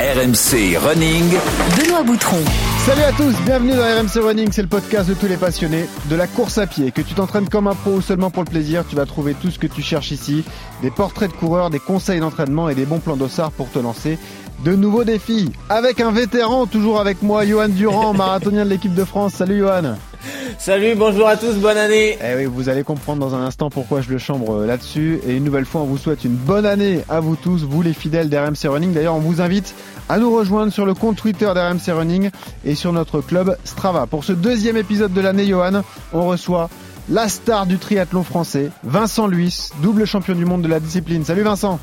RMC 0.00 0.78
Running. 0.78 1.28
Benoît 1.76 2.02
Boutron. 2.02 2.38
Salut 2.86 3.02
à 3.02 3.12
tous, 3.12 3.34
bienvenue 3.44 3.72
dans 3.72 3.82
RMC 3.82 4.24
Running, 4.24 4.48
c'est 4.50 4.62
le 4.62 4.68
podcast 4.68 5.10
de 5.10 5.12
tous 5.12 5.26
les 5.26 5.36
passionnés 5.36 5.84
de 6.08 6.16
la 6.16 6.26
course 6.26 6.56
à 6.56 6.66
pied. 6.66 6.90
Que 6.90 7.02
tu 7.02 7.12
t'entraînes 7.12 7.50
comme 7.50 7.66
un 7.66 7.74
pro 7.74 7.96
ou 7.96 8.00
seulement 8.00 8.30
pour 8.30 8.42
le 8.42 8.48
plaisir, 8.48 8.82
tu 8.88 8.96
vas 8.96 9.04
trouver 9.04 9.34
tout 9.34 9.50
ce 9.50 9.58
que 9.58 9.66
tu 9.66 9.82
cherches 9.82 10.10
ici. 10.10 10.42
Des 10.80 10.90
portraits 10.90 11.30
de 11.30 11.36
coureurs, 11.36 11.68
des 11.68 11.80
conseils 11.80 12.18
d'entraînement 12.18 12.70
et 12.70 12.74
des 12.74 12.86
bons 12.86 12.98
plans 12.98 13.18
d'ossard 13.18 13.52
pour 13.52 13.70
te 13.70 13.78
lancer 13.78 14.18
de 14.64 14.74
nouveaux 14.74 15.04
défis. 15.04 15.52
Avec 15.68 16.00
un 16.00 16.12
vétéran, 16.12 16.64
toujours 16.64 16.98
avec 16.98 17.20
moi, 17.20 17.44
Johan 17.44 17.68
Durand, 17.68 18.14
marathonien 18.14 18.64
de 18.64 18.70
l'équipe 18.70 18.94
de 18.94 19.04
France. 19.04 19.34
Salut 19.34 19.58
Johan. 19.58 19.96
Salut, 20.58 20.94
bonjour 20.96 21.28
à 21.28 21.36
tous, 21.36 21.54
bonne 21.56 21.76
année. 21.76 22.18
Eh 22.22 22.36
oui, 22.36 22.44
vous 22.44 22.68
allez 22.68 22.82
comprendre 22.82 23.20
dans 23.20 23.34
un 23.34 23.44
instant 23.44 23.70
pourquoi 23.70 24.00
je 24.00 24.10
le 24.10 24.18
chambre 24.18 24.60
euh, 24.60 24.66
là-dessus. 24.66 25.20
Et 25.26 25.36
une 25.36 25.44
nouvelle 25.44 25.64
fois, 25.64 25.82
on 25.82 25.84
vous 25.84 25.98
souhaite 25.98 26.24
une 26.24 26.34
bonne 26.34 26.66
année 26.66 27.00
à 27.08 27.20
vous 27.20 27.36
tous, 27.36 27.64
vous 27.64 27.82
les 27.82 27.92
fidèles 27.92 28.28
d'RMC 28.28 28.68
Running. 28.68 28.92
D'ailleurs, 28.92 29.14
on 29.14 29.20
vous 29.20 29.40
invite 29.40 29.74
à 30.08 30.18
nous 30.18 30.34
rejoindre 30.34 30.72
sur 30.72 30.86
le 30.86 30.94
compte 30.94 31.16
Twitter 31.16 31.46
d'RMC 31.54 31.92
Running 31.92 32.30
et 32.64 32.74
sur 32.74 32.92
notre 32.92 33.20
club 33.20 33.56
Strava. 33.64 34.06
Pour 34.06 34.24
ce 34.24 34.32
deuxième 34.32 34.76
épisode 34.76 35.12
de 35.12 35.20
l'année, 35.20 35.46
Johan, 35.46 35.82
on 36.12 36.26
reçoit 36.26 36.68
la 37.08 37.28
star 37.28 37.66
du 37.66 37.78
triathlon 37.78 38.22
français, 38.22 38.70
Vincent 38.84 39.26
Luis, 39.26 39.70
double 39.82 40.06
champion 40.06 40.34
du 40.34 40.44
monde 40.44 40.62
de 40.62 40.68
la 40.68 40.80
discipline. 40.80 41.24
Salut 41.24 41.42
Vincent. 41.42 41.80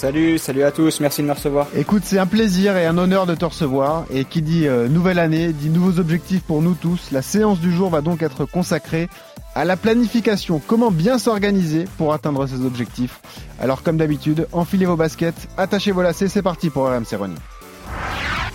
Salut, 0.00 0.38
salut 0.38 0.62
à 0.62 0.70
tous, 0.70 0.98
merci 1.00 1.20
de 1.20 1.26
me 1.26 1.32
recevoir. 1.34 1.66
Écoute, 1.76 2.04
c'est 2.06 2.18
un 2.18 2.26
plaisir 2.26 2.74
et 2.78 2.86
un 2.86 2.96
honneur 2.96 3.26
de 3.26 3.34
te 3.34 3.44
recevoir. 3.44 4.06
Et 4.10 4.24
qui 4.24 4.40
dit 4.40 4.66
euh, 4.66 4.88
nouvelle 4.88 5.18
année, 5.18 5.52
dit 5.52 5.68
nouveaux 5.68 6.00
objectifs 6.00 6.40
pour 6.40 6.62
nous 6.62 6.72
tous. 6.72 7.10
La 7.12 7.20
séance 7.20 7.60
du 7.60 7.70
jour 7.70 7.90
va 7.90 8.00
donc 8.00 8.22
être 8.22 8.46
consacrée 8.46 9.10
à 9.54 9.66
la 9.66 9.76
planification. 9.76 10.58
Comment 10.66 10.90
bien 10.90 11.18
s'organiser 11.18 11.84
pour 11.98 12.14
atteindre 12.14 12.46
ces 12.46 12.64
objectifs. 12.64 13.20
Alors 13.60 13.82
comme 13.82 13.98
d'habitude, 13.98 14.48
enfilez 14.52 14.86
vos 14.86 14.96
baskets, 14.96 15.48
attachez 15.58 15.92
vos 15.92 16.00
lacets, 16.00 16.28
c'est 16.28 16.40
parti 16.40 16.70
pour 16.70 16.86
RMC 16.86 17.16
Running. 17.20 17.36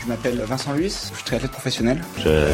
Je 0.02 0.08
m'appelle 0.08 0.42
Vincent 0.48 0.74
Luis, 0.74 1.10
je 1.12 1.16
suis 1.16 1.26
triathlète 1.26 1.52
professionnel. 1.52 2.02
Je 2.24 2.50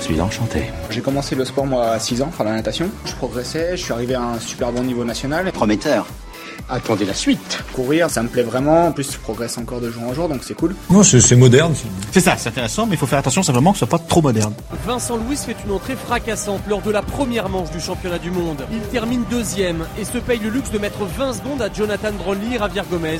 suis 0.00 0.20
enchanté. 0.20 0.64
J'ai 0.90 1.00
commencé 1.00 1.36
le 1.36 1.44
sport 1.44 1.66
moi 1.66 1.90
à 1.90 2.00
6 2.00 2.22
ans, 2.22 2.32
par 2.36 2.44
la 2.44 2.54
natation. 2.54 2.90
Je 3.04 3.12
progressais, 3.12 3.76
je 3.76 3.84
suis 3.84 3.92
arrivé 3.92 4.16
à 4.16 4.22
un 4.22 4.40
super 4.40 4.72
bon 4.72 4.82
niveau 4.82 5.04
national. 5.04 5.52
Prometteur. 5.52 6.08
Attendez 6.68 7.04
la 7.04 7.14
suite. 7.14 7.62
Courir, 7.72 8.10
ça 8.10 8.22
me 8.22 8.28
plaît 8.28 8.42
vraiment. 8.42 8.88
En 8.88 8.92
plus, 8.92 9.12
je 9.12 9.18
progresse 9.18 9.56
encore 9.58 9.80
de 9.80 9.90
jour 9.90 10.02
en 10.02 10.14
jour, 10.14 10.28
donc 10.28 10.40
c'est 10.42 10.54
cool. 10.54 10.74
Non, 10.90 11.02
c'est 11.02 11.36
moderne. 11.36 11.74
C'est 12.12 12.20
ça, 12.20 12.36
c'est 12.36 12.48
intéressant, 12.48 12.86
mais 12.86 12.94
il 12.94 12.98
faut 12.98 13.06
faire 13.06 13.18
attention 13.18 13.42
simplement 13.42 13.72
que 13.72 13.78
ce 13.78 13.86
soit 13.86 13.98
pas 13.98 14.04
trop 14.04 14.22
moderne. 14.22 14.54
Vincent 14.84 15.16
Louis 15.16 15.36
fait 15.36 15.56
une 15.64 15.72
entrée 15.72 15.96
fracassante 15.96 16.62
lors 16.68 16.82
de 16.82 16.90
la 16.90 17.02
première 17.02 17.48
manche 17.48 17.70
du 17.70 17.80
championnat 17.80 18.18
du 18.18 18.30
monde. 18.30 18.64
Il 18.72 18.80
termine 18.90 19.24
deuxième 19.30 19.86
et 20.00 20.04
se 20.04 20.18
paye 20.18 20.40
le 20.40 20.50
luxe 20.50 20.70
de 20.70 20.78
mettre 20.78 21.04
20 21.04 21.34
secondes 21.34 21.62
à 21.62 21.72
Jonathan 21.72 22.12
Brownlee 22.12 22.54
et 22.54 22.58
Javier 22.58 22.82
Gomez, 22.90 23.18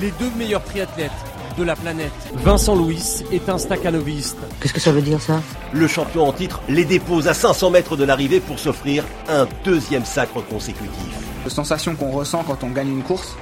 les 0.00 0.12
deux 0.18 0.30
meilleurs 0.36 0.64
triathlètes 0.64 1.10
de 1.56 1.64
la 1.64 1.74
planète. 1.74 2.12
Vincent 2.34 2.74
Louis 2.76 3.24
est 3.32 3.48
un 3.48 3.58
staccanoviste. 3.58 4.36
Qu'est-ce 4.60 4.72
que 4.72 4.80
ça 4.80 4.92
veut 4.92 5.02
dire 5.02 5.20
ça? 5.20 5.40
Le 5.72 5.88
champion 5.88 6.28
en 6.28 6.32
titre 6.32 6.60
les 6.68 6.84
dépose 6.84 7.26
à 7.26 7.34
500 7.34 7.70
mètres 7.70 7.96
de 7.96 8.04
l'arrivée 8.04 8.40
pour 8.40 8.58
s'offrir 8.58 9.04
un 9.28 9.46
deuxième 9.64 10.04
sacre 10.04 10.40
consécutif. 10.48 10.88
La 11.48 11.54
sensation 11.54 11.94
qu'on 11.94 12.10
ressent 12.10 12.44
quand 12.46 12.62
on 12.62 12.68
gagne 12.68 12.90
une 12.90 13.02
course, 13.02 13.34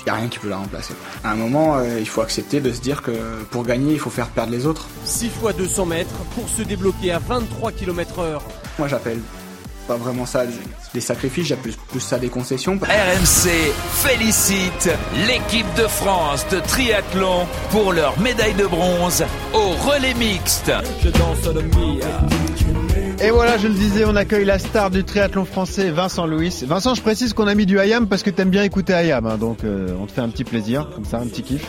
il 0.00 0.04
n'y 0.06 0.10
a 0.10 0.14
rien 0.14 0.26
qui 0.26 0.40
peut 0.40 0.48
la 0.48 0.56
remplacer. 0.56 0.94
À 1.22 1.30
un 1.30 1.36
moment, 1.36 1.76
euh, 1.76 2.00
il 2.00 2.08
faut 2.08 2.20
accepter 2.20 2.58
de 2.58 2.72
se 2.72 2.80
dire 2.80 3.02
que 3.02 3.12
pour 3.52 3.62
gagner, 3.62 3.92
il 3.92 4.00
faut 4.00 4.10
faire 4.10 4.26
perdre 4.30 4.50
les 4.50 4.66
autres. 4.66 4.88
6 5.04 5.28
fois 5.30 5.52
200 5.52 5.86
mètres 5.86 6.16
pour 6.34 6.48
se 6.48 6.62
débloquer 6.62 7.12
à 7.12 7.20
23 7.20 7.70
km 7.70 8.18
heure. 8.18 8.42
Moi, 8.80 8.88
j'appelle 8.88 9.20
pas 9.86 9.94
vraiment 9.94 10.26
ça 10.26 10.42
des 10.92 11.00
sacrifices, 11.00 11.46
j'appelle 11.46 11.74
plus 11.88 12.00
ça 12.00 12.18
des 12.18 12.30
concessions. 12.30 12.80
RMC 12.82 13.50
félicite 13.92 14.90
l'équipe 15.28 15.72
de 15.76 15.86
France 15.86 16.44
de 16.50 16.58
triathlon 16.58 17.46
pour 17.70 17.92
leur 17.92 18.18
médaille 18.18 18.54
de 18.54 18.66
bronze 18.66 19.22
au 19.54 19.68
relais 19.88 20.14
mixte. 20.14 20.72
Je 21.00 21.10
danse 21.10 21.46
le 21.54 21.62
Mia. 21.62 22.81
Et 23.24 23.30
voilà, 23.30 23.56
je 23.56 23.68
le 23.68 23.74
disais, 23.74 24.04
on 24.04 24.16
accueille 24.16 24.44
la 24.44 24.58
star 24.58 24.90
du 24.90 25.04
triathlon 25.04 25.44
français, 25.44 25.90
Vincent 25.90 26.26
Louis. 26.26 26.52
Vincent, 26.66 26.94
je 26.94 27.02
précise 27.02 27.34
qu'on 27.34 27.46
a 27.46 27.54
mis 27.54 27.66
du 27.66 27.78
IAM 27.78 28.08
parce 28.08 28.22
que 28.24 28.30
t'aimes 28.30 28.50
bien 28.50 28.64
écouter 28.64 28.94
IAM, 28.94 29.26
hein, 29.26 29.36
donc 29.38 29.58
euh, 29.64 29.94
on 30.00 30.06
te 30.06 30.12
fait 30.12 30.20
un 30.22 30.28
petit 30.28 30.44
plaisir, 30.44 30.88
comme 30.94 31.04
ça, 31.04 31.18
un 31.18 31.26
petit 31.26 31.42
kiff. 31.42 31.64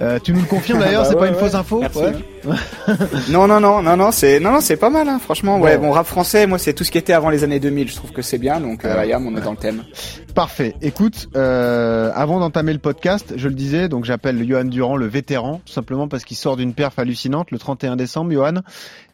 Euh, 0.00 0.18
tu 0.18 0.32
nous 0.32 0.40
le 0.40 0.46
confirmes 0.46 0.78
d'ailleurs, 0.80 1.02
Bah 1.02 1.08
c'est 1.10 1.16
pas 1.18 1.28
une 1.28 1.34
ouais. 1.34 1.40
fausse 1.40 1.54
info 1.54 1.78
Merci. 1.80 1.98
Ouais. 2.00 2.56
Non, 3.30 3.46
non, 3.46 3.60
non, 3.60 3.80
non, 3.82 3.96
non, 3.96 4.10
c'est 4.10 4.40
non, 4.40 4.50
non, 4.50 4.60
c'est 4.60 4.76
pas 4.76 4.90
mal, 4.90 5.08
hein, 5.08 5.20
franchement. 5.22 5.60
Ouais, 5.60 5.78
Bon. 5.78 5.92
rap 5.92 6.06
français, 6.06 6.48
moi, 6.48 6.58
c'est 6.58 6.72
tout 6.72 6.82
ce 6.82 6.90
qui 6.90 6.98
était 6.98 7.12
avant 7.12 7.30
les 7.30 7.44
années 7.44 7.60
2000. 7.60 7.88
Je 7.88 7.94
trouve 7.94 8.10
que 8.10 8.22
c'est 8.22 8.38
bien, 8.38 8.58
donc 8.58 8.84
euh. 8.84 8.98
Ayam, 8.98 9.24
on 9.24 9.36
est 9.36 9.40
dans 9.40 9.52
le 9.52 9.56
thème. 9.58 9.84
Parfait. 10.34 10.74
Écoute, 10.82 11.28
euh, 11.36 12.10
avant 12.16 12.40
d'entamer 12.40 12.72
le 12.72 12.80
podcast, 12.80 13.34
je 13.36 13.46
le 13.48 13.54
disais, 13.54 13.88
donc 13.88 14.04
j'appelle 14.04 14.44
Johan 14.48 14.64
Durand 14.64 14.96
le 14.96 15.06
vétéran, 15.06 15.60
tout 15.64 15.72
simplement 15.72 16.08
parce 16.08 16.24
qu'il 16.24 16.36
sort 16.36 16.56
d'une 16.56 16.74
perf 16.74 16.98
hallucinante 16.98 17.52
le 17.52 17.58
31 17.58 17.94
décembre. 17.94 18.32
Johan, 18.32 18.62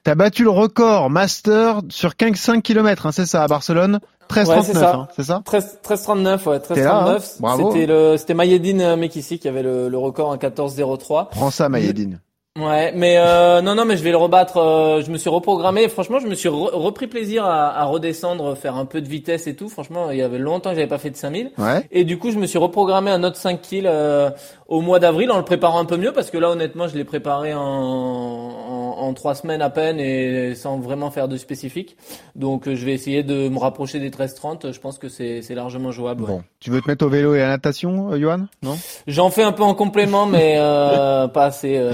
t'as 0.05 0.15
battu 0.15 0.45
le 0.45 0.51
record 0.51 1.11
master 1.11 1.81
sur 1.89 2.17
15 2.17 2.37
5 2.37 2.63
km, 2.63 3.07
hein, 3.07 3.13
c'est 3.13 3.27
ça, 3.27 3.43
à 3.43 3.47
Barcelone 3.49 4.01
13 4.29 4.49
Ouais, 4.49 4.55
39, 4.57 4.67
c'est 4.67 4.81
ça. 4.81 4.95
hein, 4.95 5.09
c'est 5.17 5.23
ça 5.25 5.43
13, 5.45 5.79
39, 6.03 6.47
ouais, 6.47 6.61
13, 6.61 6.77
T'es 6.79 6.85
là, 6.85 6.97
hein 6.97 7.05
39. 7.05 7.33
Bravo. 7.41 7.73
C'était 7.73 7.87
le, 7.87 8.17
c'était 8.19 8.35
Mayedine 8.35 8.81
euh, 8.83 8.97
Mekissi 8.97 9.39
qui 9.39 9.49
avait 9.49 9.63
le, 9.63 9.89
le 9.89 9.99
record 9.99 10.29
en 10.29 10.37
14-03. 10.37 11.29
Prends 11.31 11.51
ça, 11.51 11.69
Mayedine. 11.69 12.21
Ouais, 12.59 12.93
mais 12.97 13.15
euh, 13.19 13.63
non, 13.63 13.77
non, 13.77 13.85
mais 13.85 13.97
je 13.97 14.03
vais 14.03 14.11
le 14.11 14.17
rebattre. 14.17 14.57
euh, 14.57 15.01
je 15.01 15.13
me 15.13 15.17
suis 15.17 15.31
reprogrammé. 15.31 15.89
Franchement, 15.89 16.19
je 16.19 16.27
me 16.27 16.35
suis 16.35 16.49
re- 16.49 16.75
repris 16.75 17.07
plaisir 17.07 17.45
à, 17.45 17.69
à 17.79 17.85
redescendre, 17.85 18.57
faire 18.57 18.75
un 18.77 18.85
peu 18.85 19.01
de 19.01 19.07
vitesse 19.09 19.47
et 19.47 19.55
tout. 19.55 19.69
Franchement, 19.69 20.11
il 20.11 20.19
y 20.19 20.23
avait 20.23 20.39
longtemps 20.39 20.71
que 20.71 20.75
j'avais 20.77 20.89
pas 20.89 20.99
fait 20.99 21.11
de 21.11 21.17
5000. 21.17 21.53
Ouais. 21.57 21.87
Et 21.93 22.03
du 22.03 22.19
coup, 22.19 22.33
je 22.33 22.39
me 22.39 22.47
suis 22.47 22.59
reprogrammé 22.59 23.13
un 23.13 23.23
autre 23.23 23.37
5 23.37 23.61
kills 23.63 23.87
euh, 23.87 24.31
au 24.67 24.81
mois 24.81 24.99
d'avril 24.99 25.31
en 25.31 25.37
le 25.39 25.45
préparant 25.45 25.79
un 25.79 25.85
peu 25.85 25.97
mieux 25.99 26.13
parce 26.13 26.31
que 26.33 26.39
là, 26.39 26.51
honnêtement, 26.51 26.89
je 26.89 26.97
l'ai 26.97 27.05
préparé 27.05 27.55
en, 27.55 27.61
en, 27.63 28.78
en 28.99 29.15
trois 29.15 29.35
semaines 29.35 29.63
à 29.63 29.71
peine 29.71 29.99
et 30.01 30.55
sans 30.55 30.79
vraiment 30.79 31.11
faire 31.11 31.29
de 31.29 31.37
spécifique. 31.37 31.97
Donc, 32.35 32.67
euh, 32.69 32.75
je 32.75 32.85
vais 32.85 32.93
essayer 32.93 33.23
de 33.23 33.49
me 33.49 33.59
rapprocher 33.59 34.01
des 34.01 34.11
13-30. 34.11 34.73
Je 34.73 34.81
pense 34.81 34.99
que 34.99 35.09
c'est 35.09 35.55
largement 35.55 35.91
jouable. 35.93 36.23
ouais. 36.25 36.29
Bon, 36.29 36.43
tu 36.61 36.71
veux 36.71 36.81
te 36.81 36.89
mettre 36.89 37.05
au 37.07 37.09
vélo 37.09 37.35
et 37.35 37.41
à 37.41 37.47
la 37.47 37.51
natation, 37.51 38.13
euh, 38.13 38.19
Johan? 38.19 38.47
Non? 38.63 38.77
J'en 39.07 39.31
fais 39.31 39.43
un 39.43 39.53
peu 39.53 39.63
en 39.63 39.75
complément, 39.75 40.27
mais 40.27 40.55
euh, 40.59 41.29
pas 41.29 41.47
assez, 41.47 41.77
euh, 41.77 41.93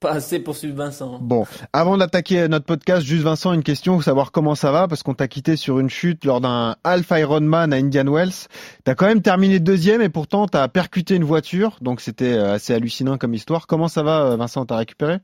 pas 0.00 0.12
assez 0.12 0.38
pour 0.38 0.56
suivre 0.56 0.76
Vincent. 0.76 1.18
Bon, 1.20 1.44
avant 1.72 1.96
d'attaquer 1.96 2.48
notre 2.48 2.66
podcast, 2.66 3.02
juste 3.02 3.22
Vincent, 3.22 3.52
une 3.52 3.62
question, 3.62 4.00
savoir 4.00 4.32
comment 4.32 4.54
ça 4.54 4.72
va, 4.72 4.88
parce 4.88 5.02
qu'on 5.02 5.14
t'a 5.14 5.28
quitté 5.28 5.56
sur 5.56 5.78
une 5.78 5.90
chute 5.90 6.24
lors 6.24 6.40
d'un 6.40 6.76
Half 6.84 7.10
Ironman 7.10 7.72
à 7.72 7.76
Indian 7.76 8.06
Wells. 8.06 8.48
T'as 8.84 8.94
quand 8.94 9.06
même 9.06 9.22
terminé 9.22 9.60
deuxième 9.60 10.02
et 10.02 10.08
pourtant 10.08 10.46
t'as 10.46 10.66
percuté 10.68 11.14
une 11.14 11.24
voiture, 11.24 11.78
donc 11.80 12.00
c'était 12.00 12.36
assez 12.36 12.74
hallucinant 12.74 13.16
comme 13.18 13.34
histoire. 13.34 13.66
Comment 13.66 13.88
ça 13.88 14.02
va, 14.02 14.36
Vincent? 14.36 14.66
T'as 14.66 14.76
récupéré? 14.76 15.18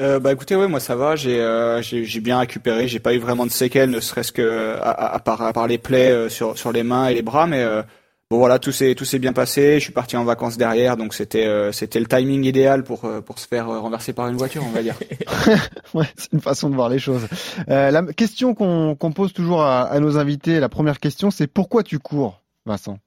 Euh, 0.00 0.18
bah 0.18 0.32
écoutez, 0.32 0.56
ouais, 0.56 0.66
moi 0.66 0.80
ça 0.80 0.96
va, 0.96 1.14
j'ai 1.14 1.40
euh, 1.40 1.80
j'ai 1.80 2.20
bien 2.20 2.40
récupéré, 2.40 2.88
j'ai 2.88 2.98
pas 2.98 3.14
eu 3.14 3.18
vraiment 3.18 3.46
de 3.46 3.52
séquelles, 3.52 3.90
ne 3.90 4.00
serait-ce 4.00 4.32
que 4.32 4.76
à, 4.82 5.20
part 5.20 5.68
les 5.68 5.78
plaies 5.78 6.10
euh, 6.10 6.28
sur 6.28 6.72
les 6.72 6.82
mains 6.82 7.06
et 7.06 7.14
les 7.14 7.22
bras, 7.22 7.46
mais 7.46 7.62
euh, 7.62 7.80
bon 8.28 8.38
voilà, 8.38 8.58
tout 8.58 8.72
s'est 8.72 8.96
tout 8.96 9.04
bien 9.20 9.32
passé. 9.32 9.74
Je 9.74 9.84
suis 9.84 9.92
parti 9.92 10.16
en 10.16 10.24
vacances 10.24 10.56
derrière, 10.56 10.96
donc 10.96 11.14
c'était 11.14 11.44
le 11.46 12.06
timing 12.06 12.42
idéal 12.42 12.82
pour 12.82 13.02
se 13.36 13.46
faire 13.46 13.68
renverser 13.68 14.12
par 14.12 14.26
une 14.26 14.36
voiture, 14.36 14.64
on 14.66 14.72
va 14.72 14.82
dire. 14.82 14.96
Ouais, 15.94 16.06
c'est 16.16 16.32
une 16.32 16.40
façon 16.40 16.70
de 16.70 16.74
voir 16.74 16.88
les 16.88 16.98
choses. 16.98 17.28
La 17.68 18.02
question 18.16 18.54
qu'on 18.54 19.12
pose 19.14 19.32
toujours 19.32 19.62
à 19.62 19.96
nos 20.00 20.18
invités, 20.18 20.58
la 20.58 20.68
première 20.68 20.98
question, 20.98 21.30
c'est 21.30 21.46
pourquoi 21.46 21.84
tu 21.84 22.00
cours, 22.00 22.42
Vincent? 22.66 22.98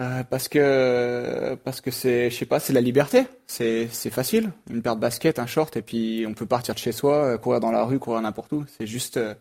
Euh, 0.00 0.24
parce 0.24 0.48
que 0.48 1.56
parce 1.62 1.82
que 1.82 1.90
c'est 1.90 2.30
je 2.30 2.36
sais 2.36 2.46
pas 2.46 2.58
c'est 2.58 2.72
la 2.72 2.80
liberté. 2.80 3.26
C'est 3.46 3.88
c'est 3.92 4.10
facile. 4.10 4.50
Une 4.70 4.80
paire 4.80 4.96
de 4.96 5.00
baskets 5.00 5.38
un 5.38 5.46
short 5.46 5.76
et 5.76 5.82
puis 5.82 6.24
on 6.26 6.32
peut 6.32 6.46
partir 6.46 6.74
de 6.74 6.78
chez 6.78 6.92
soi 6.92 7.16
euh, 7.16 7.38
courir 7.38 7.60
dans 7.60 7.70
la 7.70 7.84
rue 7.84 7.98
courir 7.98 8.22
n'importe 8.22 8.52
où. 8.52 8.64
C'est 8.78 8.86
juste 8.86 9.18
euh, 9.18 9.34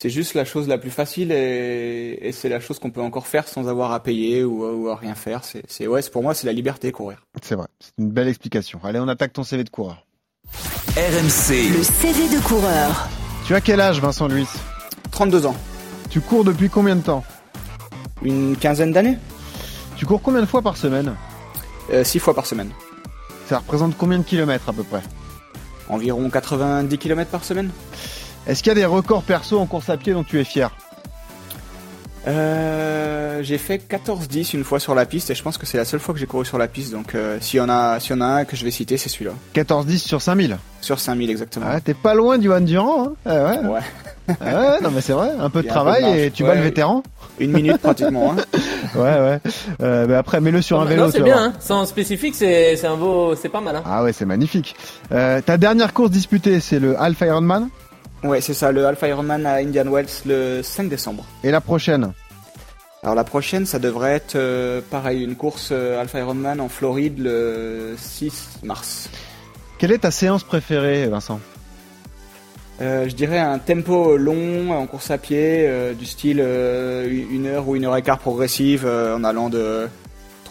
c'est 0.00 0.08
juste 0.08 0.32
la 0.32 0.46
chose 0.46 0.66
la 0.66 0.78
plus 0.78 0.90
facile 0.90 1.30
et, 1.30 2.18
et 2.22 2.32
c'est 2.32 2.48
la 2.48 2.58
chose 2.58 2.78
qu'on 2.78 2.90
peut 2.90 3.02
encore 3.02 3.26
faire 3.26 3.46
sans 3.48 3.68
avoir 3.68 3.92
à 3.92 4.02
payer 4.02 4.44
ou, 4.44 4.64
ou 4.64 4.88
à 4.88 4.96
rien 4.96 5.14
faire. 5.14 5.44
C'est 5.44 5.62
c'est 5.68 5.86
ouais 5.86 6.00
c'est 6.00 6.10
pour 6.10 6.22
moi 6.22 6.32
c'est 6.32 6.46
la 6.46 6.54
liberté 6.54 6.90
courir. 6.90 7.26
C'est 7.42 7.54
vrai, 7.54 7.66
c'est 7.78 7.92
une 7.98 8.10
belle 8.10 8.28
explication. 8.28 8.80
Allez, 8.82 8.98
on 8.98 9.08
attaque 9.08 9.34
ton 9.34 9.44
CV 9.44 9.62
de 9.62 9.70
coureur. 9.70 10.06
RMC 10.96 11.76
Le 11.76 11.82
CV 11.82 12.34
de 12.34 12.42
coureur. 12.42 13.10
Tu 13.46 13.54
as 13.54 13.60
quel 13.60 13.80
âge, 13.80 14.00
Vincent 14.00 14.26
Luis? 14.26 14.48
32 15.10 15.44
ans. 15.44 15.56
Tu 16.08 16.22
cours 16.22 16.44
depuis 16.44 16.70
combien 16.70 16.96
de 16.96 17.02
temps? 17.02 17.22
Une 18.22 18.56
quinzaine 18.56 18.92
d'années 18.92 19.18
Tu 19.96 20.06
cours 20.06 20.20
combien 20.22 20.40
de 20.40 20.46
fois 20.46 20.62
par 20.62 20.76
semaine 20.76 21.14
euh, 21.92 22.04
six 22.04 22.18
fois 22.18 22.34
par 22.34 22.46
semaine 22.46 22.70
Ça 23.48 23.58
représente 23.58 23.96
combien 23.96 24.18
de 24.18 24.24
kilomètres 24.24 24.68
à 24.68 24.72
peu 24.72 24.82
près 24.82 25.02
environ 25.88 26.28
90 26.28 26.98
km 26.98 27.30
par 27.30 27.44
semaine 27.44 27.70
Est-ce 28.46 28.62
qu'il 28.62 28.70
y 28.70 28.72
a 28.72 28.74
des 28.74 28.84
records 28.84 29.22
perso 29.22 29.58
en 29.58 29.66
course 29.66 29.88
à 29.88 29.96
pied 29.96 30.12
dont 30.12 30.24
tu 30.24 30.40
es 30.40 30.44
fier 30.44 30.70
Euh, 32.26 33.40
j'ai 33.42 33.56
fait 33.58 33.80
14-10 33.88 34.56
une 34.56 34.64
fois 34.64 34.80
sur 34.80 34.94
la 34.96 35.06
piste 35.06 35.30
et 35.30 35.34
je 35.36 35.42
pense 35.44 35.58
que 35.58 35.66
c'est 35.66 35.78
la 35.78 35.84
seule 35.84 36.00
fois 36.00 36.12
que 36.12 36.18
j'ai 36.18 36.26
couru 36.26 36.44
sur 36.44 36.58
la 36.58 36.66
piste. 36.66 36.90
Donc 36.92 37.14
euh, 37.14 37.38
s'il 37.40 37.58
y 37.58 37.60
en 37.60 37.68
a, 37.68 38.00
s'il 38.00 38.16
y 38.16 38.18
en 38.18 38.20
a 38.20 38.26
un 38.26 38.44
que 38.44 38.56
je 38.56 38.64
vais 38.64 38.72
citer, 38.72 38.96
c'est 38.96 39.08
celui-là. 39.08 39.32
14-10 39.54 39.98
sur 39.98 40.20
5000. 40.20 40.58
Sur 40.80 40.98
5000 40.98 41.30
exactement. 41.30 41.66
Ah, 41.68 41.80
t'es 41.80 41.94
pas 41.94 42.14
loin 42.14 42.38
du 42.38 42.46
Johan 42.48 42.60
Durand. 42.62 43.04
Hein 43.04 43.12
Ah 43.26 43.44
ouais. 43.44 43.58
Ouais. 43.68 43.80
Ah 44.40 44.60
ouais, 44.72 44.80
non 44.82 44.90
mais 44.90 45.00
c'est 45.02 45.12
vrai, 45.12 45.30
un 45.38 45.50
peu 45.50 45.62
de 45.62 45.68
peu 45.68 45.72
travail 45.72 46.02
de 46.02 46.18
et 46.18 46.30
tu 46.32 46.42
bats 46.42 46.56
le 46.56 46.62
vétéran. 46.62 47.04
Une 47.38 47.52
minute 47.52 47.78
pratiquement. 47.78 48.32
Hein. 48.32 48.42
Ouais, 48.94 49.02
ouais. 49.02 49.40
Euh, 49.82 50.06
bah 50.06 50.18
après, 50.18 50.40
mets-le 50.40 50.62
sur 50.62 50.80
un 50.80 50.84
vélo. 50.86 51.04
Non, 51.06 51.10
c'est 51.10 51.20
bien, 51.22 51.36
hein. 51.36 51.52
Sans 51.58 51.84
spécifique, 51.84 52.34
c'est 52.34 52.76
c'est 52.76 52.86
un 52.86 52.96
beau, 52.96 53.34
c'est 53.34 53.48
pas 53.48 53.60
mal. 53.60 53.76
Hein. 53.76 53.82
Ah 53.84 54.02
ouais, 54.04 54.12
c'est 54.12 54.24
magnifique. 54.24 54.74
Euh, 55.12 55.40
ta 55.42 55.58
dernière 55.58 55.92
course 55.92 56.10
disputée, 56.10 56.60
c'est 56.60 56.78
le 56.78 56.98
Alpha 56.98 57.26
Ironman. 57.26 57.68
Ouais, 58.24 58.40
c'est 58.40 58.54
ça, 58.54 58.72
le 58.72 58.86
Alpha 58.86 59.08
Ironman 59.08 59.44
à 59.44 59.54
Indian 59.56 59.84
Wells 59.90 60.06
le 60.24 60.62
5 60.62 60.88
décembre. 60.88 61.24
Et 61.44 61.50
la 61.50 61.60
prochaine 61.60 62.12
Alors 63.02 63.14
la 63.14 63.24
prochaine, 63.24 63.66
ça 63.66 63.78
devrait 63.78 64.12
être 64.14 64.36
euh, 64.36 64.80
pareil, 64.90 65.22
une 65.22 65.36
course 65.36 65.70
euh, 65.72 66.00
Alpha 66.00 66.18
Ironman 66.20 66.60
en 66.60 66.68
Floride 66.68 67.18
le 67.18 67.94
6 67.98 68.60
mars. 68.62 69.10
Quelle 69.78 69.92
est 69.92 69.98
ta 69.98 70.10
séance 70.10 70.42
préférée, 70.42 71.06
Vincent? 71.08 71.34
Euh, 71.34 71.55
je 72.80 73.14
dirais 73.14 73.38
un 73.38 73.58
tempo 73.58 74.16
long 74.16 74.70
en 74.72 74.86
course 74.86 75.10
à 75.10 75.18
pied, 75.18 75.66
euh, 75.66 75.94
du 75.94 76.04
style 76.04 76.38
euh, 76.40 77.08
une 77.30 77.46
heure 77.46 77.66
ou 77.68 77.76
une 77.76 77.84
heure 77.86 77.96
et 77.96 78.02
quart 78.02 78.18
progressive, 78.18 78.84
euh, 78.84 79.16
en 79.16 79.24
allant 79.24 79.48
de 79.48 79.88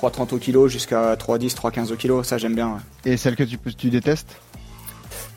3,30 0.02 0.34
au 0.34 0.38
kilo 0.38 0.68
jusqu'à 0.68 1.16
3,10, 1.16 1.56
3,15 1.56 1.92
au 1.94 1.96
kilo. 1.96 2.24
Ça, 2.24 2.38
j'aime 2.38 2.56
bien. 2.56 2.68
ouais. 2.70 3.12
Et 3.14 3.18
celle 3.18 3.36
que 3.36 3.44
tu, 3.44 3.58
tu 3.78 3.90
détestes 3.90 4.36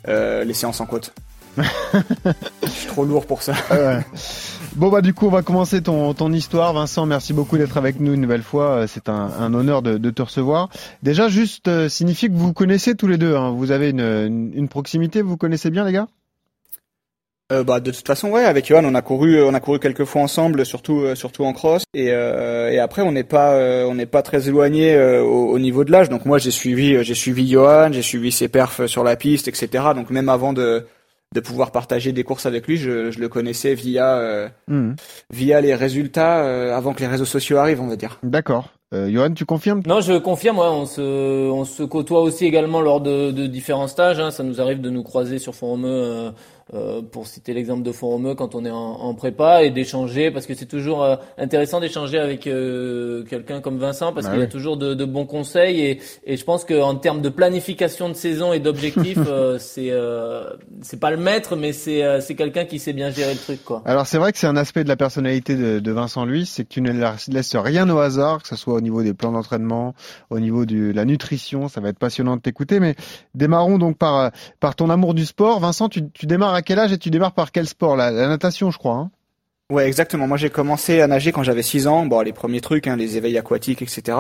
Euh, 0.09 0.45
les 0.45 0.55
séances 0.55 0.81
en 0.81 0.87
côte. 0.87 1.13
je 2.63 2.69
suis 2.69 2.87
trop 2.87 3.05
lourd 3.05 3.27
pour 3.27 3.43
ça. 3.43 3.53
Ouais. 3.71 3.99
Bon 4.77 4.91
bah 4.91 5.01
du 5.01 5.13
coup 5.13 5.27
on 5.27 5.31
va 5.31 5.43
commencer 5.43 5.83
ton, 5.83 6.15
ton 6.15 6.33
histoire 6.33 6.73
Vincent 6.73 7.05
merci 7.05 7.33
beaucoup 7.33 7.59
d'être 7.59 7.77
avec 7.79 7.99
nous 7.99 8.13
une 8.15 8.21
nouvelle 8.21 8.43
fois 8.45 8.65
Euh, 8.83 8.87
c'est 8.87 9.09
un, 9.09 9.31
un 9.41 9.53
honneur 9.55 9.83
de, 9.83 9.99
de 9.99 10.11
te 10.11 10.23
recevoir 10.23 10.69
déjà 11.03 11.29
juste 11.29 11.67
euh, 11.67 11.89
signifie 11.89 12.29
que 12.29 12.35
vous 12.35 12.47
vous 12.49 12.53
connaissez 12.53 12.95
tous 12.95 13.09
les 13.09 13.17
deux 13.19 13.35
hein. 13.35 13.51
vous 13.51 13.73
avez 13.73 13.91
une, 13.91 14.01
une, 14.01 14.53
une 14.55 14.69
proximité 14.69 15.21
vous 15.23 15.31
vous 15.31 15.37
connaissez 15.37 15.71
bien 15.71 15.85
les 15.85 15.93
gars? 15.93 16.07
Euh, 17.51 17.65
bah 17.65 17.81
de 17.81 17.91
toute 17.91 18.07
façon 18.07 18.29
ouais 18.29 18.45
avec 18.45 18.67
Johan 18.67 18.85
on 18.85 18.95
a 18.95 19.01
couru 19.01 19.43
on 19.43 19.55
a 19.55 19.61
couru 19.61 19.79
quelques 19.79 20.05
fois 20.05 20.21
ensemble 20.21 20.67
surtout 20.67 21.01
euh, 21.01 21.15
surtout 21.15 21.45
en 21.45 21.55
cross 21.55 21.85
et 21.95 22.09
euh, 22.13 22.71
et 22.71 22.79
après 22.79 23.01
on 23.01 23.11
n'est 23.11 23.25
pas 23.25 23.55
euh, 23.55 23.87
on 23.87 23.95
n'est 23.95 24.05
pas 24.05 24.21
très 24.21 24.49
éloigné 24.49 24.95
euh, 24.95 25.23
au, 25.23 25.49
au 25.53 25.59
niveau 25.59 25.83
de 25.85 25.91
l'âge 25.91 26.11
donc 26.11 26.27
moi 26.27 26.37
j'ai 26.37 26.51
suivi 26.51 26.95
euh, 26.95 27.03
j'ai 27.03 27.15
suivi 27.15 27.49
Johan 27.51 27.89
j'ai 27.91 28.03
suivi 28.03 28.33
ses 28.33 28.49
perfs 28.49 28.85
sur 28.85 29.03
la 29.03 29.17
piste 29.17 29.49
etc 29.49 29.83
donc 29.95 30.11
même 30.11 30.29
avant 30.29 30.53
de 30.53 30.85
de 31.35 31.41
pouvoir 31.41 31.71
partager 31.73 32.13
des 32.13 32.23
courses 32.23 32.45
avec 32.45 32.67
lui 32.67 32.77
je, 32.77 33.11
je 33.11 33.19
le 33.19 33.31
connaissais 33.31 33.73
via 33.75 34.19
euh, 34.19 34.49
Mhm. 34.69 34.97
via 35.33 35.63
les 35.63 35.75
résultats 35.75 36.45
euh, 36.45 36.77
avant 36.77 36.93
que 36.93 37.01
les 37.01 37.07
réseaux 37.07 37.25
sociaux 37.25 37.57
arrivent 37.57 37.81
on 37.81 37.87
va 37.89 37.97
dire 37.97 38.19
D'accord 38.23 38.69
euh, 38.95 39.11
Johan 39.11 39.33
tu 39.35 39.45
confirmes? 39.45 39.83
Non, 39.87 40.01
je 40.01 40.15
confirme, 40.17 40.59
ouais, 40.61 40.65
on 40.67 40.87
se, 40.87 41.03
on 41.51 41.67
se 41.67 41.83
côtoie 41.83 42.23
aussi 42.23 42.47
également 42.47 42.81
lors 42.81 43.03
de, 43.03 43.31
de 43.33 43.47
différents 43.47 43.87
stages. 43.87 44.19
Hein. 44.19 44.31
Ça 44.31 44.43
nous 44.43 44.63
arrive 44.63 44.81
de 44.81 44.89
nous 44.89 45.03
croiser 45.03 45.39
sur 45.39 45.55
Forumeux, 45.55 46.33
euh, 46.75 47.03
pour 47.03 47.27
citer 47.27 47.55
l'exemple 47.55 47.83
de 47.83 47.93
Forumeux, 47.93 48.35
quand 48.35 48.55
on 48.55 48.65
est 48.65 48.71
en, 48.71 48.77
en 48.77 49.15
prépa 49.15 49.63
et 49.63 49.71
d'échanger, 49.71 50.31
parce 50.31 50.47
que 50.47 50.55
c'est 50.55 50.67
toujours 50.67 51.03
euh, 51.03 51.17
intéressant 51.39 51.81
d'échanger 51.81 52.19
avec 52.19 52.47
euh, 52.47 53.25
quelqu'un 53.25 53.61
comme 53.61 53.79
Vincent, 53.79 54.13
parce 54.13 54.27
Bah 54.27 54.33
qu'il 54.33 54.41
oui. 54.41 54.45
a 54.47 54.49
toujours 54.49 54.77
de, 54.77 54.95
de 54.95 55.05
bons 55.05 55.27
conseils 55.27 55.81
et, 55.81 56.01
et 56.25 56.37
je 56.37 56.45
pense 56.45 56.65
qu'en 56.65 56.95
termes 56.97 57.23
de 57.23 57.29
planification 57.29 58.09
de 58.09 58.15
saison 58.15 58.53
et 58.53 58.61
d'objectifs, 58.61 59.19
euh, 59.27 59.57
c'est 59.59 59.89
euh, 59.91 60.45
c'est 60.83 61.01
pas 61.01 61.11
le 61.11 61.17
maître, 61.17 61.57
mais 61.57 61.73
c'est 61.73 62.03
euh, 62.05 62.21
c'est 62.21 62.35
quelqu'un 62.35 62.65
qui 62.65 62.79
sait 62.79 62.93
bien 62.93 63.11
gérer 63.11 63.33
le 63.33 63.39
truc, 63.39 63.65
quoi. 63.65 63.83
alors 63.85 64.07
c'est 64.07 64.19
vrai 64.19 64.33
que 64.33 64.39
c'est 64.39 64.47
un 64.47 64.57
aspect 64.57 64.85
de 64.85 64.89
la 64.89 64.97
personnalité 64.97 65.57
de, 65.57 65.79
de 65.81 65.93
Vincent 65.93 66.25
Luis 66.25 66.47
c'est 66.47 66.65
que 66.65 66.69
tu 66.69 66.81
ne 66.81 66.93
laisses 66.93 67.57
rien 67.57 67.89
au 67.89 67.99
hasard 67.99 68.43
que 68.43 68.49
ce 68.49 68.57
soit 68.57 68.75
au 68.75 68.81
niveau 68.81 69.03
des 69.03 69.15
plans 69.15 69.33
d'entraînement 69.33 69.95
au 70.31 70.39
niveau 70.41 70.67
de 70.67 70.93
la 70.93 71.05
nutrition 71.05 71.69
ça 71.69 71.81
va 71.81 71.89
être 71.89 71.99
passionnant 71.99 72.37
de 72.37 72.41
t'écouter 72.43 72.81
mais 72.81 72.95
démarrons 73.35 73.79
donc 73.79 73.97
par 73.99 74.31
par 74.61 74.75
ton 74.77 74.91
amour 74.91 75.15
du 75.15 75.25
sport 75.27 75.61
Vincent 75.61 75.89
tu, 75.89 76.09
tu 76.11 76.27
démarres 76.27 76.55
à 76.59 76.63
quel 76.63 76.79
âge 76.79 76.93
et 76.93 76.99
tu 76.99 77.11
démarres 77.11 77.33
par 77.35 77.53
quel 77.53 77.67
sport 77.67 77.97
la, 77.97 78.11
la 78.11 78.29
natation 78.29 78.71
je 78.71 78.79
crois 78.79 78.95
hein? 78.95 79.11
Ouais, 79.71 79.87
exactement. 79.87 80.27
Moi, 80.27 80.39
j'ai 80.39 80.49
commencé 80.49 81.03
à 81.03 81.07
nager 81.07 81.31
quand 81.31 81.43
j'avais 81.43 81.61
6 81.63 81.89
ans. 81.89 82.07
Bon, 82.07 82.23
les 82.23 82.33
premiers 82.33 82.63
trucs, 82.63 82.87
hein, 82.87 82.97
les 82.97 83.19
éveils 83.19 83.37
aquatiques, 83.37 83.83
etc. 83.83 84.17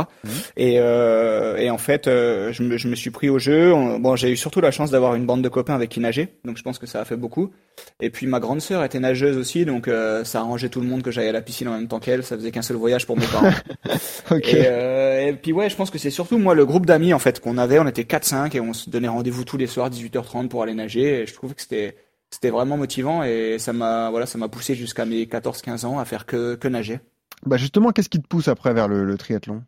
Et, 0.58 0.74
euh, 0.78 1.56
et 1.56 1.70
en 1.70 1.78
fait, 1.78 2.06
euh, 2.06 2.52
je, 2.52 2.62
me, 2.62 2.76
je 2.76 2.86
me 2.86 2.94
suis 2.94 3.08
pris 3.08 3.30
au 3.30 3.38
jeu. 3.38 3.72
On- 3.72 3.98
Bon, 3.98 4.14
j'ai 4.14 4.30
eu 4.30 4.36
surtout 4.36 4.60
la 4.60 4.70
chance 4.70 4.90
d'avoir 4.90 5.14
une 5.14 5.24
bande 5.24 5.40
de 5.40 5.48
copains 5.48 5.74
avec 5.74 5.88
qui 5.88 6.00
nager, 6.00 6.34
donc 6.44 6.58
je 6.58 6.62
pense 6.62 6.78
que 6.78 6.84
ça 6.86 7.00
a 7.00 7.06
fait 7.06 7.16
beaucoup. 7.16 7.50
Et 7.98 8.10
puis 8.10 8.26
ma 8.26 8.40
grande 8.40 8.60
sœur 8.60 8.84
était 8.84 9.00
nageuse 9.00 9.38
aussi, 9.38 9.64
donc 9.64 9.88
euh, 9.88 10.22
ça 10.22 10.40
arrangeait 10.40 10.68
tout 10.68 10.82
le 10.82 10.86
monde 10.86 11.00
que 11.00 11.10
j'aille 11.10 11.28
à 11.28 11.32
la 11.32 11.40
piscine 11.40 11.68
en 11.68 11.72
même 11.72 11.88
temps 11.88 11.98
qu'elle. 11.98 12.22
Ça 12.24 12.36
faisait 12.36 12.50
qu'un 12.50 12.60
seul 12.60 12.76
voyage 12.76 13.06
pour 13.06 13.16
mes 13.16 13.24
parents. 13.24 13.48
ok 14.30 14.52
Et, 14.52 15.28
et 15.28 15.32
puis 15.32 15.54
ouais, 15.54 15.70
je 15.70 15.76
pense 15.76 15.90
que 15.90 15.96
c'est 15.96 16.10
surtout 16.10 16.36
moi 16.36 16.54
le 16.54 16.66
groupe 16.66 16.84
d'amis 16.84 17.14
en 17.14 17.18
fait 17.18 17.40
qu'on 17.40 17.56
avait, 17.56 17.78
on 17.78 17.86
était 17.86 18.02
4-5 18.02 18.54
et 18.54 18.60
on 18.60 18.74
se 18.74 18.90
donnait 18.90 19.08
rendez-vous 19.08 19.44
tous 19.44 19.56
les 19.56 19.66
soirs 19.66 19.88
18h30 19.88 20.48
pour 20.48 20.62
aller 20.62 20.74
nager. 20.74 21.22
Et 21.22 21.26
je 21.26 21.32
trouvais 21.32 21.54
que 21.54 21.62
c'était 21.62 21.96
c'était 22.30 22.50
vraiment 22.50 22.76
motivant 22.76 23.22
et 23.22 23.56
ça 23.58 23.72
m'a 23.72 24.10
voilà 24.10 24.26
ça 24.26 24.38
m'a 24.38 24.48
poussé 24.48 24.74
jusqu'à 24.74 25.04
mes 25.04 25.24
14-15 25.26 25.86
ans 25.86 25.98
à 25.98 26.04
faire 26.04 26.26
que 26.26 26.54
que 26.56 26.68
nager. 26.68 27.00
Bah 27.46 27.56
justement, 27.56 27.90
qu'est-ce 27.92 28.08
qui 28.08 28.20
te 28.20 28.26
pousse 28.26 28.48
après 28.48 28.74
vers 28.74 28.88
le, 28.88 29.04
le 29.04 29.16
triathlon? 29.16 29.62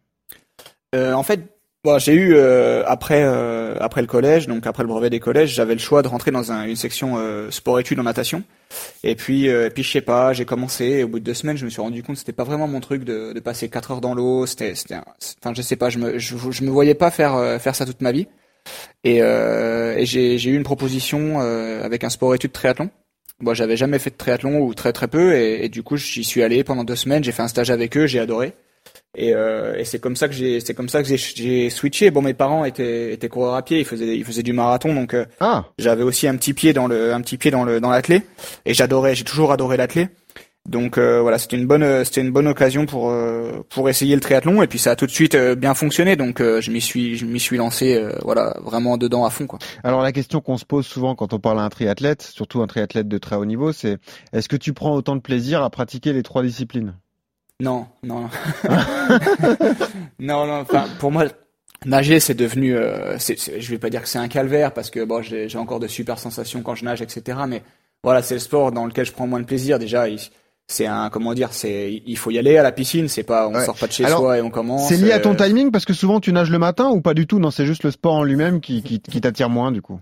Euh, 0.94 1.12
en 1.12 1.22
fait, 1.22 1.40
bon, 1.84 1.98
j'ai 1.98 2.14
eu 2.14 2.34
euh, 2.34 2.82
après 2.86 3.22
euh, 3.22 3.76
après 3.80 4.00
le 4.00 4.08
collège, 4.08 4.48
donc 4.48 4.66
après 4.66 4.82
le 4.82 4.88
brevet 4.88 5.08
des 5.08 5.20
collèges, 5.20 5.54
j'avais 5.54 5.74
le 5.74 5.78
choix 5.80 6.02
de 6.02 6.08
rentrer 6.08 6.32
dans 6.32 6.50
un- 6.50 6.64
une 6.66 6.74
section 6.76 7.16
sport-études 7.50 8.00
en 8.00 8.04
natation. 8.04 8.42
Et 9.04 9.14
puis 9.14 9.46
et 9.46 9.70
puis 9.70 9.82
je 9.84 9.90
sais 9.92 10.00
pas, 10.00 10.32
j'ai 10.32 10.44
commencé. 10.44 10.84
Et 10.84 11.04
au 11.04 11.08
bout 11.08 11.20
de 11.20 11.24
deux 11.24 11.34
semaines, 11.34 11.56
je 11.56 11.64
me 11.64 11.70
suis 11.70 11.80
rendu 11.80 12.02
compte 12.02 12.16
que 12.16 12.20
c'était 12.20 12.32
pas 12.32 12.44
vraiment 12.44 12.66
mon 12.68 12.80
truc 12.80 13.04
de, 13.04 13.32
de 13.32 13.40
passer 13.40 13.68
quatre 13.68 13.92
heures 13.92 14.00
dans 14.00 14.14
l'eau. 14.14 14.46
C'était 14.46 14.74
enfin 15.42 15.54
je 15.54 15.62
sais 15.62 15.76
pas, 15.76 15.90
je 15.90 15.98
me 15.98 16.18
je, 16.18 16.36
je 16.50 16.64
me 16.64 16.70
voyais 16.70 16.94
pas 16.94 17.10
faire 17.12 17.60
faire 17.60 17.74
ça 17.76 17.86
toute 17.86 18.00
ma 18.00 18.10
vie. 18.12 18.26
Et, 19.04 19.22
euh, 19.22 19.96
et 19.96 20.06
j'ai 20.06 20.44
eu 20.44 20.56
une 20.56 20.62
proposition 20.62 21.40
euh, 21.40 21.82
avec 21.82 22.04
un 22.04 22.10
sport-études 22.10 22.52
triathlon. 22.52 22.90
Moi, 23.40 23.54
j'avais 23.54 23.76
jamais 23.76 23.98
fait 23.98 24.10
de 24.10 24.16
triathlon 24.16 24.60
ou 24.60 24.74
très 24.74 24.92
très 24.92 25.08
peu, 25.08 25.34
et, 25.34 25.64
et 25.64 25.68
du 25.68 25.82
coup, 25.82 25.96
j'y 25.96 26.24
suis 26.24 26.42
allé 26.42 26.62
pendant 26.62 26.84
deux 26.84 26.96
semaines. 26.96 27.24
J'ai 27.24 27.32
fait 27.32 27.42
un 27.42 27.48
stage 27.48 27.70
avec 27.70 27.96
eux, 27.96 28.06
j'ai 28.06 28.18
adoré. 28.18 28.52
Et, 29.16 29.34
euh, 29.34 29.76
et 29.76 29.84
c'est 29.84 29.98
comme 29.98 30.14
ça 30.14 30.28
que 30.28 30.34
j'ai, 30.34 30.60
c'est 30.60 30.74
comme 30.74 30.88
ça 30.88 31.02
que 31.02 31.08
j'ai, 31.08 31.70
switché. 31.70 32.10
Bon, 32.10 32.22
mes 32.22 32.34
parents 32.34 32.64
étaient, 32.64 33.12
étaient 33.12 33.28
coureurs 33.28 33.54
à 33.54 33.62
pied, 33.62 33.80
ils 33.80 33.84
faisaient, 33.84 34.16
ils 34.16 34.24
faisaient 34.24 34.42
du 34.42 34.52
marathon, 34.52 34.94
donc 34.94 35.16
Ah 35.40 35.64
j'avais 35.78 36.02
aussi 36.02 36.28
un 36.28 36.36
petit 36.36 36.54
pied 36.54 36.72
dans 36.72 36.86
le, 36.86 37.12
un 37.12 37.20
petit 37.20 37.36
pied 37.38 37.50
dans 37.50 37.64
le, 37.64 37.80
dans 37.80 37.90
l'athlé. 37.90 38.22
Et 38.66 38.74
j'adorais, 38.74 39.14
j'ai 39.14 39.24
toujours 39.24 39.52
adoré 39.52 39.76
l'athlé. 39.76 40.08
Donc 40.70 40.98
euh, 40.98 41.20
voilà, 41.20 41.36
c'était 41.38 41.56
une 41.56 41.66
bonne, 41.66 41.82
euh, 41.82 42.04
c'était 42.04 42.20
une 42.20 42.30
bonne 42.30 42.46
occasion 42.46 42.86
pour, 42.86 43.10
euh, 43.10 43.64
pour 43.70 43.88
essayer 43.90 44.14
le 44.14 44.20
triathlon. 44.20 44.62
Et 44.62 44.68
puis 44.68 44.78
ça 44.78 44.92
a 44.92 44.96
tout 44.96 45.04
de 45.04 45.10
suite 45.10 45.34
euh, 45.34 45.56
bien 45.56 45.74
fonctionné, 45.74 46.14
donc 46.14 46.40
euh, 46.40 46.60
je 46.60 46.70
m'y 46.70 46.80
suis, 46.80 47.16
je 47.16 47.26
m'y 47.26 47.40
suis 47.40 47.56
lancé, 47.56 47.96
euh, 47.96 48.12
voilà, 48.22 48.56
vraiment 48.62 48.96
dedans 48.96 49.24
à 49.24 49.30
fond, 49.30 49.48
quoi. 49.48 49.58
Alors 49.82 50.00
la 50.00 50.12
question 50.12 50.40
qu'on 50.40 50.56
se 50.58 50.64
pose 50.64 50.86
souvent 50.86 51.16
quand 51.16 51.32
on 51.32 51.40
parle 51.40 51.58
à 51.58 51.62
un 51.62 51.68
triathlète, 51.70 52.22
surtout 52.22 52.62
un 52.62 52.68
triathlète 52.68 53.08
de 53.08 53.18
très 53.18 53.34
haut 53.34 53.44
niveau, 53.46 53.72
c'est 53.72 53.98
est-ce 54.32 54.48
que 54.48 54.54
tu 54.56 54.72
prends 54.72 54.94
autant 54.94 55.16
de 55.16 55.20
plaisir 55.20 55.60
à 55.62 55.70
pratiquer 55.70 56.12
les 56.12 56.22
trois 56.22 56.44
disciplines? 56.44 56.94
Non, 57.60 57.86
non, 58.04 58.30
non, 60.18 60.46
non. 60.46 60.60
Enfin, 60.60 60.86
pour 60.98 61.10
moi, 61.12 61.24
nager, 61.84 62.20
c'est 62.20 62.34
devenu. 62.34 62.76
Euh, 62.76 63.18
c'est, 63.18 63.38
c'est- 63.38 63.60
je 63.60 63.70
vais 63.70 63.78
pas 63.78 63.90
dire 63.90 64.02
que 64.02 64.08
c'est 64.08 64.18
un 64.18 64.28
calvaire 64.28 64.72
parce 64.72 64.90
que 64.90 65.04
bon, 65.04 65.22
j'ai, 65.22 65.48
j'ai 65.48 65.58
encore 65.58 65.80
de 65.80 65.86
super 65.86 66.18
sensations 66.18 66.62
quand 66.62 66.74
je 66.74 66.84
nage, 66.84 67.02
etc. 67.02 67.38
Mais 67.48 67.62
voilà, 68.02 68.22
c'est 68.22 68.34
le 68.34 68.40
sport 68.40 68.72
dans 68.72 68.86
lequel 68.86 69.04
je 69.04 69.12
prends 69.12 69.26
moins 69.26 69.40
de 69.40 69.44
plaisir. 69.44 69.78
Déjà, 69.78 70.08
il- 70.08 70.20
c'est 70.70 70.86
un 70.86 71.10
comment 71.10 71.34
dire, 71.34 71.48
c'est 71.52 72.02
il 72.06 72.16
faut 72.16 72.30
y 72.30 72.38
aller 72.38 72.56
à 72.56 72.62
la 72.62 72.72
piscine. 72.72 73.08
C'est 73.08 73.24
pas 73.24 73.48
on 73.48 73.54
Ouais. 73.54 73.64
sort 73.64 73.76
pas 73.76 73.86
de 73.88 73.92
chez 73.92 74.04
Alors, 74.04 74.20
soi 74.20 74.38
et 74.38 74.40
on 74.40 74.50
commence. 74.50 74.88
C'est 74.88 74.96
lié 74.96 75.12
à 75.12 75.18
ton 75.18 75.32
euh, 75.32 75.36
timing 75.36 75.70
parce 75.70 75.84
que 75.84 75.92
souvent 75.92 76.20
tu 76.20 76.32
nages 76.32 76.50
le 76.50 76.58
matin 76.58 76.90
ou 76.90 77.00
pas 77.00 77.12
du 77.14 77.26
tout? 77.26 77.38
Non, 77.40 77.50
c'est 77.50 77.66
juste 77.66 77.82
le 77.82 77.90
sport 77.90 78.14
en 78.14 78.22
lui-même 78.22 78.60
qui, 78.60 78.82
qui, 78.82 79.00
qui 79.00 79.20
t'attire 79.20 79.50
moins 79.50 79.72
du 79.72 79.82
coup. 79.82 79.98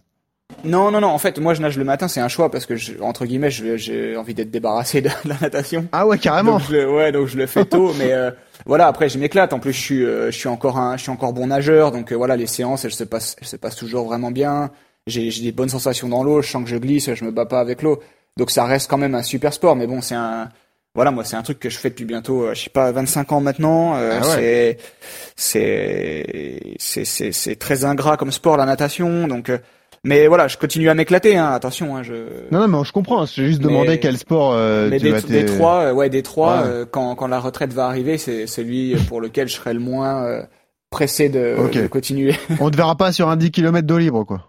Non, 0.64 0.90
non, 0.90 1.00
non. 1.00 1.08
En 1.08 1.18
fait, 1.18 1.38
moi, 1.38 1.52
je 1.54 1.60
nage 1.60 1.76
le 1.76 1.84
matin. 1.84 2.08
C'est 2.08 2.20
un 2.20 2.28
choix 2.28 2.50
parce 2.50 2.64
que 2.66 2.74
je, 2.74 2.94
entre 3.00 3.26
guillemets, 3.26 3.50
j'ai 3.50 4.16
envie 4.16 4.34
d'être 4.34 4.50
débarrassé 4.50 5.00
de 5.02 5.10
la 5.26 5.36
natation. 5.40 5.86
Ah 5.92 6.06
ouais, 6.06 6.18
carrément. 6.18 6.52
Donc 6.58 6.62
je 6.70 6.86
ouais, 6.86 7.12
donc 7.12 7.28
je 7.28 7.36
le 7.36 7.46
fais 7.46 7.64
tôt, 7.64 7.92
mais 7.98 8.12
euh, 8.12 8.30
voilà. 8.66 8.86
Après, 8.88 9.08
je 9.08 9.18
m'éclate. 9.18 9.52
En 9.52 9.58
plus, 9.58 9.72
je 9.72 9.80
suis, 9.80 10.04
euh, 10.04 10.30
je 10.30 10.36
suis 10.38 10.48
encore 10.48 10.78
un, 10.78 10.96
je 10.96 11.02
suis 11.02 11.10
encore 11.10 11.32
bon 11.32 11.48
nageur, 11.48 11.92
donc 11.92 12.12
voilà, 12.12 12.34
les 12.36 12.46
séances, 12.46 12.84
elles 12.84 12.92
se 12.92 13.04
passent, 13.04 13.36
elles 13.40 13.46
se 13.46 13.56
passent 13.56 13.76
toujours 13.76 14.06
vraiment 14.06 14.30
bien. 14.30 14.70
J'ai, 15.06 15.30
j'ai 15.30 15.42
des 15.42 15.52
bonnes 15.52 15.68
sensations 15.68 16.08
dans 16.08 16.22
l'eau. 16.22 16.42
Je 16.42 16.50
sens 16.50 16.64
que 16.64 16.70
je 16.70 16.76
glisse, 16.76 17.12
je 17.14 17.24
me 17.24 17.30
bats 17.30 17.46
pas 17.46 17.60
avec 17.60 17.82
l'eau. 17.82 18.00
Donc 18.38 18.50
ça 18.50 18.64
reste 18.64 18.88
quand 18.88 18.96
même 18.96 19.14
un 19.14 19.22
super 19.22 19.52
sport, 19.52 19.76
mais 19.76 19.86
bon, 19.86 20.00
c'est 20.00 20.14
un, 20.14 20.48
voilà, 20.94 21.10
moi, 21.10 21.24
c'est 21.24 21.36
un 21.36 21.42
truc 21.42 21.58
que 21.58 21.68
je 21.68 21.76
fais 21.76 21.90
depuis 21.90 22.04
bientôt, 22.06 22.44
euh, 22.44 22.54
je 22.54 22.62
sais 22.62 22.70
pas, 22.70 22.90
25 22.92 23.32
ans 23.32 23.40
maintenant. 23.40 23.96
Euh, 23.96 24.20
Ah 24.22 24.28
ouais. 24.28 24.78
C'est, 25.36 26.24
c'est, 26.78 27.04
c'est, 27.04 27.32
c'est, 27.32 27.56
très 27.56 27.84
ingrat 27.84 28.16
comme 28.16 28.32
sport 28.32 28.56
la 28.56 28.64
natation, 28.64 29.26
donc. 29.28 29.50
euh, 29.50 29.58
mais 30.04 30.28
voilà, 30.28 30.46
je 30.46 30.56
continue 30.56 30.88
à 30.88 30.94
m'éclater. 30.94 31.36
Hein, 31.36 31.50
attention, 31.50 31.96
hein, 31.96 32.04
je. 32.04 32.14
Non, 32.52 32.60
non, 32.60 32.68
mais 32.68 32.84
je 32.84 32.92
comprends. 32.92 33.26
J'ai 33.26 33.46
juste 33.46 33.60
Mais- 33.60 33.66
demandé 33.66 33.98
quel 33.98 34.16
sport 34.16 34.52
euh, 34.54 34.88
Mais 34.88 34.98
tu 34.98 35.06
des, 35.06 35.10
vas 35.10 35.20
des 35.20 35.44
trois, 35.44 35.80
euh, 35.86 35.92
ouais, 35.92 36.08
des 36.08 36.22
trois. 36.22 36.62
Ouais. 36.62 36.68
euh, 36.68 36.84
quand, 36.88 37.16
quand 37.16 37.26
la 37.26 37.40
retraite 37.40 37.72
va 37.72 37.86
arriver, 37.86 38.16
c'est 38.16 38.46
celui 38.46 38.94
pour 39.08 39.20
lequel 39.20 39.48
je 39.48 39.54
serai 39.54 39.74
le 39.74 39.80
moins 39.80 40.44
pressé 40.90 41.28
de, 41.28 41.56
de 41.72 41.86
continuer. 41.88 42.36
On 42.60 42.70
te 42.70 42.76
verra 42.76 42.96
pas 42.96 43.10
sur 43.12 43.28
un 43.28 43.36
10 43.36 43.50
km 43.50 43.84
d'eau 43.86 43.98
libre, 43.98 44.22
quoi. 44.24 44.44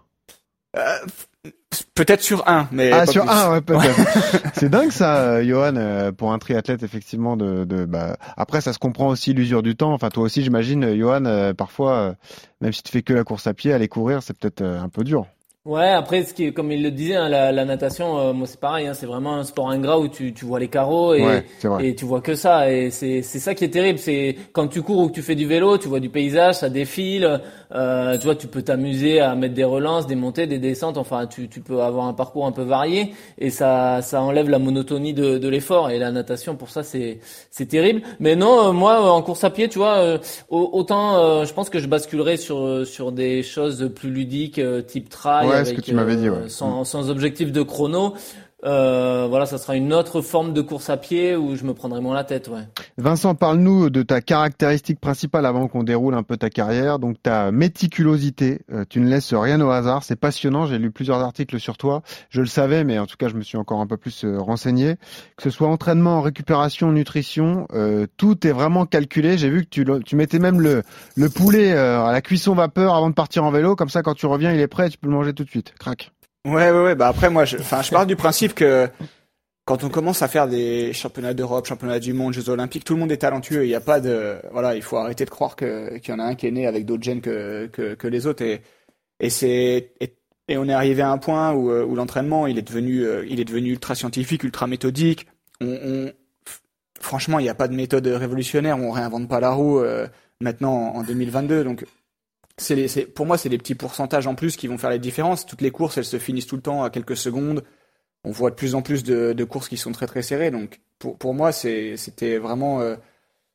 Peut-être 1.94 2.22
sur 2.22 2.48
un, 2.48 2.68
mais 2.72 2.90
Ah, 2.92 3.00
pas 3.00 3.06
sur 3.06 3.24
plus. 3.24 3.30
un, 3.30 3.52
ouais, 3.52 3.60
peut-être. 3.60 4.52
c'est 4.54 4.68
dingue 4.68 4.90
ça, 4.90 5.16
euh, 5.18 5.44
Johan, 5.44 5.74
euh, 5.76 6.12
pour 6.12 6.32
un 6.32 6.38
triathlète, 6.38 6.82
effectivement. 6.82 7.36
De, 7.36 7.64
de, 7.64 7.84
bah... 7.84 8.16
Après, 8.36 8.60
ça 8.60 8.72
se 8.72 8.78
comprend 8.78 9.08
aussi 9.08 9.32
l'usure 9.32 9.62
du 9.62 9.76
temps. 9.76 9.92
Enfin, 9.92 10.08
toi 10.08 10.24
aussi, 10.24 10.42
j'imagine, 10.42 10.84
euh, 10.84 10.96
Johan, 10.96 11.54
parfois, 11.54 12.14
même 12.60 12.72
si 12.72 12.82
tu 12.82 12.92
fais 12.92 13.02
que 13.02 13.12
la 13.12 13.24
course 13.24 13.46
à 13.46 13.54
pied, 13.54 13.72
aller 13.72 13.88
courir, 13.88 14.22
c'est 14.22 14.36
peut-être 14.38 14.62
un 14.62 14.88
peu 14.88 15.04
dur. 15.04 15.26
Ouais, 15.66 15.88
après, 15.90 16.24
ce 16.24 16.32
qui 16.32 16.46
est, 16.46 16.52
comme 16.54 16.72
il 16.72 16.82
le 16.82 16.90
disait, 16.90 17.16
hein, 17.16 17.28
la, 17.28 17.52
la 17.52 17.66
natation, 17.66 18.18
euh, 18.18 18.32
moi 18.32 18.46
c'est 18.46 18.58
pareil, 18.58 18.86
hein, 18.86 18.94
c'est 18.94 19.04
vraiment 19.04 19.34
un 19.36 19.44
sport 19.44 19.70
ingrat 19.70 20.00
où 20.00 20.08
tu, 20.08 20.32
tu 20.32 20.46
vois 20.46 20.58
les 20.58 20.68
carreaux 20.68 21.12
et, 21.12 21.20
Ouais, 21.22 21.44
et 21.84 21.94
tu 21.94 22.06
vois 22.06 22.22
que 22.22 22.34
ça. 22.34 22.72
Et 22.72 22.90
c'est 22.90 23.20
c'est 23.20 23.38
ça 23.38 23.54
qui 23.54 23.64
est 23.64 23.68
terrible. 23.68 23.98
C'est 23.98 24.36
quand 24.54 24.68
tu 24.68 24.80
cours 24.80 25.00
ou 25.00 25.08
que 25.08 25.12
tu 25.12 25.20
fais 25.20 25.34
du 25.34 25.46
vélo, 25.46 25.76
tu 25.76 25.86
vois 25.88 26.00
du 26.00 26.08
paysage, 26.08 26.54
ça 26.54 26.70
défile. 26.70 27.42
Euh, 27.74 28.16
tu 28.16 28.24
vois, 28.24 28.36
tu 28.36 28.46
peux 28.46 28.62
t'amuser 28.62 29.20
à 29.20 29.34
mettre 29.34 29.52
des 29.54 29.62
relances, 29.64 30.06
des 30.06 30.14
montées, 30.14 30.46
des 30.46 30.58
descentes. 30.58 30.96
Enfin, 30.96 31.26
tu, 31.26 31.46
tu 31.50 31.60
peux 31.60 31.82
avoir 31.82 32.06
un 32.06 32.14
parcours 32.14 32.46
un 32.46 32.52
peu 32.52 32.62
varié 32.62 33.12
et 33.36 33.50
ça 33.50 34.00
ça 34.00 34.22
enlève 34.22 34.48
la 34.48 34.58
monotonie 34.58 35.12
de, 35.12 35.36
de 35.36 35.48
l'effort. 35.48 35.90
Et 35.90 35.98
la 35.98 36.10
natation, 36.10 36.56
pour 36.56 36.70
ça, 36.70 36.82
c'est 36.82 37.18
c'est 37.50 37.66
terrible. 37.66 38.00
Mais 38.18 38.34
non, 38.34 38.68
euh, 38.70 38.72
moi, 38.72 38.94
euh, 39.04 39.08
en 39.10 39.20
course 39.20 39.44
à 39.44 39.50
pied, 39.50 39.68
tu 39.68 39.78
vois, 39.78 39.98
euh, 39.98 40.18
au- 40.48 40.70
autant 40.72 41.18
euh, 41.18 41.44
je 41.44 41.52
pense 41.52 41.68
que 41.68 41.78
je 41.78 41.86
basculerai 41.86 42.38
sur 42.38 42.86
sur 42.86 43.12
des 43.12 43.42
choses 43.42 43.90
plus 43.94 44.10
ludiques, 44.10 44.58
euh, 44.58 44.80
type 44.80 45.10
trail, 45.10 45.48
Ouais, 45.49 45.49
ce 45.56 45.70
avec, 45.70 45.76
que 45.76 45.80
tu 45.80 45.94
m'avais 45.94 46.16
dit, 46.16 46.28
ouais. 46.28 46.48
sans, 46.48 46.84
sans 46.84 47.10
objectif 47.10 47.52
de 47.52 47.62
chrono. 47.62 48.14
Euh, 48.64 49.26
voilà, 49.28 49.46
ça 49.46 49.58
sera 49.58 49.74
une 49.74 49.92
autre 49.92 50.20
forme 50.20 50.52
de 50.52 50.60
course 50.60 50.90
à 50.90 50.96
pied 50.96 51.34
où 51.34 51.56
je 51.56 51.64
me 51.64 51.72
prendrai 51.72 52.00
moins 52.00 52.14
la 52.14 52.24
tête, 52.24 52.48
ouais. 52.48 52.62
Vincent, 52.98 53.34
parle-nous 53.34 53.88
de 53.88 54.02
ta 54.02 54.20
caractéristique 54.20 55.00
principale 55.00 55.46
avant 55.46 55.66
qu'on 55.66 55.82
déroule 55.82 56.14
un 56.14 56.22
peu 56.22 56.36
ta 56.36 56.50
carrière. 56.50 56.98
Donc 56.98 57.22
ta 57.22 57.50
méticulosité, 57.52 58.60
Euh, 58.72 58.84
tu 58.88 59.00
ne 59.00 59.08
laisses 59.08 59.32
rien 59.34 59.60
au 59.60 59.70
hasard, 59.70 60.02
c'est 60.02 60.16
passionnant. 60.16 60.66
J'ai 60.66 60.78
lu 60.78 60.90
plusieurs 60.90 61.20
articles 61.20 61.58
sur 61.58 61.76
toi. 61.76 62.02
Je 62.28 62.40
le 62.40 62.46
savais, 62.46 62.84
mais 62.84 62.98
en 62.98 63.06
tout 63.06 63.16
cas, 63.16 63.28
je 63.28 63.34
me 63.34 63.42
suis 63.42 63.56
encore 63.56 63.80
un 63.80 63.86
peu 63.86 63.96
plus 63.96 64.24
euh, 64.24 64.38
renseigné. 64.38 64.96
Que 65.36 65.42
ce 65.42 65.50
soit 65.50 65.68
entraînement, 65.68 66.20
récupération, 66.20 66.92
nutrition, 66.92 67.66
euh, 67.72 68.06
tout 68.16 68.46
est 68.46 68.52
vraiment 68.52 68.86
calculé. 68.86 69.38
J'ai 69.38 69.50
vu 69.50 69.64
que 69.64 69.68
tu, 69.70 69.86
tu 70.04 70.16
mettais 70.16 70.38
même 70.38 70.60
le, 70.60 70.82
le 71.16 71.28
poulet 71.30 71.72
à 71.72 72.12
la 72.12 72.20
cuisson 72.20 72.54
vapeur 72.54 72.94
avant 72.94 73.10
de 73.10 73.14
partir 73.14 73.44
en 73.44 73.50
vélo. 73.50 73.76
Comme 73.76 73.88
ça, 73.88 74.02
quand 74.02 74.14
tu 74.14 74.26
reviens, 74.26 74.52
il 74.52 74.60
est 74.60 74.68
prêt, 74.68 74.88
tu 74.90 74.98
peux 74.98 75.08
le 75.08 75.14
manger 75.14 75.32
tout 75.32 75.44
de 75.44 75.50
suite. 75.50 75.74
Crac. 75.78 76.12
Ouais, 76.46 76.70
ouais, 76.70 76.82
ouais. 76.82 76.94
Bah 76.94 77.08
après, 77.08 77.30
moi, 77.30 77.44
je, 77.44 77.58
je 77.58 77.90
pars 77.90 78.06
du 78.06 78.16
principe 78.16 78.54
que 78.54 78.88
quand 79.66 79.84
on 79.84 79.88
commence 79.90 80.22
à 80.22 80.28
faire 80.28 80.48
des 80.48 80.92
championnats 80.92 81.34
d'Europe, 81.34 81.66
championnats 81.66 82.00
du 82.00 82.12
monde, 82.12 82.32
Jeux 82.32 82.48
Olympiques, 82.48 82.84
tout 82.84 82.94
le 82.94 83.00
monde 83.00 83.12
est 83.12 83.18
talentueux. 83.18 83.64
Il 83.64 83.68
n'y 83.68 83.74
a 83.74 83.80
pas 83.80 84.00
de, 84.00 84.38
voilà, 84.52 84.74
il 84.74 84.82
faut 84.82 84.96
arrêter 84.96 85.24
de 85.24 85.30
croire 85.30 85.54
qu'il 85.54 86.00
y 86.08 86.12
en 86.12 86.18
a 86.18 86.24
un 86.24 86.34
qui 86.34 86.46
est 86.46 86.50
né 86.50 86.66
avec 86.66 86.86
d'autres 86.86 87.02
gènes 87.02 87.20
que 87.20 87.66
que, 87.66 87.94
que 87.94 88.08
les 88.08 88.26
autres. 88.26 88.42
Et 88.42 88.62
et 89.20 89.30
c'est 89.30 89.92
et, 90.48 90.56
on 90.56 90.68
est 90.68 90.72
arrivé 90.72 91.02
à 91.02 91.10
un 91.12 91.18
point 91.18 91.52
où, 91.52 91.70
euh, 91.70 91.84
où 91.84 91.94
l'entraînement, 91.94 92.48
il 92.48 92.58
est 92.58 92.62
devenu, 92.62 93.04
euh, 93.04 93.24
il 93.28 93.38
est 93.38 93.44
devenu 93.44 93.70
ultra 93.70 93.94
scientifique, 93.94 94.42
ultra 94.42 94.66
méthodique. 94.66 95.28
On, 95.60 95.68
on 95.84 96.12
franchement, 97.00 97.38
il 97.38 97.44
n'y 97.44 97.48
a 97.48 97.54
pas 97.54 97.68
de 97.68 97.74
méthode 97.74 98.06
révolutionnaire. 98.08 98.78
On 98.78 98.90
réinvente 98.90 99.28
pas 99.28 99.38
la 99.40 99.50
roue 99.52 99.78
euh, 99.80 100.08
maintenant 100.40 100.72
en 100.94 101.04
2022. 101.04 101.62
Donc 101.64 101.84
les, 102.70 103.06
pour 103.06 103.26
moi, 103.26 103.38
c'est 103.38 103.48
des 103.48 103.58
petits 103.58 103.74
pourcentages 103.74 104.26
en 104.26 104.34
plus 104.34 104.56
qui 104.56 104.66
vont 104.66 104.78
faire 104.78 104.90
les 104.90 104.98
différences. 104.98 105.46
Toutes 105.46 105.60
les 105.60 105.70
courses, 105.70 105.98
elles 105.98 106.04
se 106.04 106.18
finissent 106.18 106.46
tout 106.46 106.56
le 106.56 106.62
temps 106.62 106.82
à 106.82 106.90
quelques 106.90 107.16
secondes. 107.16 107.64
On 108.24 108.30
voit 108.30 108.50
de 108.50 108.54
plus 108.54 108.74
en 108.74 108.82
plus 108.82 109.02
de, 109.02 109.44
courses 109.44 109.68
qui 109.68 109.76
sont 109.76 109.92
très 109.92 110.06
très 110.06 110.22
serrées. 110.22 110.50
Donc 110.50 110.80
pour, 110.98 111.16
pour 111.16 111.34
moi, 111.34 111.52
c'était 111.52 112.38
vraiment, 112.38 112.80
euh, 112.80 112.96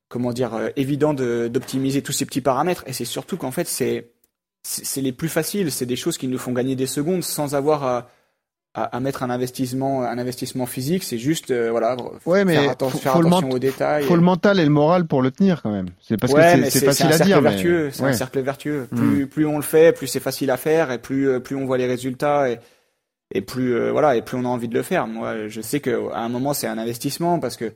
comment 0.08 0.34
dire, 0.34 0.56
euh, 0.56 0.70
évident 0.76 1.14
de, 1.14 1.48
d'optimiser 1.48 2.02
tous 2.02 2.14
ces 2.14 2.26
petits 2.26 2.42
paramètres. 2.42 2.84
Et 2.88 2.94
c'est 2.94 3.06
surtout 3.06 3.38
qu'en 3.38 3.52
fait, 3.52 3.68
c'est 3.68 4.12
les 5.02 5.14
plus 5.14 5.30
faciles. 5.30 5.72
C'est 5.72 5.86
des 5.86 5.96
choses 5.96 6.18
qui 6.18 6.28
nous 6.28 6.40
font 6.40 6.52
gagner 6.52 6.76
des 6.76 6.88
secondes 6.88 7.24
sans 7.24 7.54
avoir 7.56 7.84
à, 7.84 8.10
à, 8.76 8.84
à 8.96 9.00
mettre 9.00 9.24
un 9.24 9.30
investissement, 9.30 10.04
un 10.04 10.18
investissement 10.18 10.66
physique. 10.66 11.04
C'est 11.04 11.18
juste, 11.18 11.50
euh, 11.52 11.72
voilà, 11.72 11.96
Ouais, 12.26 12.44
mais 12.46 12.56
faire, 12.56 12.72
atten- 12.74 12.90
faut- 12.90 12.98
faire 12.98 13.14
faut 13.14 13.22
le 13.22 13.28
attention 13.28 13.50
aux 13.52 13.60
détails. 13.60 14.04
Faut 14.04 14.16
le 14.16 14.22
mental 14.22 14.60
et 14.60 14.64
le 14.66 14.70
moral 14.70 15.08
pour 15.08 15.22
le 15.22 15.32
tenir 15.32 15.62
quand 15.64 15.72
même. 15.72 15.88
C'est 16.02 16.18
parce 16.20 16.34
ouais, 16.34 16.60
que 16.62 16.70
c'est- 16.70 16.86
facile 16.86 17.08
à 17.12 17.18
dire. 17.20 17.42
mais- 17.42 17.50
vertueux. 17.52 17.90
C'est 17.92 18.04
ouais. 18.04 18.10
un 18.10 18.14
cercle 18.14 18.40
vertueux. 18.42 18.88
Mm. 18.92 18.96
Plus, 18.98 19.28
plus 19.28 19.46
on 19.46 19.56
le 19.56 19.64
fait, 19.64 19.96
plus 19.96 20.08
c'est 20.08 20.20
facile 20.20 20.52
à 20.52 20.58
faire, 20.58 20.92
et 20.92 20.98
plus, 21.00 21.30
euh, 21.30 21.40
plus 21.40 21.56
on 21.56 21.66
voit 21.66 21.78
les 21.78 21.88
résultats, 21.88 22.50
et, 22.50 22.60
et 23.34 23.42
plus, 23.42 23.74
euh, 23.76 23.92
voilà, 23.92 24.16
et 24.16 24.22
plus 24.22 24.38
on 24.38 24.46
a 24.46 24.50
envie 24.50 24.68
de 24.68 24.76
le 24.76 24.84
faire. 24.84 25.08
Moi, 25.08 25.48
je 25.48 25.62
sais 25.62 25.80
que 25.80 26.12
à 26.12 26.20
un 26.20 26.30
moment, 26.30 26.54
c'est 26.54 26.68
un 26.68 26.78
investissement 26.78 27.40
parce 27.40 27.56
que 27.58 27.72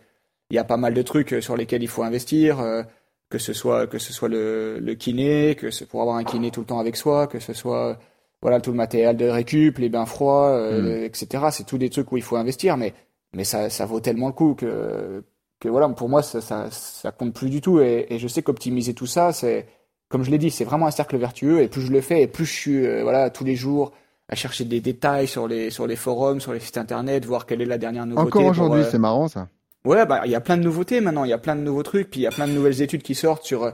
il 0.51 0.55
y 0.55 0.59
a 0.59 0.63
pas 0.63 0.77
mal 0.77 0.93
de 0.93 1.01
trucs 1.01 1.35
sur 1.41 1.55
lesquels 1.55 1.81
il 1.83 1.87
faut 1.87 2.03
investir, 2.03 2.59
euh, 2.59 2.83
que 3.29 3.37
ce 3.37 3.53
soit, 3.53 3.85
que 3.87 3.99
ce 3.99 4.11
soit 4.11 4.27
le, 4.29 4.79
le 4.79 4.95
kiné, 4.95 5.55
que 5.55 5.69
ce, 5.71 5.83
pour 5.85 6.01
avoir 6.01 6.17
un 6.17 6.23
kiné 6.23 6.49
tout 6.51 6.59
le 6.61 6.65
temps 6.65 6.79
avec 6.79 6.95
soi, 6.95 7.27
que 7.27 7.39
ce 7.39 7.53
soit, 7.53 7.99
voilà, 8.41 8.61
tout 8.61 8.71
le 8.71 8.77
matériel 8.77 9.17
de 9.17 9.27
récup, 9.27 9.77
les 9.79 9.89
bains 9.89 10.05
froids, 10.05 10.49
euh, 10.49 11.05
etc. 11.05 11.45
C'est 11.51 11.65
tous 11.65 11.77
des 11.77 11.89
trucs 11.89 12.11
où 12.11 12.17
il 12.17 12.23
faut 12.23 12.37
investir, 12.37 12.77
mais, 12.77 12.93
mais 13.33 13.43
ça, 13.43 13.69
ça 13.69 13.85
vaut 13.85 13.99
tellement 13.99 14.27
le 14.27 14.33
coup 14.33 14.55
que, 14.55 15.23
que 15.59 15.67
voilà, 15.67 15.89
pour 15.89 16.09
moi, 16.09 16.21
ça, 16.21 16.39
ça, 16.39 16.67
ça 16.71 17.11
compte 17.11 17.33
plus 17.33 17.49
du 17.49 17.61
tout. 17.61 17.81
Et, 17.81 18.07
et 18.09 18.19
je 18.19 18.27
sais 18.27 18.41
qu'optimiser 18.41 18.93
tout 18.93 19.07
ça, 19.07 19.33
c'est, 19.33 19.67
comme 20.07 20.23
je 20.23 20.31
l'ai 20.31 20.37
dit, 20.37 20.51
c'est 20.51 20.63
vraiment 20.63 20.87
un 20.87 20.91
cercle 20.91 21.17
vertueux. 21.17 21.61
Et 21.61 21.67
plus 21.67 21.81
je 21.81 21.91
le 21.91 22.01
fais, 22.01 22.21
et 22.21 22.27
plus 22.27 22.45
je 22.45 22.53
suis, 22.53 22.85
euh, 22.85 23.03
voilà, 23.03 23.29
tous 23.29 23.43
les 23.43 23.55
jours 23.55 23.91
à 24.29 24.35
chercher 24.35 24.63
des 24.63 24.79
détails 24.79 25.27
sur 25.27 25.47
les, 25.47 25.69
sur 25.69 25.87
les 25.87 25.95
forums, 25.95 26.39
sur 26.39 26.53
les 26.53 26.59
sites 26.59 26.77
internet, 26.77 27.25
voir 27.25 27.45
quelle 27.45 27.61
est 27.61 27.65
la 27.65 27.77
dernière 27.79 28.05
nouveauté. 28.05 28.27
Encore 28.27 28.45
aujourd'hui, 28.45 28.81
euh, 28.81 28.89
c'est 28.89 28.99
marrant 28.99 29.27
ça. 29.27 29.47
Ouais, 29.85 30.05
bah 30.05 30.21
il 30.25 30.31
y 30.31 30.35
a 30.35 30.41
plein 30.41 30.57
de 30.57 30.63
nouveautés 30.63 31.01
maintenant, 31.01 31.23
il 31.23 31.29
y 31.29 31.33
a 31.33 31.37
plein 31.37 31.55
de 31.55 31.61
nouveaux 31.61 31.83
trucs, 31.83 32.09
puis 32.09 32.19
il 32.19 32.23
y 32.23 32.27
a 32.27 32.31
plein 32.31 32.47
de 32.47 32.51
nouvelles 32.51 32.81
études 32.81 33.01
qui 33.01 33.15
sortent 33.15 33.45
sur 33.45 33.73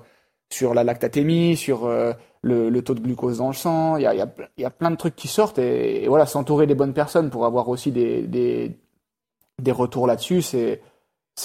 sur 0.49 0.73
la 0.73 0.83
lactatémie, 0.83 1.57
sur 1.57 1.85
euh, 1.85 2.13
le, 2.45 2.81
taux 2.81 2.93
de 2.93 2.99
glucose 2.99 3.39
dans 3.39 3.47
le 3.47 3.53
sang, 3.53 3.97
il 3.97 4.03
y 4.03 4.65
a, 4.65 4.69
plein 4.69 4.91
de 4.91 4.95
trucs 4.95 5.15
qui 5.15 5.27
sortent 5.27 5.57
et, 5.57 6.07
voilà, 6.07 6.25
s'entourer 6.25 6.67
des 6.67 6.75
bonnes 6.75 6.93
personnes 6.93 7.29
pour 7.29 7.45
avoir 7.45 7.69
aussi 7.69 7.91
des 7.91 8.77
retours 9.67 10.07
là-dessus, 10.07 10.41
c'est 10.41 10.81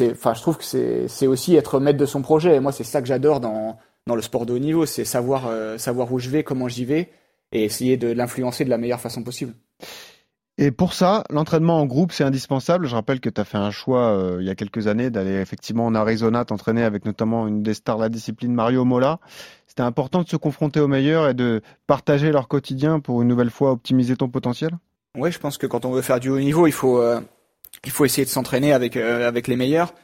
enfin 0.03 0.35
je 0.35 0.41
trouve 0.41 0.57
que 0.57 0.65
c'est 1.09 1.27
aussi 1.27 1.57
être 1.57 1.81
maître 1.81 1.99
de 1.99 2.07
son 2.07 2.23
projet 2.23 2.55
et 2.55 2.61
moi 2.61 2.71
c'est 2.71 2.85
ça 2.85 3.01
que 3.01 3.09
j'adore 3.09 3.41
dans 3.41 3.77
dans 4.07 4.15
le 4.15 4.23
sport 4.23 4.47
de 4.47 4.53
haut 4.55 4.59
niveau, 4.59 4.87
c'est 4.87 5.05
savoir 5.05 5.47
euh, 5.47 5.79
savoir 5.79 6.13
où 6.13 6.19
je 6.19 6.31
vais, 6.31 6.43
comment 6.43 6.69
j'y 6.69 6.85
vais 6.85 7.11
et 7.53 7.65
essayer 7.65 7.97
de 7.97 8.09
l'influencer 8.09 8.65
de 8.65 8.71
la 8.71 8.79
meilleure 8.79 9.01
façon 9.01 9.23
possible. 9.23 9.55
Et 10.63 10.73
pour 10.73 10.93
ça, 10.93 11.25
l'entraînement 11.31 11.81
en 11.81 11.87
groupe, 11.87 12.13
c'est 12.13 12.23
indispensable. 12.23 12.87
Je 12.87 12.95
rappelle 12.95 13.21
que 13.21 13.31
tu 13.31 13.41
as 13.41 13.45
fait 13.45 13.57
un 13.57 13.71
choix 13.71 14.11
euh, 14.11 14.37
il 14.41 14.47
y 14.47 14.51
a 14.51 14.55
quelques 14.55 14.89
années 14.89 15.09
d'aller 15.09 15.41
effectivement 15.41 15.87
en 15.87 15.95
Arizona 15.95 16.45
t'entraîner 16.45 16.83
avec 16.83 17.07
notamment 17.07 17.49
une 17.49 17.63
des 17.63 17.73
stars 17.73 17.97
de 17.97 18.03
la 18.03 18.09
discipline, 18.11 18.53
Mario 18.53 18.85
Mola. 18.85 19.21
C'était 19.67 19.81
important 19.81 20.23
de 20.23 20.29
se 20.29 20.37
confronter 20.37 20.79
aux 20.79 20.87
meilleurs 20.87 21.31
et 21.31 21.33
de 21.33 21.63
partager 21.87 22.31
leur 22.31 22.47
quotidien 22.47 23.01
pour 23.01 23.23
une 23.23 23.29
nouvelle 23.29 23.49
fois 23.49 23.73
optimiser 23.73 24.17
ton 24.17 24.29
potentiel 24.29 24.73
Ouais, 25.17 25.33
je 25.33 25.39
pense 25.39 25.57
que 25.57 25.67
quand 25.67 25.87
on 25.87 25.93
veut 25.93 26.03
faire 26.03 26.21
du 26.21 26.29
haut 26.29 26.39
niveau, 26.39 26.67
il 26.67 26.73
faut 26.73 27.01
euh, 27.01 27.21
il 27.85 27.91
faut 27.91 28.05
essayer 28.05 28.27
de 28.27 28.31
s'entraîner 28.31 28.75
avec 28.75 28.99
euh, 28.99 29.27
avec 29.27 29.49
les 29.49 29.57
meilleurs. 29.57 29.95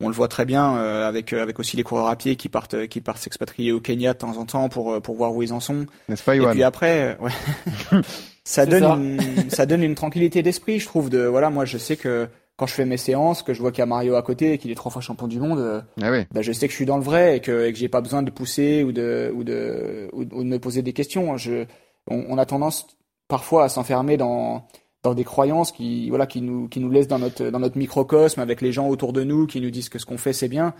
On 0.00 0.06
le 0.06 0.14
voit 0.14 0.28
très 0.28 0.44
bien 0.44 0.76
avec 0.76 1.32
avec 1.32 1.58
aussi 1.58 1.76
les 1.76 1.82
coureurs 1.82 2.06
à 2.08 2.14
pied 2.16 2.36
qui 2.36 2.48
partent 2.48 2.86
qui 2.86 3.00
partent 3.00 3.18
s'expatrier 3.18 3.72
au 3.72 3.80
Kenya 3.80 4.12
de 4.12 4.18
temps 4.18 4.36
en 4.36 4.44
temps 4.44 4.68
pour 4.68 5.00
pour 5.02 5.16
voir 5.16 5.34
où 5.34 5.42
ils 5.42 5.52
en 5.52 5.60
sont. 5.60 5.86
N'est-ce 6.08 6.22
pas, 6.22 6.34
Et 6.34 6.38
Johan 6.38 6.52
puis 6.52 6.62
après, 6.62 7.16
ouais. 7.20 8.00
ça 8.44 8.66
donne 8.66 8.82
ça. 8.82 8.94
Une, 8.96 9.50
ça 9.50 9.66
donne 9.66 9.82
une 9.82 9.94
tranquillité 9.94 10.42
d'esprit, 10.42 10.78
je 10.78 10.86
trouve. 10.86 11.10
De 11.10 11.24
voilà, 11.24 11.50
moi 11.50 11.64
je 11.64 11.78
sais 11.78 11.96
que 11.96 12.28
quand 12.56 12.66
je 12.66 12.74
fais 12.74 12.84
mes 12.84 12.96
séances, 12.96 13.42
que 13.42 13.52
je 13.52 13.60
vois 13.60 13.72
qu'il 13.72 13.80
y 13.80 13.82
a 13.82 13.86
Mario 13.86 14.14
à 14.14 14.22
côté 14.22 14.52
et 14.52 14.58
qu'il 14.58 14.70
est 14.70 14.76
trois 14.76 14.92
fois 14.92 15.02
champion 15.02 15.26
du 15.26 15.40
monde, 15.40 15.58
euh, 15.58 15.80
Ah 16.00 16.10
oui. 16.12 16.24
bah, 16.32 16.40
je 16.42 16.52
sais 16.52 16.66
que 16.66 16.70
je 16.72 16.76
suis 16.76 16.86
dans 16.86 16.98
le 16.98 17.02
vrai 17.02 17.36
et 17.38 17.40
que, 17.40 17.66
et 17.66 17.72
que 17.72 17.78
j'ai 17.78 17.88
pas 17.88 18.00
besoin 18.00 18.22
de 18.22 18.30
pousser 18.30 18.84
ou 18.84 18.92
de 18.92 19.32
ou 19.34 19.42
de 19.44 20.08
ou, 20.12 20.20
ou 20.20 20.44
de 20.44 20.48
me 20.48 20.58
poser 20.58 20.82
des 20.82 20.92
questions. 20.92 21.36
Je, 21.36 21.64
on, 22.08 22.24
on 22.28 22.38
a 22.38 22.46
tendance 22.46 22.86
parfois 23.28 23.64
à 23.64 23.68
s'enfermer 23.68 24.16
dans 24.16 24.66
dans 25.04 25.14
des 25.14 25.22
croyances 25.22 25.70
qui 25.70 26.08
voilà 26.08 26.26
qui 26.26 26.40
nous 26.40 26.66
qui 26.66 26.80
nous 26.80 26.90
laissent 26.90 27.06
dans 27.08 27.20
notre 27.20 27.50
dans 27.50 27.60
notre 27.60 27.78
microcosme 27.78 28.40
avec 28.40 28.60
les 28.60 28.72
gens 28.72 28.88
autour 28.88 29.12
de 29.12 29.22
nous 29.22 29.46
qui 29.46 29.60
nous 29.60 29.70
disent 29.70 29.88
que 29.90 29.98
ce 30.00 30.06
qu'on 30.06 30.18
fait 30.18 30.32
c'est 30.32 30.48
bien 30.48 30.74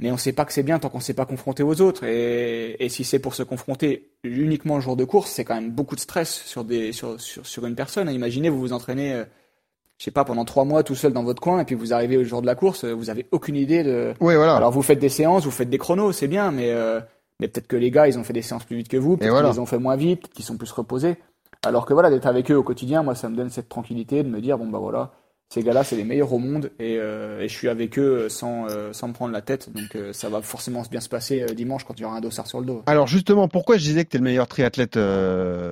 mais 0.00 0.10
on 0.10 0.16
sait 0.16 0.32
pas 0.32 0.44
que 0.44 0.52
c'est 0.52 0.62
bien 0.62 0.78
tant 0.78 0.88
qu'on 0.88 1.00
s'est 1.00 1.14
pas 1.14 1.26
confronté 1.26 1.62
aux 1.62 1.80
autres 1.80 2.02
et, 2.04 2.82
et 2.82 2.88
si 2.88 3.04
c'est 3.04 3.18
pour 3.18 3.34
se 3.34 3.42
confronter 3.42 4.08
uniquement 4.24 4.76
le 4.76 4.80
jour 4.80 4.96
de 4.96 5.04
course 5.04 5.30
c'est 5.30 5.44
quand 5.44 5.54
même 5.54 5.70
beaucoup 5.70 5.94
de 5.94 6.00
stress 6.00 6.42
sur 6.46 6.64
des 6.64 6.92
sur 6.92 7.20
sur, 7.20 7.46
sur 7.46 7.66
une 7.66 7.74
personne 7.74 8.10
imaginez 8.10 8.48
vous 8.48 8.58
vous 8.58 8.72
entraînez 8.72 9.12
euh, 9.12 9.24
je 9.98 10.04
sais 10.04 10.10
pas 10.12 10.24
pendant 10.24 10.44
trois 10.46 10.64
mois 10.64 10.82
tout 10.82 10.94
seul 10.94 11.12
dans 11.12 11.24
votre 11.24 11.42
coin 11.42 11.60
et 11.60 11.64
puis 11.64 11.74
vous 11.74 11.92
arrivez 11.92 12.16
au 12.16 12.24
jour 12.24 12.40
de 12.40 12.46
la 12.46 12.54
course 12.54 12.84
euh, 12.84 12.92
vous 12.94 13.10
avez 13.10 13.26
aucune 13.32 13.56
idée 13.56 13.82
de 13.82 14.14
Oui, 14.20 14.34
voilà. 14.34 14.56
alors 14.56 14.70
vous 14.72 14.82
faites 14.82 14.98
des 15.00 15.08
séances, 15.10 15.44
vous 15.44 15.50
faites 15.50 15.68
des 15.68 15.78
chronos, 15.78 16.12
c'est 16.12 16.28
bien, 16.28 16.52
mais 16.52 16.70
euh, 16.70 17.00
mais 17.40 17.48
peut-être 17.48 17.66
que 17.68 17.76
les 17.76 17.90
gars 17.90 18.08
ils 18.08 18.18
ont 18.18 18.24
fait 18.24 18.32
des 18.32 18.42
séances 18.42 18.64
plus 18.64 18.76
vite 18.76 18.88
que 18.88 18.96
vous, 18.96 19.16
peut-être 19.16 19.30
voilà. 19.30 19.50
qu'ils 19.50 19.60
ont 19.60 19.66
fait 19.66 19.78
moins 19.78 19.96
vite, 19.96 20.20
peut-être 20.22 20.34
qu'ils 20.34 20.44
sont 20.44 20.56
plus 20.56 20.70
reposés. 20.72 21.16
Alors 21.66 21.86
que 21.86 21.92
voilà, 21.92 22.10
d'être 22.10 22.26
avec 22.26 22.50
eux 22.50 22.56
au 22.56 22.62
quotidien, 22.62 23.02
moi 23.02 23.14
ça 23.14 23.28
me 23.28 23.36
donne 23.36 23.50
cette 23.50 23.68
tranquillité 23.68 24.22
de 24.22 24.28
me 24.28 24.40
dire 24.40 24.58
bon 24.58 24.68
bah 24.68 24.78
voilà, 24.78 25.12
ces 25.50 25.62
gars-là 25.62 25.82
c'est 25.82 25.96
les 25.96 26.04
meilleurs 26.04 26.32
au 26.32 26.38
monde 26.38 26.70
et, 26.78 26.98
euh, 26.98 27.40
je 27.40 27.52
suis 27.52 27.68
avec 27.68 27.98
eux 27.98 28.28
sans 28.28 28.66
euh, 28.68 28.92
sans 28.92 29.08
me 29.08 29.14
prendre 29.14 29.32
la 29.32 29.40
tête, 29.40 29.72
donc 29.72 29.96
euh, 29.96 30.12
ça 30.12 30.28
va 30.28 30.42
forcément 30.42 30.82
bien 30.90 31.00
se 31.00 31.08
passer 31.08 31.46
dimanche 31.54 31.84
quand 31.84 31.94
il 31.98 32.02
y 32.02 32.04
aura 32.04 32.16
un 32.16 32.20
dossard 32.20 32.46
sur 32.46 32.60
le 32.60 32.66
dos. 32.66 32.82
Alors 32.86 33.06
justement, 33.06 33.48
pourquoi 33.48 33.78
je 33.78 33.82
disais 33.82 34.04
que 34.04 34.10
tu 34.10 34.16
es 34.16 34.20
le 34.20 34.24
meilleur 34.24 34.46
triathlète 34.46 34.98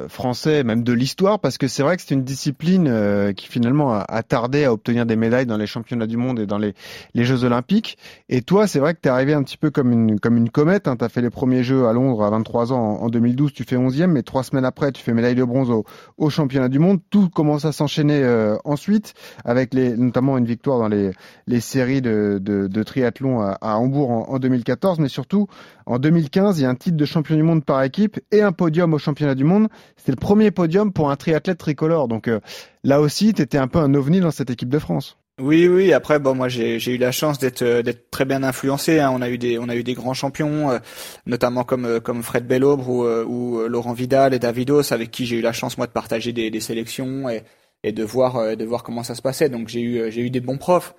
français, 0.08 0.64
même 0.64 0.82
de 0.82 0.92
l'histoire? 0.92 1.40
Parce 1.40 1.58
que 1.58 1.68
c'est 1.68 1.82
vrai 1.82 1.96
que 1.96 2.02
c'est 2.02 2.14
une 2.14 2.24
discipline 2.24 3.32
qui 3.36 3.48
finalement 3.48 3.94
a, 3.94 4.22
tardé 4.22 4.64
à 4.64 4.72
obtenir 4.72 5.04
des 5.04 5.16
médailles 5.16 5.46
dans 5.46 5.56
les 5.56 5.66
championnats 5.66 6.06
du 6.06 6.16
monde 6.16 6.40
et 6.40 6.46
dans 6.46 6.58
les, 6.58 6.74
les 7.14 7.24
Jeux 7.24 7.44
olympiques. 7.44 7.98
Et 8.28 8.42
toi, 8.42 8.66
c'est 8.66 8.78
vrai 8.78 8.94
que 8.94 9.00
tu 9.02 9.08
es 9.08 9.10
arrivé 9.10 9.34
un 9.34 9.42
petit 9.42 9.58
peu 9.58 9.70
comme 9.70 9.92
une, 9.92 10.18
comme 10.18 10.36
une 10.36 10.50
comète. 10.50 10.88
Hein. 10.88 10.96
Tu 10.96 11.04
as 11.04 11.08
fait 11.08 11.22
les 11.22 11.30
premiers 11.30 11.62
Jeux 11.62 11.86
à 11.86 11.92
Londres 11.92 12.24
à 12.24 12.30
23 12.30 12.72
ans 12.72 12.76
en, 12.76 13.04
en 13.04 13.08
2012, 13.08 13.52
tu 13.52 13.64
fais 13.64 13.76
11e, 13.76 14.06
mais 14.06 14.22
trois 14.22 14.42
semaines 14.42 14.64
après, 14.64 14.92
tu 14.92 15.02
fais 15.02 15.12
médaille 15.12 15.34
de 15.34 15.44
bronze 15.44 15.70
au, 15.70 15.84
au 16.16 16.30
championnat 16.30 16.68
du 16.68 16.78
monde. 16.78 17.00
Tout 17.10 17.28
commence 17.28 17.64
à 17.64 17.72
s'enchaîner 17.72 18.24
ensuite 18.64 19.14
avec 19.44 19.65
notamment 19.74 20.38
une 20.38 20.46
victoire 20.46 20.78
dans 20.78 20.88
les, 20.88 21.60
séries 21.60 22.02
de, 22.02 22.82
triathlon 22.84 23.40
à, 23.40 23.76
Hambourg 23.76 24.10
en, 24.10 24.28
en 24.28 24.38
2014, 24.38 24.98
mais 24.98 25.08
surtout 25.08 25.46
en 25.86 26.00
2015, 26.00 26.58
il 26.58 26.62
y 26.62 26.66
a 26.66 26.68
un 26.68 26.74
titre 26.74 26.96
de 26.96 27.04
champion 27.04 27.36
du 27.36 27.44
monde 27.44 27.64
par 27.64 27.82
équipe 27.84 28.18
et 28.32 28.42
un 28.42 28.50
podium 28.50 28.92
au 28.92 28.98
championnat 28.98 29.36
du 29.36 29.44
monde. 29.44 29.68
C'était 29.96 30.12
le 30.12 30.16
premier 30.16 30.50
podium 30.50 30.92
pour 30.92 31.10
un 31.10 31.16
triathlète 31.16 31.58
tricolore. 31.58 32.08
Donc 32.08 32.26
euh, 32.26 32.40
là 32.82 33.00
aussi, 33.00 33.32
tu 33.32 33.42
étais 33.42 33.58
un 33.58 33.68
peu 33.68 33.78
un 33.78 33.94
ovni 33.94 34.18
dans 34.18 34.32
cette 34.32 34.50
équipe 34.50 34.68
de 34.68 34.80
France. 34.80 35.16
Oui, 35.40 35.68
oui. 35.68 35.92
Après, 35.92 36.18
bon, 36.18 36.34
moi, 36.34 36.48
j'ai 36.48 36.78
eu 36.78 36.96
la 36.96 37.12
chance 37.12 37.38
d'être 37.38 37.62
euh, 37.62 37.82
très 38.10 38.24
bien 38.24 38.42
influencé. 38.42 38.98
Hein. 38.98 39.12
On 39.14 39.22
a 39.22 39.28
eu 39.28 39.38
des 39.38 39.58
on 39.58 39.68
a 39.68 39.76
eu 39.76 39.84
des 39.84 39.94
grands 39.94 40.14
champions, 40.14 40.70
euh, 40.70 40.78
notamment 41.26 41.62
comme 41.62 42.00
comme 42.00 42.22
Fred 42.24 42.46
Bellobre 42.46 42.88
ou, 42.88 43.58
Laurent 43.68 43.92
Vidal 43.92 44.34
et 44.34 44.40
Davidos, 44.40 44.92
avec 44.92 45.12
qui 45.12 45.24
j'ai 45.24 45.36
eu 45.36 45.42
la 45.42 45.52
chance 45.52 45.78
moi 45.78 45.86
de 45.86 45.92
partager 45.92 46.32
des, 46.32 46.50
des 46.50 46.60
sélections 46.60 47.28
et 47.28 47.44
et 47.84 47.92
de 47.92 48.02
voir 48.04 48.36
euh, 48.36 48.54
de 48.56 48.64
voir 48.64 48.82
comment 48.82 49.02
ça 49.02 49.14
se 49.14 49.22
passait. 49.22 49.48
Donc 49.48 49.68
j'ai 49.68 49.80
eu 49.80 50.10
j'ai 50.10 50.22
eu 50.22 50.30
des 50.30 50.40
bons 50.40 50.58
profs. 50.58 50.94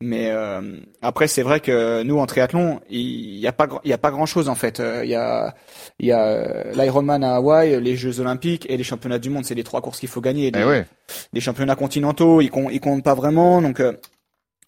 Mais 0.00 0.30
euh, 0.30 0.60
après, 1.02 1.26
c'est 1.26 1.42
vrai 1.42 1.60
que 1.60 2.02
nous 2.02 2.18
en 2.18 2.26
triathlon, 2.26 2.80
il 2.90 3.38
y 3.38 3.46
a 3.46 3.52
pas 3.52 3.66
il 3.84 3.90
y 3.90 3.94
a 3.94 3.98
pas 3.98 4.10
grand 4.10 4.26
chose 4.26 4.48
en 4.48 4.54
fait. 4.54 4.78
Euh, 4.80 5.04
Il 5.04 5.10
y 5.10 5.14
a 5.14 5.54
il 5.98 6.06
y 6.06 6.12
a 6.12 6.22
euh, 6.26 6.72
l'Ironman 6.74 7.24
à 7.24 7.36
Hawaï, 7.36 7.80
les 7.82 7.96
Jeux 7.96 8.20
Olympiques 8.20 8.66
et 8.68 8.76
les 8.76 8.84
championnats 8.84 9.18
du 9.18 9.30
monde. 9.30 9.44
C'est 9.44 9.54
les 9.54 9.64
trois 9.64 9.80
courses 9.80 9.98
qu'il 10.00 10.08
faut 10.08 10.20
gagner. 10.20 10.48
Eh 10.54 10.58
Les- 10.58 10.64
ouais. 10.64 10.86
les 11.32 11.40
championnats 11.40 11.76
continentaux, 11.76 12.40
ils, 12.40 12.50
comptent, 12.50 12.72
ils 12.72 12.80
comptent 12.80 13.02
pas 13.04 13.14
vraiment. 13.14 13.62
Donc 13.62 13.80
euh, 13.80 13.94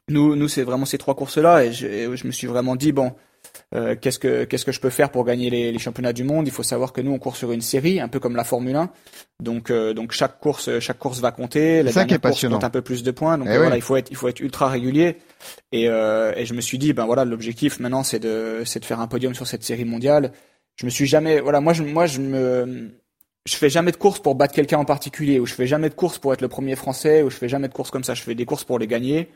nous, 0.08 0.34
nous 0.34 0.48
c'est 0.48 0.62
vraiment 0.62 0.86
ces 0.86 0.98
trois 0.98 1.14
courses-là. 1.14 1.64
Et 1.64 1.72
je, 1.72 1.86
et 1.86 2.16
je 2.16 2.26
me 2.26 2.32
suis 2.32 2.46
vraiment 2.46 2.74
dit 2.76 2.92
bon, 2.92 3.12
euh, 3.74 3.94
qu'est-ce 4.00 4.18
que 4.18 4.44
qu'est-ce 4.44 4.64
que 4.64 4.72
je 4.72 4.80
peux 4.80 4.90
faire 4.90 5.10
pour 5.10 5.24
gagner 5.24 5.50
les, 5.50 5.72
les 5.72 5.78
championnats 5.78 6.14
du 6.14 6.24
monde? 6.24 6.46
Il 6.46 6.52
faut 6.52 6.62
savoir 6.62 6.92
que 6.92 7.00
nous 7.02 7.12
on 7.12 7.18
court 7.18 7.36
sur 7.36 7.52
une 7.52 7.60
série, 7.60 8.00
un 8.00 8.08
peu 8.08 8.18
comme 8.18 8.34
la 8.34 8.44
Formule 8.44 8.76
1. 8.76 8.90
Donc 9.40 9.70
euh, 9.70 9.92
donc 9.92 10.12
chaque 10.12 10.40
course 10.40 10.78
chaque 10.80 10.98
course 10.98 11.20
va 11.20 11.32
compter. 11.32 11.82
La 11.82 11.92
ça 11.92 12.04
qui 12.04 12.14
est 12.14 12.18
dernière 12.18 12.38
course 12.38 12.48
compte 12.48 12.64
un 12.64 12.70
peu 12.70 12.80
plus 12.80 13.02
de 13.02 13.10
points. 13.10 13.36
Donc 13.36 13.46
Eh 13.50 13.54
euh, 13.54 13.58
voilà, 13.58 13.76
il 13.76 13.82
faut 13.82 13.96
être 13.96 14.10
il 14.10 14.16
faut 14.16 14.28
être 14.28 14.40
ultra 14.40 14.68
régulier. 14.68 15.18
Et 15.72 15.88
euh, 15.88 16.32
et 16.36 16.46
je 16.46 16.54
me 16.54 16.62
suis 16.62 16.78
dit 16.78 16.94
ben 16.94 17.04
voilà 17.04 17.26
l'objectif 17.26 17.78
maintenant 17.78 18.02
c'est 18.02 18.20
de 18.20 18.62
c'est 18.64 18.80
de 18.80 18.84
faire 18.86 19.00
un 19.00 19.06
podium 19.06 19.34
sur 19.34 19.46
cette 19.46 19.64
série 19.64 19.84
mondiale. 19.84 20.32
Je 20.76 20.86
me 20.86 20.90
suis 20.90 21.06
jamais 21.06 21.40
voilà 21.40 21.60
moi 21.60 21.74
je 21.74 21.82
moi 21.82 22.06
je 22.06 22.20
me 22.20 22.90
je 23.48 23.56
fais 23.56 23.70
jamais 23.70 23.92
de 23.92 23.96
course 23.96 24.20
pour 24.20 24.34
battre 24.34 24.54
quelqu'un 24.54 24.78
en 24.78 24.84
particulier, 24.84 25.40
ou 25.40 25.46
je 25.46 25.54
fais 25.54 25.66
jamais 25.66 25.88
de 25.88 25.94
course 25.94 26.18
pour 26.18 26.32
être 26.32 26.42
le 26.42 26.48
premier 26.48 26.76
français, 26.76 27.22
ou 27.22 27.30
je 27.30 27.36
fais 27.36 27.48
jamais 27.48 27.68
de 27.68 27.72
course 27.72 27.90
comme 27.90 28.04
ça. 28.04 28.14
Je 28.14 28.22
fais 28.22 28.34
des 28.34 28.44
courses 28.44 28.64
pour 28.64 28.78
les 28.78 28.86
gagner. 28.86 29.30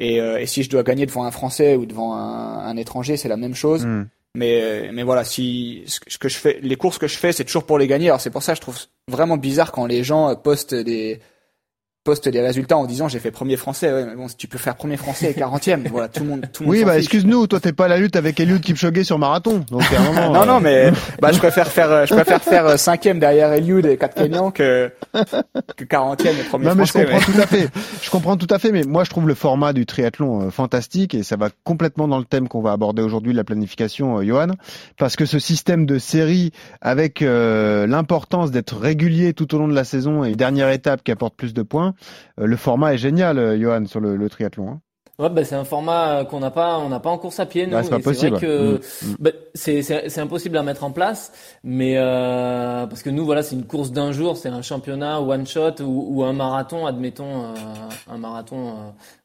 Et, 0.00 0.20
euh, 0.20 0.40
et 0.40 0.46
si 0.46 0.62
je 0.64 0.70
dois 0.70 0.82
gagner 0.82 1.06
devant 1.06 1.24
un 1.24 1.30
français 1.30 1.76
ou 1.76 1.86
devant 1.86 2.14
un, 2.14 2.58
un 2.66 2.76
étranger, 2.76 3.16
c'est 3.16 3.28
la 3.28 3.36
même 3.36 3.54
chose. 3.54 3.84
Hmm. 3.86 4.06
Mais, 4.34 4.90
mais 4.92 5.02
voilà, 5.02 5.24
si 5.24 5.82
ce 5.86 5.98
que- 6.18 6.28
je 6.28 6.36
fais, 6.36 6.58
les 6.62 6.76
courses 6.76 6.98
que 6.98 7.06
je 7.08 7.16
fais, 7.18 7.32
c'est 7.32 7.44
toujours 7.44 7.64
pour 7.64 7.78
les 7.78 7.86
gagner. 7.86 8.08
Alors 8.08 8.20
c'est 8.20 8.30
pour 8.30 8.42
ça 8.42 8.52
que 8.52 8.56
je 8.56 8.60
trouve 8.62 8.78
vraiment 9.08 9.36
bizarre 9.36 9.72
quand 9.72 9.86
les 9.86 10.02
gens 10.04 10.30
euh, 10.30 10.34
postent 10.34 10.74
des 10.74 11.20
postent 12.02 12.28
des 12.28 12.40
résultats 12.40 12.76
en 12.78 12.86
disant 12.86 13.08
j'ai 13.08 13.18
fait 13.18 13.30
premier 13.30 13.56
français. 13.56 13.92
Ouais, 13.92 14.04
mais 14.06 14.16
bon, 14.16 14.28
si 14.28 14.36
tu 14.36 14.48
peux 14.48 14.58
faire 14.58 14.76
premier 14.76 14.96
français 14.96 15.30
et 15.30 15.38
40e, 15.38 15.88
voilà, 15.88 16.08
tout 16.08 16.22
le 16.22 16.30
monde, 16.30 16.46
tout 16.52 16.62
le 16.62 16.68
monde. 16.68 16.76
Oui, 16.76 16.84
bah 16.84 16.98
excuse-nous, 16.98 17.46
toi 17.46 17.60
t'es 17.60 17.72
pas 17.72 17.84
à 17.84 17.88
la 17.88 17.98
lutte 17.98 18.16
avec 18.16 18.40
Eliud 18.40 18.60
Kipchoge 18.60 19.02
sur 19.02 19.18
marathon. 19.18 19.64
Donc 19.70 19.82
à 19.92 20.00
un 20.00 20.04
moment, 20.04 20.32
non, 20.32 20.42
euh, 20.42 20.46
non, 20.46 20.60
mais 20.60 20.92
bah, 21.20 21.32
je 21.32 21.38
préfère 21.38 21.68
faire, 21.68 21.90
euh, 21.90 22.06
je 22.06 22.14
préfère 22.14 22.42
faire 22.42 22.66
euh, 22.66 22.76
cinquième 22.76 23.18
derrière 23.18 23.52
Eliud 23.52 23.84
et 23.86 23.96
quatre 23.96 24.14
Kenyans 24.14 24.50
que 24.50 24.90
que 25.76 25.84
40e 25.84 26.28
et 26.28 26.44
premier 26.44 26.66
Non 26.66 26.74
mais 26.74 26.86
je 26.86 26.92
comprends 26.92 27.20
tout 27.20 27.40
à 27.40 27.46
fait. 27.46 27.68
Je 28.02 28.10
comprends 28.10 28.36
tout 28.36 28.46
à 28.50 28.58
fait, 28.58 28.72
mais 28.72 28.82
moi 28.82 29.04
je 29.04 29.10
trouve 29.10 29.28
le 29.28 29.34
format 29.34 29.72
du 29.72 29.86
triathlon 29.86 30.42
euh, 30.42 30.50
fantastique 30.50 31.14
et 31.14 31.22
ça 31.22 31.36
va 31.36 31.48
complètement 31.64 32.08
dans 32.08 32.18
le 32.18 32.24
thème 32.24 32.48
qu'on 32.48 32.62
va 32.62 32.72
aborder 32.72 33.02
aujourd'hui, 33.02 33.32
la 33.32 33.44
planification, 33.44 34.18
euh, 34.18 34.24
Johan, 34.24 34.48
parce 34.98 35.16
que 35.16 35.26
ce 35.26 35.38
système 35.38 35.86
de 35.86 35.98
série 35.98 36.52
avec 36.80 37.22
euh, 37.22 37.86
l'importance 37.86 38.50
d'être 38.50 38.76
régulier 38.76 39.34
tout 39.34 39.54
au 39.54 39.58
long 39.58 39.68
de 39.68 39.74
la 39.74 39.84
saison 39.84 40.24
et 40.24 40.34
dernière 40.34 40.70
étape 40.70 41.02
qui 41.02 41.12
apporte 41.12 41.34
plus 41.36 41.54
de 41.54 41.62
points, 41.62 41.89
euh, 42.40 42.46
le 42.46 42.56
format 42.56 42.94
est 42.94 42.98
génial, 42.98 43.38
euh, 43.38 43.58
Johan, 43.60 43.86
sur 43.86 44.00
le, 44.00 44.16
le 44.16 44.30
triathlon. 44.30 44.70
hein. 44.70 44.80
Ouais, 45.20 45.28
bah, 45.28 45.44
c'est 45.44 45.54
un 45.54 45.64
format 45.64 46.24
qu'on 46.24 46.40
n'a 46.40 46.50
pas, 46.50 46.78
on 46.78 46.88
n'a 46.88 46.98
pas 47.00 47.10
en 47.10 47.18
course 47.18 47.38
à 47.40 47.46
pied, 47.46 47.66
nous. 47.66 47.74
Ouais, 47.76 47.82
c'est 47.82 47.90
pas 47.90 47.98
et 47.98 48.02
possible. 48.02 48.30
vrai 48.30 48.40
que 48.40 48.80
Mm, 49.02 49.14
bah, 49.18 49.30
c'est, 49.54 49.82
c'est, 49.82 50.08
c'est 50.08 50.20
impossible 50.20 50.56
à 50.56 50.62
mettre 50.62 50.82
en 50.84 50.90
place, 50.92 51.32
mais 51.62 51.94
euh, 51.98 52.86
parce 52.86 53.02
que 53.02 53.10
nous, 53.10 53.24
voilà, 53.24 53.42
c'est 53.42 53.54
une 53.54 53.66
course 53.66 53.92
d'un 53.92 54.12
jour, 54.12 54.36
c'est 54.36 54.48
un 54.48 54.62
championnat 54.62 55.20
one 55.20 55.46
shot 55.46 55.80
ou, 55.82 56.06
ou 56.10 56.24
un 56.24 56.32
marathon, 56.32 56.86
admettons, 56.86 57.42
euh, 57.44 57.54
un 58.10 58.18
marathon 58.18 58.68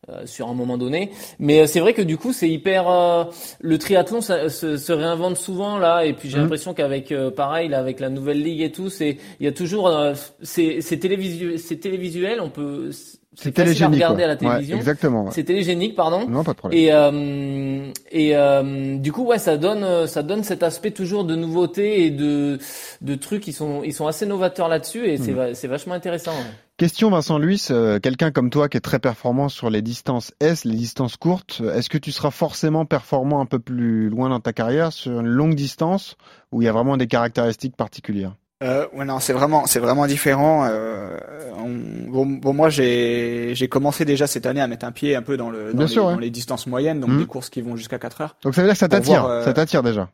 euh, 0.09 0.11
euh, 0.11 0.25
sur 0.25 0.49
un 0.49 0.53
moment 0.53 0.77
donné. 0.77 1.11
Mais 1.39 1.61
euh, 1.61 1.65
c'est 1.67 1.79
vrai 1.79 1.93
que 1.93 2.01
du 2.01 2.17
coup, 2.17 2.33
c'est 2.33 2.49
hyper. 2.49 2.89
euh, 2.89 3.23
le 3.61 3.77
triathlon 3.77 4.21
ça, 4.21 4.49
se, 4.49 4.77
se 4.77 4.91
réinvente 4.91 5.37
souvent 5.37 5.77
là, 5.77 6.05
et 6.05 6.13
puis 6.13 6.29
j'ai 6.29 6.37
Mm. 6.37 6.41
l'impression 6.41 6.73
qu'avec 6.73 7.11
euh, 7.11 7.31
pareil, 7.31 7.69
là, 7.69 7.79
avec 7.79 7.99
la 8.01 8.09
nouvelle 8.09 8.41
ligue 8.43 8.61
et 8.61 8.71
tout, 8.71 8.89
c'est 8.89 9.17
il 9.39 9.45
y 9.45 9.47
a 9.47 9.51
toujours 9.53 9.87
euh, 9.87 10.13
c'est, 10.41 10.81
c'est 10.81 10.97
télévisuel, 10.97 11.57
c'est 11.59 11.77
télévisuel, 11.77 12.41
on 12.41 12.49
peut. 12.49 12.89
C'est 13.35 13.49
à 13.59 13.63
télégénique. 13.63 13.95
regarder 13.95 14.23
à 14.23 14.27
la 14.27 14.33
ouais. 14.33 14.39
télévision. 14.39 14.75
Ouais, 14.75 14.79
exactement. 14.79 15.23
ouais. 15.25 15.31
C'est 15.33 15.43
télégénique, 15.43 15.95
pardon. 15.95 16.27
Non, 16.27 16.43
pas 16.43 16.53
de 16.53 16.57
problème. 16.57 16.79
Et 16.79 16.91
euh, 16.91 17.91
et 18.11 18.35
euh, 18.35 18.97
du 18.97 19.11
coup 19.11 19.25
ouais 19.25 19.39
ça 19.39 19.57
donne 19.57 20.07
ça 20.07 20.23
donne 20.23 20.43
cet 20.43 20.63
aspect 20.63 20.91
toujours 20.91 21.23
de 21.25 21.35
nouveauté 21.35 22.05
et 22.05 22.11
de 22.11 22.57
de 23.01 23.15
trucs 23.15 23.41
qui 23.43 23.53
sont 23.53 23.81
ils 23.83 23.93
sont 23.93 24.07
assez 24.07 24.25
novateurs 24.25 24.67
là-dessus 24.67 25.05
et 25.07 25.17
c'est 25.17 25.31
Mm. 25.33 25.53
c'est 25.53 25.67
vachement 25.67 25.93
intéressant. 25.95 26.31
ouais. 26.31 26.37
Question 26.77 27.09
Vincent 27.09 27.37
Luis, 27.37 27.67
euh, 27.71 27.99
quelqu'un 27.99 28.31
comme 28.31 28.49
toi 28.49 28.67
qui 28.67 28.75
est 28.75 28.81
très 28.81 28.99
performant 28.99 29.47
sur 29.47 29.69
les 29.69 29.81
distances 29.81 30.33
S, 30.41 30.65
les 30.65 30.75
distances 30.75 31.15
courtes, 31.15 31.61
est-ce 31.73 31.89
que 31.89 31.97
tu 31.97 32.11
seras 32.11 32.31
forcément 32.31 32.85
performant 32.85 33.39
un 33.39 33.45
peu 33.45 33.59
plus 33.59 34.09
loin 34.09 34.27
dans 34.27 34.41
ta 34.41 34.51
carrière 34.51 34.91
sur 34.91 35.19
une 35.21 35.27
longue 35.27 35.55
distance 35.55 36.17
où 36.51 36.61
il 36.61 36.65
y 36.65 36.67
a 36.67 36.73
vraiment 36.73 36.97
des 36.97 37.07
caractéristiques 37.07 37.77
particulières? 37.77 38.35
Euh, 38.65 38.85
ouais, 38.93 39.05
non, 39.05 39.19
c'est 39.19 39.33
vraiment, 39.33 39.65
c'est 39.67 39.79
vraiment 39.79 40.07
différent. 40.07 40.65
Euh, 40.69 41.17
on- 41.57 42.09
bon, 42.11 42.25
bon, 42.25 42.53
moi, 42.53 42.69
j'ai, 42.69 43.51
j'ai 43.53 43.67
commencé 43.67 44.03
déjà 44.05 44.27
cette 44.27 44.45
année 44.45 44.61
à 44.61 44.67
mettre 44.67 44.85
un 44.85 44.91
pied 44.91 45.15
un 45.15 45.21
peu 45.21 45.37
dans 45.37 45.49
le, 45.49 45.73
dans, 45.73 45.83
les, 45.83 45.87
sûr, 45.87 46.05
ouais. 46.05 46.13
dans 46.13 46.19
les 46.19 46.29
distances 46.31 46.65
moyennes, 46.67 46.99
donc 46.99 47.11
Mhm. 47.11 47.19
des 47.19 47.25
courses 47.25 47.49
qui 47.49 47.61
vont 47.61 47.75
jusqu'à 47.75 47.99
4 47.99 48.21
heures. 48.21 48.35
Donc 48.43 48.55
ça 48.55 48.61
veut 48.61 48.67
dire 48.67 48.73
que 48.73 48.79
ça 48.79 48.87
t'attire, 48.89 49.25
euh, 49.25 49.43
ça 49.43 49.53
t'attire 49.53 49.83
déjà. 49.83 50.09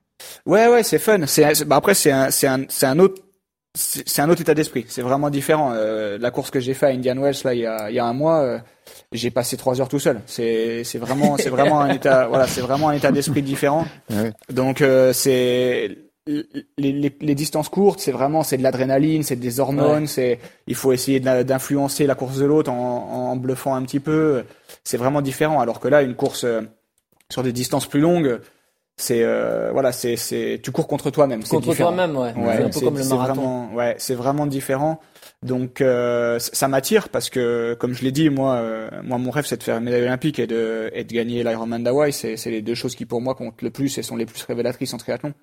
Ouais, 0.46 0.68
ouais, 0.68 0.84
c'est 0.84 1.00
fun. 1.00 1.26
C'est, 1.26 1.66
bah 1.66 1.78
après, 1.78 1.94
c'est 1.94 2.12
un, 2.12 2.30
c'est 2.30 2.48
un, 2.48 2.62
c'est 2.70 2.86
un 2.86 3.00
autre, 3.00 3.22
c'est 3.74 4.08
c'est 4.08 4.22
un 4.22 4.30
autre 4.30 4.42
état 4.42 4.54
d'esprit. 4.54 4.86
C'est 4.90 5.02
vraiment 5.02 5.30
différent. 5.30 5.72
Euh, 5.74 6.18
la 6.20 6.30
course 6.30 6.52
que 6.52 6.60
j'ai 6.60 6.74
fait 6.74 6.88
à 6.88 6.90
Indian 6.90 7.16
Wells 7.18 7.38
là, 7.46 7.54
il 7.54 7.62
y 7.62 7.66
a, 7.66 7.90
il 7.90 7.96
y 7.96 8.00
a 8.00 8.06
un 8.06 8.14
mois, 8.14 8.42
euh, 8.42 8.60
j'ai 9.14 9.32
passé 9.32 9.56
trois 9.58 9.80
heures 9.80 9.88
tout 9.90 10.00
seul. 10.00 10.20
C'est, 10.26 10.84
c'est 10.84 10.98
vraiment, 11.00 11.38
c'est 11.38 11.50
vraiment 11.50 11.80
un 11.82 11.90
état, 11.90 12.28
voilà, 12.28 12.48
c'est 12.48 12.62
vraiment 12.62 12.90
un 12.90 12.94
état 12.94 13.12
d'esprit 13.12 13.42
différent. 13.42 13.86
Ouais. 14.12 14.34
Donc 14.52 14.82
euh, 14.82 15.14
c'est 15.14 15.98
les, 16.28 16.46
les, 16.78 17.16
les 17.20 17.36
distances 17.36 17.70
courtes, 17.70 18.00
c'est 18.00 18.12
vraiment 18.12 18.44
c'est 18.44 18.58
de 18.58 18.64
l'adrénaline, 18.64 19.24
c'est 19.24 19.36
des 19.36 19.60
hormones, 19.60 20.08
c'est 20.08 20.40
il 20.68 20.76
faut 20.76 20.92
essayer 20.92 21.20
d'influencer 21.20 22.06
la 22.06 22.16
course 22.16 22.38
de 22.38 22.46
l'autre 22.46 22.72
en, 22.72 23.32
en 23.32 23.36
bluffant 23.36 23.74
un 23.76 23.82
petit 23.84 24.00
peu. 24.00 24.44
C'est 24.84 24.98
vraiment 24.98 25.22
différent. 25.22 25.60
Alors 25.62 25.80
que 25.80 25.88
là, 25.88 26.02
une 26.04 26.16
course 26.16 26.44
euh, 26.44 26.62
sur 27.30 27.44
des 27.44 27.52
distances 27.52 27.88
plus 27.88 28.02
longues, 28.02 28.40
c'est 28.98 29.24
euh, 29.24 29.72
voilà, 29.72 29.92
c'est 29.92 30.16
c'est 30.16 30.60
tu 30.64 30.72
cours 30.72 30.88
contre 30.88 31.10
toi-même. 31.10 31.42
c'est 31.42 31.56
Contre 31.56 31.76
toi-même, 31.76 32.16
ouais. 32.16 32.34
Ouais, 32.36 32.58
c'est 32.58 32.64
un 32.64 32.70
peu 32.70 32.80
comme 32.82 32.98
le 32.98 33.04
c'est 33.04 33.10
marathon. 33.10 33.34
Vraiment, 33.34 33.74
ouais, 33.74 33.96
c'est 33.98 34.16
vraiment 34.16 34.46
différent. 34.46 35.00
Donc 35.44 35.82
euh, 35.82 36.38
ça 36.38 36.68
m'attire 36.68 37.10
parce 37.10 37.32
que, 37.32 37.76
comme 37.80 37.96
je 37.96 38.04
l'ai 38.04 38.12
dit, 38.12 38.30
moi, 38.30 38.56
euh, 38.58 38.90
moi 39.04 39.18
mon 39.18 39.32
rêve 39.32 39.46
c'est 39.48 39.58
de 39.58 39.64
faire 39.64 39.78
une 39.78 39.86
médaille 39.86 40.04
olympique 40.04 40.38
et 40.38 40.46
de, 40.46 40.92
et 40.94 41.04
de 41.04 41.12
gagner 41.12 41.44
l'Ironman 41.44 41.84
d'Hawaï. 41.84 42.14
C'est, 42.14 42.38
c'est 42.38 42.52
les 42.52 42.62
deux 42.62 42.76
choses 42.76 42.94
qui 42.94 43.06
pour 43.08 43.22
moi 43.22 43.34
comptent 43.34 43.64
le 43.64 43.72
plus 43.72 43.98
et 43.98 44.04
sont 44.04 44.16
les 44.16 44.28
plus 44.28 44.44
révélatrices 44.44 44.94
en 44.94 44.98
triathlon. 44.98 45.34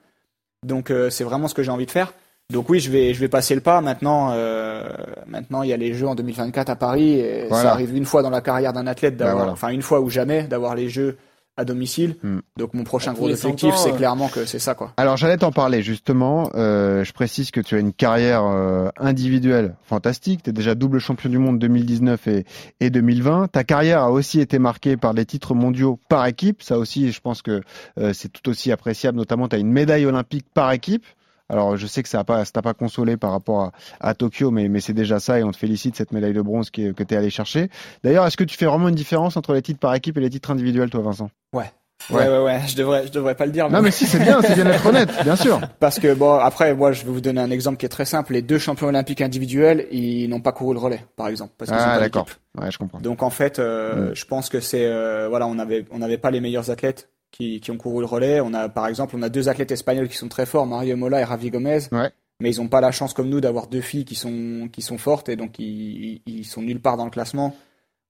Donc 0.66 0.90
euh, 0.90 1.10
c'est 1.10 1.24
vraiment 1.24 1.48
ce 1.48 1.54
que 1.54 1.62
j'ai 1.62 1.70
envie 1.70 1.86
de 1.86 1.90
faire. 1.90 2.12
Donc 2.52 2.70
oui, 2.70 2.80
je 2.80 2.90
vais, 2.90 3.12
je 3.12 3.20
vais 3.20 3.28
passer 3.28 3.54
le 3.54 3.60
pas. 3.60 3.80
Maintenant, 3.82 4.30
euh, 4.32 4.88
maintenant 5.26 5.62
il 5.62 5.68
y 5.68 5.72
a 5.72 5.76
les 5.76 5.92
Jeux 5.92 6.08
en 6.08 6.14
2024 6.14 6.70
à 6.70 6.76
Paris. 6.76 7.20
Et 7.20 7.46
Voilà. 7.48 7.62
Ça 7.64 7.72
arrive 7.72 7.94
une 7.94 8.06
fois 8.06 8.22
dans 8.22 8.30
la 8.30 8.40
carrière 8.40 8.72
d'un 8.72 8.86
athlète 8.86 9.16
d'avoir, 9.16 9.34
Bah 9.34 9.38
voilà. 9.40 9.52
enfin 9.52 9.68
une 9.68 9.82
fois 9.82 10.00
ou 10.00 10.08
jamais, 10.08 10.44
d'avoir 10.44 10.74
les 10.74 10.88
Jeux 10.88 11.18
à 11.58 11.64
domicile. 11.64 12.16
Hmm. 12.22 12.38
Donc 12.56 12.72
mon 12.72 12.84
prochain 12.84 13.12
gros 13.12 13.28
cent 13.34 13.48
objectif, 13.48 13.74
c'est 13.76 13.92
euh. 13.92 13.96
clairement 13.96 14.28
que 14.28 14.44
c'est 14.46 14.60
ça 14.60 14.74
quoi. 14.74 14.92
Alors 14.96 15.16
j'allais 15.16 15.36
t'en 15.36 15.50
parler 15.50 15.82
justement. 15.82 16.50
Euh, 16.54 17.04
je 17.04 17.12
précise 17.12 17.50
que 17.50 17.60
tu 17.60 17.74
as 17.74 17.78
une 17.78 17.92
carrière 17.92 18.44
euh, 18.44 18.88
individuelle 18.96 19.74
fantastique. 19.84 20.44
Tu 20.44 20.50
es 20.50 20.52
déjà 20.52 20.76
double 20.76 21.00
champion 21.00 21.28
du 21.28 21.38
monde 21.38 21.58
2019 21.58 22.28
et, 22.28 22.46
et 22.80 22.90
2020. 22.90 23.48
Ta 23.48 23.64
carrière 23.64 24.02
a 24.02 24.12
aussi 24.12 24.40
été 24.40 24.60
marquée 24.60 24.96
par 24.96 25.12
les 25.12 25.26
titres 25.26 25.54
mondiaux 25.54 25.98
par 26.08 26.24
équipe. 26.26 26.62
Ça 26.62 26.78
aussi, 26.78 27.10
je 27.10 27.20
pense 27.20 27.42
que 27.42 27.60
euh, 27.98 28.12
c'est 28.14 28.28
tout 28.28 28.48
aussi 28.48 28.70
appréciable. 28.70 29.18
Notamment, 29.18 29.48
tu 29.48 29.56
as 29.56 29.58
une 29.58 29.72
médaille 29.72 30.06
olympique 30.06 30.46
par 30.54 30.70
équipe. 30.70 31.04
Alors 31.48 31.76
je 31.76 31.86
sais 31.86 32.02
que 32.02 32.08
ça 32.08 32.18
n'a 32.18 32.24
pas, 32.24 32.44
ça 32.44 32.62
pas 32.62 32.74
consolé 32.74 33.16
par 33.16 33.30
rapport 33.32 33.60
à, 33.62 33.72
à 34.00 34.14
Tokyo, 34.14 34.50
mais, 34.50 34.68
mais 34.68 34.80
c'est 34.80 34.92
déjà 34.92 35.18
ça 35.20 35.38
et 35.38 35.42
on 35.42 35.50
te 35.52 35.56
félicite 35.56 35.96
cette 35.96 36.12
médaille 36.12 36.34
de 36.34 36.42
bronze 36.42 36.70
qui 36.70 36.92
que 36.94 37.02
tu 37.02 37.14
es 37.14 37.16
allé 37.16 37.30
chercher. 37.30 37.70
D'ailleurs, 38.04 38.26
est-ce 38.26 38.36
que 38.36 38.44
tu 38.44 38.56
fais 38.56 38.66
vraiment 38.66 38.88
une 38.88 38.94
différence 38.94 39.36
entre 39.36 39.54
les 39.54 39.62
titres 39.62 39.80
par 39.80 39.94
équipe 39.94 40.16
et 40.18 40.20
les 40.20 40.30
titres 40.30 40.50
individuels, 40.50 40.90
toi, 40.90 41.00
Vincent? 41.02 41.30
Ouais. 41.54 41.64
Ouais. 42.10 42.16
Ouais, 42.16 42.28
ouais, 42.28 42.44
ouais. 42.44 42.60
Je 42.68 42.76
devrais, 42.76 43.06
je 43.08 43.12
devrais 43.12 43.34
pas 43.34 43.44
le 43.44 43.50
dire. 43.50 43.68
Non, 43.68 43.82
mais 43.82 43.90
si, 43.90 44.06
c'est 44.06 44.20
bien, 44.20 44.40
c'est 44.40 44.54
bien 44.54 44.64
d'être 44.64 44.86
honnête, 44.86 45.10
bien 45.24 45.34
sûr. 45.34 45.60
Parce 45.80 45.98
que 45.98 46.14
bon, 46.14 46.34
après, 46.34 46.72
moi, 46.72 46.92
je 46.92 47.04
vais 47.04 47.10
vous 47.10 47.20
donner 47.20 47.40
un 47.40 47.50
exemple 47.50 47.76
qui 47.76 47.86
est 47.86 47.88
très 47.90 48.04
simple. 48.04 48.34
Les 48.34 48.40
deux 48.42 48.58
champions 48.58 48.86
olympiques 48.86 49.20
individuels, 49.20 49.88
ils 49.90 50.28
n'ont 50.28 50.40
pas 50.40 50.52
couru 50.52 50.74
le 50.74 50.78
relais, 50.80 51.04
par 51.16 51.26
exemple, 51.26 51.54
parce 51.58 51.70
qu'ils 51.72 51.78
sont 51.80 51.86
Ah, 51.88 51.94
pas 51.94 52.00
d'accord. 52.00 52.26
Ouais, 52.60 52.70
je 52.70 52.78
comprends. 52.78 53.00
Donc 53.00 53.22
en 53.24 53.30
fait, 53.30 53.58
euh, 53.58 54.10
Mm. 54.10 54.14
je 54.14 54.24
pense 54.26 54.48
que 54.48 54.60
c'est 54.60 54.86
euh, 54.86 55.26
voilà, 55.28 55.48
on 55.48 55.58
avait 55.58 55.86
on 55.90 55.98
n'avait 55.98 56.18
pas 56.18 56.30
les 56.30 56.40
meilleurs 56.40 56.70
athlètes 56.70 57.08
qui, 57.30 57.60
qui 57.60 57.70
ont 57.70 57.76
couru 57.76 58.00
le 58.00 58.06
relais. 58.06 58.40
On 58.40 58.54
a 58.54 58.68
par 58.68 58.86
exemple, 58.86 59.14
on 59.16 59.22
a 59.22 59.28
deux 59.28 59.48
athlètes 59.48 59.70
espagnols 59.72 60.08
qui 60.08 60.16
sont 60.16 60.28
très 60.28 60.46
forts, 60.46 60.66
Mario 60.66 60.96
Mola 60.96 61.20
et 61.20 61.24
Ravi 61.24 61.50
Gomez. 61.50 61.80
Ouais. 61.92 62.10
Mais 62.40 62.52
ils 62.54 62.58
n'ont 62.60 62.68
pas 62.68 62.80
la 62.80 62.92
chance 62.92 63.14
comme 63.14 63.28
nous 63.28 63.40
d'avoir 63.40 63.66
deux 63.66 63.80
filles 63.80 64.04
qui 64.04 64.14
sont 64.14 64.68
qui 64.72 64.80
sont 64.82 64.98
fortes 64.98 65.28
et 65.28 65.36
donc 65.36 65.58
ils, 65.58 66.20
ils 66.26 66.44
sont 66.44 66.62
nulle 66.62 66.80
part 66.80 66.96
dans 66.96 67.04
le 67.04 67.10
classement. 67.10 67.56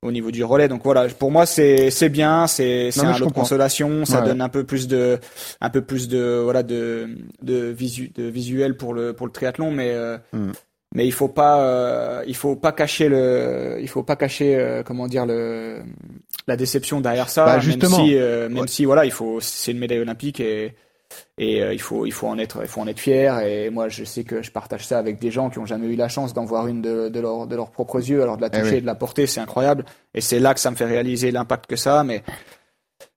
au 0.03 0.13
niveau 0.13 0.31
du 0.31 0.45
relais. 0.45 0.69
Donc 0.69 0.85
voilà, 0.85 1.09
pour 1.09 1.31
moi 1.33 1.45
c'est 1.47 1.91
c'est 1.91 2.09
bien, 2.11 2.47
c'est 2.47 2.91
c'est 2.93 3.01
un 3.01 3.19
lot 3.19 3.27
de 3.27 3.33
consolation, 3.33 4.05
ça 4.05 4.21
Ouais. 4.21 4.27
donne 4.29 4.41
un 4.41 4.49
peu 4.49 4.63
plus 4.65 4.87
de 4.87 5.19
un 5.61 5.71
peu 5.71 5.83
plus 5.83 6.07
de 6.09 6.41
voilà 6.45 6.63
de 6.63 7.09
de 7.43 7.57
visu 7.71 8.13
de 8.15 8.23
visuel 8.25 8.77
pour 8.77 8.95
le 8.95 9.13
pour 9.13 9.27
le 9.27 9.33
triathlon, 9.33 9.71
mais 9.73 9.91
euh, 9.93 10.17
Mm. 10.33 10.53
Mais 10.95 11.07
il 11.07 11.13
faut 11.13 11.29
pas 11.29 11.61
euh, 11.61 12.25
il 12.27 12.35
faut 12.35 12.57
pas 12.57 12.73
cacher 12.73 13.09
le 13.09 13.79
il 13.81 13.89
faut 13.89 14.03
pas 14.03 14.17
cacher 14.17 14.57
euh, 14.57 14.83
comment 14.83 15.07
dire 15.07 15.27
le 15.27 15.81
la 16.47 16.57
déception 16.57 17.01
derrière 17.01 17.29
ça. 17.29 17.45
Bah, 17.45 17.59
justement. 17.59 17.99
Même 17.99 18.07
si 18.07 18.17
euh, 18.17 18.49
même 18.49 18.59
Ouais. 18.61 18.69
si 18.69 18.85
voilà 18.87 19.05
il 19.05 19.13
faut 19.13 19.39
c'est 19.41 19.73
une 19.73 19.79
médaille 19.79 20.01
olympique 20.01 20.41
et 20.41 20.75
et 21.39 21.63
euh, 21.63 21.73
il 21.73 21.81
faut 21.81 22.05
il 22.07 22.13
faut 22.13 22.27
en 22.27 22.39
être 22.39 22.61
il 22.63 22.69
faut 22.69 22.81
en 22.81 22.87
être 22.87 23.01
fier 23.01 23.41
et 23.41 23.71
moi 23.71 23.89
je 23.89 24.05
sais 24.05 24.25
que 24.25 24.43
je 24.43 24.51
partage 24.51 24.87
ça 24.87 24.99
avec 24.99 25.19
des 25.19 25.31
gens 25.31 25.49
qui 25.51 25.59
ont 25.59 25.67
jamais 25.67 25.87
eu 25.89 25.97
la 25.97 26.09
chance 26.09 26.33
d'en 26.35 26.45
voir 26.45 26.67
une 26.69 26.83
de, 26.83 27.09
de, 27.09 27.21
leur, 27.21 27.47
de 27.47 27.57
leurs 27.57 27.71
propres 27.71 27.99
yeux 28.11 28.23
alors 28.23 28.37
de 28.37 28.43
la 28.43 28.49
Eh 28.53 28.59
toucher 28.59 28.71
oui. 28.73 28.77
et 28.79 28.81
de 28.83 28.87
la 28.87 28.95
porter 28.95 29.27
c'est 29.27 29.41
incroyable 29.41 29.85
et 30.15 30.21
c'est 30.21 30.39
là 30.39 30.53
que 30.55 30.61
ça 30.61 30.71
me 30.71 30.77
fait 30.77 30.85
réaliser 30.85 31.31
l'impact 31.31 31.67
que 31.67 31.77
ça 31.77 32.01
a 32.01 32.05
mais 32.05 32.23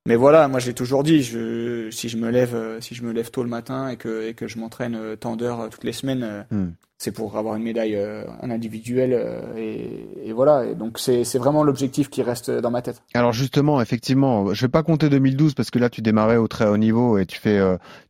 mais 0.07 0.15
voilà 0.15 0.47
moi 0.47 0.59
j'ai 0.59 0.73
toujours 0.73 1.03
dit 1.03 1.21
je 1.23 1.89
si 1.91 2.09
je 2.09 2.17
me 2.17 2.29
lève 2.29 2.55
euh, 2.55 2.81
si 2.81 2.95
je 2.95 3.03
me 3.03 3.11
lève 3.11 3.29
tôt 3.29 3.43
le 3.43 3.49
matin 3.49 3.89
et 3.89 3.97
que 3.97 4.27
et 4.27 4.33
que 4.33 4.47
je 4.47 4.57
m'entraîne 4.57 4.95
euh, 4.95 5.15
tant 5.15 5.35
d'heures 5.35 5.61
euh, 5.61 5.67
toutes 5.69 5.83
les 5.83 5.93
semaines 5.93 6.45
Hmm. 6.51 6.71
c'est 6.97 7.11
pour 7.11 7.37
avoir 7.37 7.55
une 7.55 7.63
médaille 7.63 7.95
un 7.95 8.49
individuel 8.49 9.13
et, 9.57 10.07
et 10.25 10.33
voilà 10.33 10.65
et 10.65 10.75
donc 10.75 10.99
c'est 10.99 11.23
c'est 11.23 11.37
vraiment 11.37 11.63
l'objectif 11.63 12.09
qui 12.09 12.21
reste 12.21 12.49
dans 12.51 12.71
ma 12.71 12.81
tête 12.81 13.01
Alors 13.13 13.31
justement, 13.33 13.81
effectivement, 13.81 14.53
je 14.53 14.61
vais 14.65 14.69
pas 14.69 14.83
compter 14.83 15.09
2012 15.09 15.53
parce 15.53 15.71
que 15.71 15.79
là 15.79 15.89
tu 15.89 16.01
démarrais 16.01 16.37
au 16.37 16.47
très 16.47 16.67
haut 16.67 16.77
niveau 16.77 17.17
et 17.17 17.25
tu 17.25 17.39
fais 17.39 17.59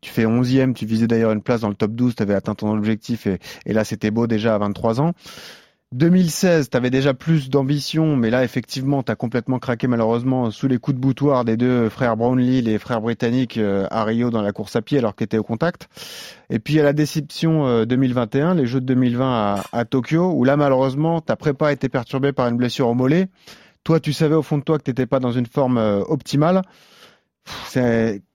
tu 0.01 0.11
fais 0.11 0.25
11e, 0.25 0.73
tu 0.73 0.85
visais 0.85 1.07
d'ailleurs 1.07 1.31
une 1.31 1.41
place 1.41 1.61
dans 1.61 1.69
le 1.69 1.75
top 1.75 1.91
12, 1.91 2.15
tu 2.15 2.23
avais 2.23 2.33
atteint 2.33 2.55
ton 2.55 2.71
objectif 2.71 3.27
et, 3.27 3.39
et 3.65 3.73
là 3.73 3.83
c'était 3.83 4.11
beau 4.11 4.27
déjà 4.27 4.55
à 4.55 4.57
23 4.57 5.01
ans. 5.01 5.13
2016, 5.93 6.69
tu 6.69 6.77
avais 6.77 6.89
déjà 6.89 7.13
plus 7.13 7.49
d'ambition, 7.49 8.15
mais 8.15 8.29
là 8.29 8.45
effectivement, 8.45 9.03
tu 9.03 9.11
as 9.11 9.15
complètement 9.15 9.59
craqué 9.59 9.87
malheureusement 9.87 10.49
sous 10.49 10.69
les 10.69 10.77
coups 10.77 10.95
de 10.95 11.01
boutoir 11.01 11.43
des 11.43 11.57
deux 11.57 11.89
frères 11.89 12.15
Brownlee, 12.15 12.61
les 12.61 12.79
frères 12.79 13.01
britanniques 13.01 13.57
euh, 13.57 13.87
à 13.91 14.05
Rio 14.05 14.29
dans 14.29 14.41
la 14.41 14.53
course 14.53 14.77
à 14.77 14.81
pied 14.81 14.99
alors 14.99 15.15
qu'ils 15.17 15.25
étaient 15.25 15.37
au 15.37 15.43
contact. 15.43 15.89
Et 16.49 16.59
puis 16.59 16.79
à 16.79 16.83
la 16.83 16.93
déception 16.93 17.67
euh, 17.67 17.85
2021, 17.85 18.55
les 18.55 18.67
Jeux 18.67 18.79
de 18.79 18.85
2020 18.85 19.25
à, 19.25 19.63
à 19.73 19.83
Tokyo, 19.83 20.31
où 20.31 20.45
là 20.45 20.55
malheureusement 20.55 21.19
ta 21.19 21.35
prépa 21.35 21.67
a 21.67 21.71
été 21.73 21.89
perturbée 21.89 22.31
par 22.31 22.47
une 22.47 22.55
blessure 22.55 22.87
au 22.87 22.93
mollet. 22.93 23.27
Toi, 23.83 23.99
tu 23.99 24.13
savais 24.13 24.35
au 24.35 24.43
fond 24.43 24.59
de 24.59 24.63
toi 24.63 24.79
que 24.79 24.89
tu 24.89 25.07
pas 25.07 25.19
dans 25.19 25.31
une 25.31 25.47
forme 25.47 25.77
euh, 25.77 26.03
optimale. 26.07 26.61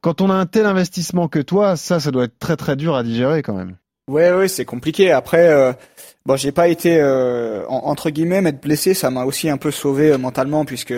Quand 0.01 0.21
on 0.21 0.29
a 0.29 0.35
un 0.35 0.47
tel 0.47 0.67
investissement 0.67 1.29
que 1.29 1.39
toi, 1.39 1.77
ça, 1.77 2.01
ça 2.01 2.11
doit 2.11 2.25
être 2.25 2.39
très 2.39 2.57
très 2.57 2.77
dur 2.77 2.97
à 2.97 3.03
digérer 3.03 3.43
quand 3.43 3.55
même. 3.55 3.77
Ouais, 4.09 4.33
ouais, 4.33 4.49
c'est 4.49 4.65
compliqué. 4.65 5.11
Après, 5.11 5.49
euh, 5.49 5.73
bon, 6.25 6.37
j'ai 6.37 6.53
pas 6.53 6.69
été 6.69 6.99
euh, 7.01 7.67
en- 7.67 7.87
entre 7.91 8.11
guillemets 8.11 8.41
m'être 8.41 8.61
blessé, 8.63 8.95
ça 8.95 9.11
m'a 9.11 9.25
aussi 9.25 9.49
un 9.49 9.57
peu 9.57 9.71
sauvé 9.71 10.13
euh, 10.13 10.19
mentalement 10.19 10.65
puisque 10.65 10.95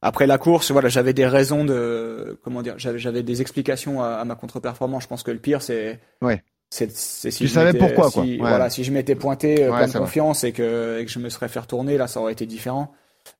après 0.00 0.26
la 0.26 0.38
course, 0.38 0.70
voilà, 0.70 0.88
j'avais 0.88 1.12
des 1.14 1.26
raisons 1.26 1.64
de 1.64 2.38
comment 2.44 2.62
dire, 2.62 2.74
j'avais 2.78 2.98
j'avais 2.98 3.22
des 3.22 3.40
explications 3.40 4.02
à, 4.02 4.08
à 4.14 4.24
ma 4.24 4.34
contre-performance. 4.36 5.04
Je 5.04 5.08
pense 5.08 5.22
que 5.22 5.30
le 5.32 5.38
pire, 5.38 5.62
c'est 5.62 6.00
Ouais. 6.20 6.42
c'est 6.70 6.90
c'est 6.92 7.30
si 7.32 7.38
Tu 7.44 7.48
je 7.48 7.52
savais 7.54 7.76
pourquoi, 7.76 8.06
si- 8.08 8.12
quoi. 8.14 8.22
Ouais. 8.24 8.36
Voilà, 8.38 8.70
si 8.70 8.84
je 8.84 8.92
m'étais 8.92 9.14
pointé 9.16 9.64
euh, 9.64 9.70
Ouais, 9.70 9.78
plein 9.78 9.88
de 9.88 9.98
confiance 9.98 10.44
et 10.44 10.52
que 10.52 10.98
et 11.00 11.04
que 11.04 11.10
je 11.10 11.18
me 11.18 11.28
serais 11.28 11.48
fait 11.48 11.60
retourner, 11.60 11.96
là, 11.98 12.06
ça 12.06 12.20
aurait 12.20 12.32
été 12.32 12.46
différent. 12.46 12.92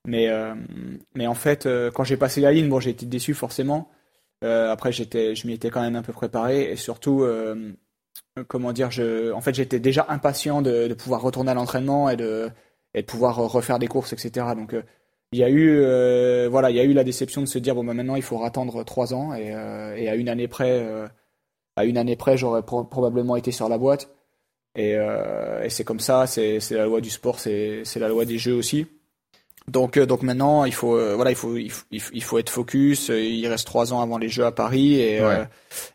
Mais 0.05 0.27
euh, 0.29 0.53
mais 1.15 1.27
en 1.27 1.33
fait, 1.35 1.65
euh, 1.65 1.89
quand 1.91 2.03
j'ai 2.03 2.17
passé 2.17 2.41
la 2.41 2.51
ligne, 2.51 2.67
bon, 2.69 2.79
j'ai 2.81 2.89
été 2.91 3.05
déçu 3.05 3.33
forcément. 3.33 3.89
Euh, 4.43 4.71
après, 4.71 4.91
j'étais, 4.91 5.35
je 5.35 5.47
m'y 5.47 5.53
étais 5.53 5.69
quand 5.69 5.81
même 5.81 5.95
un 5.95 6.01
peu 6.01 6.11
préparé 6.11 6.69
et 6.71 6.75
surtout, 6.75 7.23
euh, 7.23 7.71
comment 8.47 8.73
dire, 8.73 8.91
je, 8.91 9.31
en 9.31 9.41
fait, 9.41 9.53
j'étais 9.53 9.79
déjà 9.79 10.05
impatient 10.09 10.61
de, 10.61 10.93
pouvoir 10.93 11.21
retourner 11.21 11.51
à 11.51 11.53
l'entraînement 11.53 12.09
et 12.09 12.15
de, 12.15 12.49
pouvoir 13.07 13.37
refaire 13.37 13.79
des 13.79 13.87
courses, 13.87 14.13
etc. 14.13 14.47
Donc, 14.55 14.73
euh, 14.73 14.83
il 15.31 15.39
y 15.39 15.43
a 15.43 15.49
eu, 15.49 15.79
euh, 15.81 16.47
voilà, 16.49 16.69
il 16.69 16.75
y 16.75 16.79
a 16.79 16.83
eu 16.83 16.93
la 16.93 17.03
déception 17.03 17.41
de 17.41 17.47
se 17.47 17.57
dire 17.59 17.75
bon, 17.75 17.83
bah, 17.83 17.93
maintenant, 17.93 18.15
il 18.15 18.21
faut 18.21 18.43
attendre 18.43 18.83
trois 18.83 19.13
ans 19.13 19.33
et, 19.33 19.53
euh, 19.53 20.11
à 20.11 20.15
une 20.15 20.29
année 20.29 20.47
près, 20.47 20.85
à 21.75 21.85
une 21.85 21.97
année 21.97 22.15
près, 22.15 22.37
j'aurais 22.37 22.63
pro- 22.63 22.83
probablement 22.83 23.35
été 23.35 23.51
sur 23.51 23.69
la 23.69 23.77
boîte. 23.77 24.09
Et, 24.75 24.95
c'est 25.69 25.83
comme 25.83 25.99
ça, 25.99 26.27
c'est, 26.27 26.59
la 26.71 26.85
loi 26.85 27.01
du 27.01 27.09
sport, 27.09 27.39
c'est 27.39 27.83
la 27.95 28.09
loi 28.09 28.25
des 28.25 28.37
jeux 28.37 28.55
aussi. 28.55 28.87
Donc, 29.69 29.97
euh, 29.97 30.05
donc 30.05 30.23
maintenant, 30.23 30.65
il 30.65 30.73
faut, 30.73 30.97
euh, 30.97 31.15
voilà, 31.15 31.31
il 31.31 31.35
faut, 31.37 31.55
il 31.55 31.69
faut, 31.71 31.85
il 31.91 32.23
faut- 32.23 32.37
être 32.37 32.49
focus. 32.49 33.09
euh, 33.09 33.19
Il 33.21 33.47
reste 33.47 33.65
trois 33.65 33.93
ans 33.93 34.01
avant 34.01 34.17
les 34.17 34.27
Jeux 34.29 34.45
à 34.45 34.51
Paris 34.51 34.99
et 34.99 35.21
Ouais. 35.21 35.25
euh, 35.39 35.45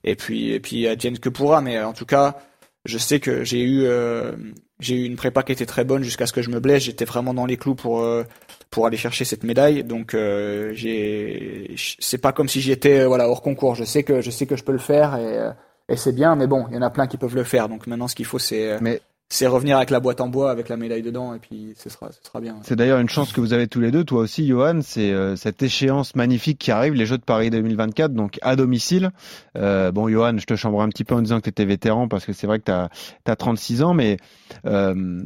et 0.05 0.15
puis 0.17 0.53
et 0.53 0.61
puis 0.61 0.87
advienne 0.89 1.19
que 1.19 1.29
pourra. 1.29 1.61
Mais 1.61 1.77
euh, 1.77 1.87
en 1.87 1.93
tout 1.93 2.07
cas, 2.07 2.37
je 2.85 2.97
sais 2.99 3.21
que 3.21 3.45
j'ai 3.45 3.61
eu 3.63 3.83
euh, 3.85 4.33
j'ai 4.81 4.95
eu 4.97 5.05
une 5.05 5.17
prépa 5.17 5.43
qui 5.43 5.53
était 5.53 5.67
très 5.67 5.85
bonne 5.85 6.03
jusqu'à 6.03 6.27
ce 6.27 6.33
que 6.33 6.41
je 6.43 6.49
me 6.51 6.61
blesse. 6.61 6.85
J'étais 6.85 7.05
vraiment 7.05 7.35
dans 7.35 7.45
les 7.47 7.57
clous 7.59 7.75
pour 7.75 8.01
euh, 8.01 8.25
pour 8.71 8.87
aller 8.87 8.97
chercher 8.97 9.25
cette 9.27 9.45
médaille. 9.45 9.85
Donc 9.85 10.15
euh, 10.15 10.73
j'ai 10.75 11.75
c'est 11.99 12.19
pas 12.19 12.33
comme 12.33 12.49
si 12.49 12.61
j'étais 12.61 13.05
voilà 13.05 13.29
hors 13.29 13.43
concours. 13.43 13.75
Je 13.75 13.85
sais 13.85 14.03
que 14.03 14.21
je 14.23 14.31
sais 14.31 14.47
que 14.47 14.57
je 14.57 14.65
peux 14.65 14.73
le 14.73 14.79
faire 14.79 15.17
et 15.17 15.39
euh, 15.39 15.51
et 15.91 15.97
c'est 15.97 16.13
bien. 16.13 16.37
Mais 16.37 16.47
bon, 16.47 16.67
il 16.71 16.75
y 16.75 16.79
en 16.79 16.83
a 16.83 16.91
plein 16.91 17.07
qui 17.07 17.17
peuvent 17.19 17.35
le 17.35 17.45
faire. 17.45 17.69
Donc 17.69 17.87
maintenant, 17.87 18.09
ce 18.09 18.15
qu'il 18.15 18.25
faut, 18.27 18.39
c'est 18.39 18.73
euh, 18.73 18.79
Mais- 18.81 19.01
c'est 19.31 19.47
revenir 19.47 19.77
avec 19.77 19.91
la 19.91 20.01
boîte 20.01 20.23
en 20.23 20.29
bois, 20.29 20.51
avec 20.51 20.71
la 20.71 20.79
médaille 20.79 21.03
dedans, 21.03 21.35
et 21.35 21.39
puis 21.39 21.75
ce 21.77 21.91
sera 21.91 22.11
ce 22.11 22.27
sera 22.27 22.41
bien. 22.41 22.57
C'est 22.63 22.77
d'ailleurs 22.77 22.99
une 22.99 23.11
chance 23.11 23.33
que 23.33 23.41
vous 23.43 23.53
avez 23.53 23.69
tous 23.69 23.81
les 23.81 23.91
deux, 23.91 24.05
toi 24.05 24.21
aussi, 24.21 24.47
Johan. 24.47 24.81
C'est 24.83 25.13
euh, 25.13 25.37
cette 25.37 25.63
échéance 25.63 26.17
magnifique 26.17 26.59
qui 26.59 26.71
arrive, 26.71 26.95
les 26.95 27.05
Jeux 27.05 27.19
de 27.19 27.23
Paris 27.25 27.51
2024, 27.51 28.15
donc 28.15 28.39
à 28.41 28.57
domicile. 28.57 29.11
Euh, 29.57 29.93
bon, 29.93 30.09
Johan, 30.09 30.39
je 30.39 30.47
te 30.47 30.57
chambre 30.57 30.81
un 30.81 30.89
petit 30.89 31.05
peu 31.05 31.15
en 31.15 31.21
disant 31.21 31.39
que 31.39 31.45
tu 31.45 31.51
étais 31.51 31.67
vétéran 31.67 32.09
parce 32.09 32.25
que 32.25 32.33
c'est 32.33 32.47
vrai 32.47 32.59
que 32.59 32.65
tu 32.65 32.73
as, 32.73 33.37
36 33.37 33.83
ans, 33.83 33.93
mais 33.93 34.17
euh, 34.65 35.23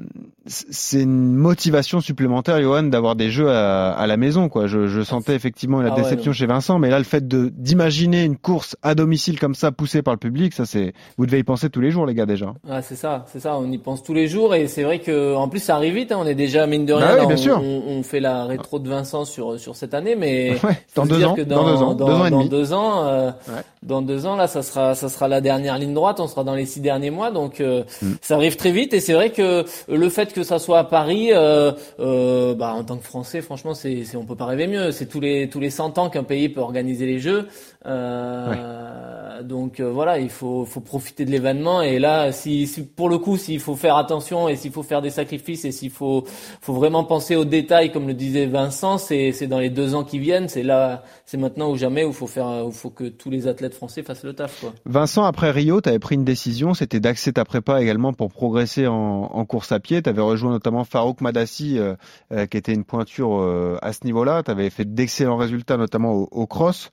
c'est 0.46 1.02
une 1.02 1.34
motivation 1.34 2.00
supplémentaire, 2.00 2.60
Johan, 2.60 2.82
d'avoir 2.82 3.14
des 3.14 3.30
Jeux 3.30 3.50
à, 3.50 3.92
à 3.92 4.06
la 4.08 4.16
maison. 4.16 4.48
Quoi. 4.48 4.66
Je, 4.66 4.88
je 4.88 5.02
sentais 5.02 5.36
effectivement 5.36 5.80
la 5.80 5.92
Ah 5.92 5.96
ouais, 5.96 6.02
déception 6.02 6.32
chez 6.32 6.46
Vincent, 6.46 6.80
mais 6.80 6.90
là, 6.90 6.98
le 6.98 7.04
fait 7.04 7.28
de 7.28 7.52
d'imaginer 7.54 8.24
une 8.24 8.36
course 8.36 8.76
à 8.82 8.96
domicile 8.96 9.38
comme 9.38 9.54
ça, 9.54 9.70
poussée 9.70 10.02
par 10.02 10.14
le 10.14 10.18
public, 10.18 10.54
ça 10.54 10.66
c'est, 10.66 10.92
vous 11.16 11.26
devez 11.26 11.38
y 11.38 11.44
penser 11.44 11.70
tous 11.70 11.80
les 11.80 11.92
jours, 11.92 12.04
les 12.04 12.14
gars, 12.14 12.26
déjà. 12.26 12.54
Ah, 12.68 12.82
c'est 12.82 12.96
ça, 12.96 13.24
c'est 13.28 13.38
ça. 13.40 13.56
On 13.56 13.70
y 13.70 13.78
pense 13.78 13.91
tous 13.96 14.14
les 14.14 14.28
jours 14.28 14.54
et 14.54 14.68
c'est 14.68 14.82
vrai 14.84 15.00
que 15.00 15.34
en 15.34 15.48
plus 15.48 15.58
ça 15.60 15.76
arrive 15.76 15.94
vite. 15.94 16.12
hein, 16.12 16.18
on 16.20 16.26
est 16.26 16.34
déjà 16.34 16.66
mine 16.66 16.86
de 16.86 16.94
Bah 16.94 16.98
rien. 17.00 17.10
oui, 17.14 17.16
là, 17.20 17.26
bien 17.26 17.34
on, 17.34 17.38
sûr. 17.38 17.60
On, 17.62 17.82
on 17.88 18.02
fait 18.02 18.20
la 18.20 18.44
rétro 18.44 18.78
de 18.78 18.88
Vincent 18.88 19.24
sur 19.24 19.58
sur 19.58 19.76
cette 19.76 19.92
année, 19.94 20.14
mais 20.14 20.52
Ouais, 20.64 20.78
dans 20.94 21.04
deux 21.06 21.24
ans, 21.24 21.34
dans 21.36 21.64
deux 21.64 21.82
ans, 21.82 21.94
dans, 21.94 22.06
deux 22.06 22.12
ans 22.14 22.26
et 22.26 22.30
dans 22.30 22.38
demi. 22.38 22.48
deux 22.48 22.72
ans, 22.72 23.04
euh, 23.06 23.30
Ouais. 23.48 23.62
dans 23.82 24.02
deux 24.02 24.26
ans 24.26 24.36
là, 24.36 24.46
ça 24.46 24.62
sera 24.62 24.94
ça 24.94 25.08
sera 25.08 25.26
la 25.28 25.40
dernière 25.40 25.76
ligne 25.78 25.94
droite. 25.94 26.20
On 26.20 26.28
sera 26.28 26.44
dans 26.44 26.54
les 26.54 26.66
six 26.66 26.80
derniers 26.80 27.10
mois, 27.10 27.30
donc 27.30 27.60
euh, 27.60 27.82
Mm. 28.00 28.12
ça 28.20 28.36
arrive 28.36 28.56
très 28.56 28.70
vite. 28.70 28.94
Et 28.94 29.00
c'est 29.00 29.12
vrai 29.14 29.30
que 29.30 29.64
le 29.88 30.08
fait 30.08 30.32
que 30.32 30.42
ça 30.44 30.58
soit 30.58 30.78
à 30.78 30.84
Paris, 30.84 31.30
euh, 31.32 31.72
euh, 32.00 32.54
bah 32.54 32.74
en 32.76 32.84
tant 32.84 32.96
que 32.96 33.04
Français, 33.04 33.40
franchement, 33.42 33.74
c'est 33.74 34.04
c'est 34.04 34.16
on 34.16 34.24
peut 34.24 34.36
pas 34.36 34.46
rêver 34.46 34.66
mieux. 34.68 34.92
C'est 34.92 35.06
tous 35.06 35.20
les 35.20 35.48
tous 35.48 35.60
les 35.60 35.70
100 35.70 35.98
ans 35.98 36.08
qu'un 36.10 36.22
pays 36.24 36.48
peut 36.48 36.60
organiser 36.60 37.06
les 37.06 37.18
Jeux. 37.18 37.48
Euh, 37.86 39.42
Donc 39.42 39.80
euh, 39.80 39.90
voilà, 39.90 40.18
il 40.18 40.28
faut 40.30 40.64
faut 40.64 40.80
profiter 40.80 41.24
de 41.24 41.30
l'événement. 41.30 41.82
Et 41.82 41.98
là, 41.98 42.30
si, 42.32 42.66
si 42.66 42.82
pour 42.82 43.08
le 43.08 43.18
coup, 43.18 43.36
s'il 43.36 43.58
faut 43.60 43.74
faire 43.82 43.96
attention 43.96 44.48
et 44.48 44.56
s'il 44.56 44.72
faut 44.72 44.82
faire 44.82 45.02
des 45.02 45.10
sacrifices 45.10 45.64
et 45.64 45.72
s'il 45.72 45.90
faut 45.90 46.24
faut 46.60 46.72
vraiment 46.72 47.04
penser 47.04 47.36
aux 47.36 47.44
détails, 47.44 47.92
comme 47.92 48.06
le 48.06 48.14
disait 48.14 48.46
Vincent, 48.46 48.98
c'est 48.98 49.46
dans 49.46 49.58
les 49.58 49.70
deux 49.70 49.94
ans 49.94 50.04
qui 50.04 50.18
viennent. 50.18 50.48
C'est 50.48 50.62
là, 50.62 51.02
c'est 51.26 51.36
maintenant 51.36 51.70
ou 51.70 51.76
jamais 51.76 52.04
où 52.04 52.12
faut 52.12 52.26
faire, 52.26 52.66
où 52.66 52.70
faut 52.70 52.90
que 52.90 53.04
tous 53.04 53.30
les 53.30 53.46
athlètes 53.48 53.74
français 53.74 54.02
fassent 54.02 54.24
le 54.24 54.32
taf. 54.32 54.60
Quoi. 54.60 54.72
Vincent, 54.86 55.24
après 55.24 55.50
Rio, 55.50 55.80
tu 55.80 55.88
avais 55.88 55.98
pris 55.98 56.14
une 56.14 56.24
décision, 56.24 56.74
c'était 56.74 57.00
d'axer 57.00 57.32
ta 57.32 57.44
prépa 57.44 57.82
également 57.82 58.12
pour 58.12 58.30
progresser 58.30 58.86
en, 58.86 59.44
course 59.44 59.72
à 59.72 59.80
pied. 59.80 60.02
Tu 60.02 60.08
avais 60.08 60.22
rejoint 60.22 60.50
notamment 60.50 60.84
Farouk 60.84 61.20
Madassi, 61.20 61.78
euh, 61.78 61.94
euh, 62.32 62.46
qui 62.46 62.56
était 62.56 62.72
une 62.72 62.84
pointure 62.84 63.40
euh, 63.40 63.76
à 63.82 63.92
ce 63.92 64.00
niveau-là. 64.04 64.42
Tu 64.42 64.50
avais 64.50 64.70
fait 64.70 64.84
d'excellents 64.84 65.36
résultats, 65.36 65.76
notamment 65.76 66.12
au, 66.12 66.46
cross. 66.46 66.90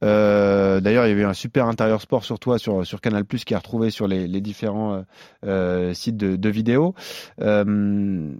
D'ailleurs, 0.00 1.06
il 1.06 1.10
y 1.10 1.12
avait 1.12 1.24
un 1.24 1.34
super 1.34 1.66
intérieur 1.66 2.00
sport 2.00 2.24
sur 2.24 2.38
toi, 2.38 2.58
sur, 2.58 2.86
sur 2.86 3.00
Canal+, 3.00 3.24
qui 3.26 3.54
est 3.54 3.56
retrouvé 3.56 3.90
sur 3.90 4.08
les, 4.08 4.26
les 4.26 4.40
différents 4.40 5.04
sites 5.92 6.16
de, 6.16 6.29
de 6.36 6.48
vidéos. 6.48 6.94
Euh, 7.40 8.32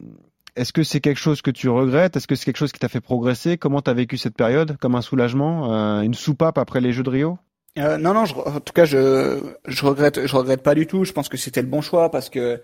est-ce 0.57 0.73
que 0.73 0.83
c'est 0.83 1.01
quelque 1.01 1.19
chose 1.21 1.43
que 1.43 1.51
tu 1.51 1.69
regrettes? 1.69 2.17
Est-ce 2.17 2.27
que 2.27 2.35
c'est 2.35 2.45
quelque 2.45 2.57
chose 2.57 2.73
qui 2.73 2.81
t'a 2.81 2.89
fait 2.89 3.01
progresser? 3.01 3.57
Comment 3.57 3.81
tu 3.83 3.91
as 3.91 3.95
vécu 3.95 4.17
cette 4.19 4.35
période? 4.37 4.77
Comme 4.79 4.95
un 4.95 5.01
soulagement? 5.03 5.73
Euh, 5.73 6.01
Une 6.03 6.15
soupape 6.15 6.59
après 6.59 6.81
les 6.81 6.93
Jeux 6.93 7.03
de 7.05 7.11
Rio? 7.11 7.39
Euh, 7.79 7.99
non, 7.99 8.15
non, 8.15 8.25
je, 8.25 8.35
en 8.35 8.59
tout 8.61 8.73
cas, 8.73 8.85
je, 8.85 9.39
je 9.67 9.87
regrette, 9.87 10.27
je 10.27 10.37
regrette 10.37 10.63
pas 10.63 10.75
du 10.75 10.87
tout. 10.87 11.05
Je 11.05 11.13
pense 11.13 11.29
que 11.29 11.37
c'était 11.37 11.63
le 11.63 11.69
bon 11.69 11.81
choix 11.81 12.11
parce 12.11 12.29
que 12.29 12.61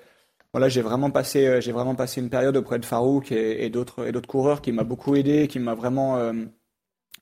voilà, 0.52 0.68
j'ai 0.68 0.82
vraiment 0.82 1.10
passé, 1.10 1.60
j'ai 1.60 1.70
vraiment 1.70 1.94
passé 1.94 2.20
une 2.20 2.28
période 2.28 2.56
auprès 2.56 2.78
de 2.80 2.84
Farouk 2.84 3.30
et, 3.30 3.68
d'autres 3.70 4.08
et 4.08 4.12
d'autres 4.12 4.28
coureurs 4.28 4.62
qui 4.62 4.72
m'a 4.72 4.84
beaucoup 4.84 5.14
aidé, 5.14 5.46
qui 5.48 5.58
m'a 5.60 5.74
vraiment 5.74 6.16
euh, 6.16 6.32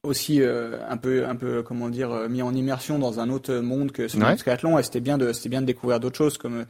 aussi 0.02 0.40
euh, 0.40 0.78
un 0.88 0.96
peu, 0.96 1.26
un 1.26 1.36
peu, 1.36 1.62
comment 1.62 1.88
dire, 1.90 2.28
mis 2.30 2.42
en 2.42 2.54
immersion 2.54 2.98
dans 2.98 3.20
un 3.20 3.28
autre 3.28 3.54
monde 3.56 3.92
que 3.92 4.08
celui 4.08 4.24
Ouais. 4.24 4.32
du 4.32 4.38
triathlon. 4.38 4.78
Et 4.78 4.82
c'était 4.82 5.00
bien 5.00 5.18
de, 5.18 5.32
c'était 5.32 5.50
bien 5.50 5.60
de 5.60 5.66
découvrir 5.66 6.00
d'autres 6.00 6.16
choses, 6.16 6.38
comme 6.38 6.64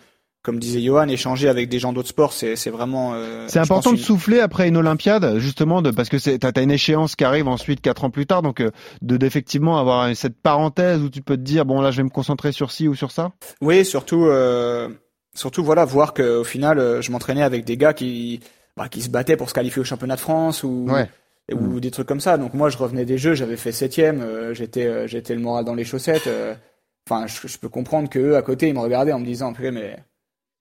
comme 0.44 0.60
disait 0.60 0.80
Johan, 0.80 1.08
échanger 1.08 1.48
avec 1.48 1.68
des 1.68 1.78
gens 1.80 1.92
d'autres 1.92 2.10
sports, 2.10 2.32
c'est 2.32 2.54
vraiment. 2.70 3.14
euh, 3.14 3.46
C'est 3.48 3.58
important 3.58 3.90
pense, 3.90 3.98
de 3.98 4.04
souffler 4.04 4.38
après 4.38 4.68
une 4.68 4.76
Olympiade, 4.76 5.38
justement, 5.38 5.82
de, 5.82 5.90
parce 5.90 6.08
que 6.08 6.18
c'est, 6.18 6.38
t'as, 6.38 6.52
t'as 6.52 6.62
une 6.62 6.70
échéance 6.70 7.16
qui 7.16 7.24
arrive 7.24 7.48
ensuite 7.48 7.80
quatre 7.80 8.04
ans 8.04 8.10
plus 8.10 8.26
tard, 8.26 8.42
donc 8.42 8.60
euh, 8.60 8.70
de 9.02 9.16
d'effectivement 9.16 9.78
avoir 9.78 10.14
cette 10.14 10.40
parenthèse 10.40 11.00
où 11.00 11.08
tu 11.10 11.22
peux 11.22 11.36
te 11.36 11.42
dire 11.42 11.64
bon 11.64 11.80
là 11.80 11.90
je 11.90 11.96
vais 11.96 12.02
me 12.04 12.10
concentrer 12.10 12.52
sur 12.52 12.70
ci 12.70 12.86
ou 12.86 12.94
sur 12.94 13.10
ça? 13.10 13.32
Oui, 13.60 13.84
surtout, 13.84 14.26
euh, 14.26 14.88
surtout 15.34 15.64
voilà, 15.64 15.84
voir 15.84 16.14
que 16.14 16.38
au 16.40 16.44
final, 16.44 16.78
euh, 16.78 17.00
je 17.02 17.10
m'entraînais 17.10 17.42
avec 17.42 17.64
des 17.64 17.76
gars 17.76 17.94
qui, 17.94 18.40
bah, 18.76 18.88
qui 18.88 19.00
se 19.02 19.08
battaient 19.08 19.36
pour 19.36 19.48
se 19.48 19.54
qualifier 19.54 19.80
au 19.80 19.84
championnat 19.84 20.16
de 20.16 20.20
France 20.20 20.62
ou 20.62 20.86
Ouais. 20.90 21.08
ou 21.52 21.80
des 21.80 21.90
trucs 21.90 22.06
comme 22.08 22.20
ça. 22.20 22.36
Donc 22.38 22.54
moi, 22.54 22.68
je 22.70 22.76
revenais 22.78 23.04
des 23.04 23.18
jeux, 23.18 23.34
j'avais 23.34 23.56
fait 23.56 23.72
septième, 23.72 24.20
euh, 24.20 24.52
j'étais, 24.54 24.86
euh, 24.86 25.06
j'étais 25.06 25.34
le 25.34 25.40
moral 25.40 25.64
dans 25.64 25.74
les 25.74 25.84
chaussettes. 25.84 26.26
euh. 26.26 26.54
Enfin, 27.08 27.26
je, 27.26 27.46
je 27.48 27.58
peux 27.58 27.68
comprendre 27.68 28.08
que 28.08 28.18
eux, 28.18 28.36
à 28.36 28.42
côté, 28.42 28.68
ils 28.68 28.74
me 28.74 28.80
regardaient 28.80 29.12
en 29.12 29.18
me 29.18 29.26
disant, 29.26 29.52
mais 29.60 29.96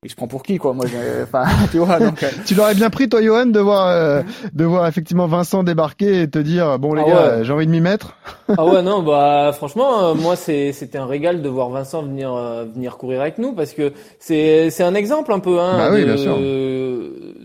il 0.04 0.10
se 0.10 0.16
prend 0.16 0.28
pour 0.28 0.44
qui, 0.44 0.58
quoi 0.58 0.74
Moi, 0.74 0.86
je- 0.88 1.24
enfin, 1.24 1.44
tu 1.72 1.78
vois. 1.80 2.00
Donc, 2.00 2.22
euh, 2.24 2.30
Tu 2.46 2.56
l'aurais 2.56 2.76
bien 2.76 2.90
pris, 2.90 3.08
toi, 3.10 3.22
Johan, 3.22 3.46
de 3.46 3.60
voir, 3.60 3.88
euh, 3.88 4.22
de 4.54 4.66
voir 4.66 4.88
effectivement 4.88 5.28
Vincent 5.28 5.64
débarquer 5.64 6.22
et 6.24 6.30
te 6.30 6.40
dire, 6.40 6.78
bon, 6.80 6.94
les 6.94 7.04
Ah 7.06 7.10
gars, 7.10 7.16
ouais. 7.16 7.22
euh, 7.30 7.44
j'ai 7.44 7.54
envie 7.54 7.66
de 7.66 7.72
m'y 7.72 7.82
mettre. 7.82 8.16
Ah 8.58 8.66
ouais 8.66 8.82
non 8.84 9.02
bah 9.02 9.52
franchement 9.54 10.04
euh, 10.04 10.14
moi 10.16 10.36
c'est 10.36 10.74
c'était 10.74 10.98
un 10.98 11.06
régal 11.06 11.42
de 11.42 11.48
voir 11.50 11.70
Vincent 11.70 12.04
venir 12.04 12.34
euh, 12.36 12.66
venir 12.66 12.98
courir 12.98 13.22
avec 13.22 13.38
nous 13.38 13.54
parce 13.54 13.72
que 13.72 13.94
c'est 14.20 14.70
c'est 14.70 14.84
un 14.84 14.94
exemple 14.96 15.32
un 15.32 15.40
peu 15.40 15.60
hein 15.62 15.78
Bah 15.78 15.90
oui, 15.94 16.02
de- 16.02 16.06
bien 16.06 16.18
sûr. 16.18 16.38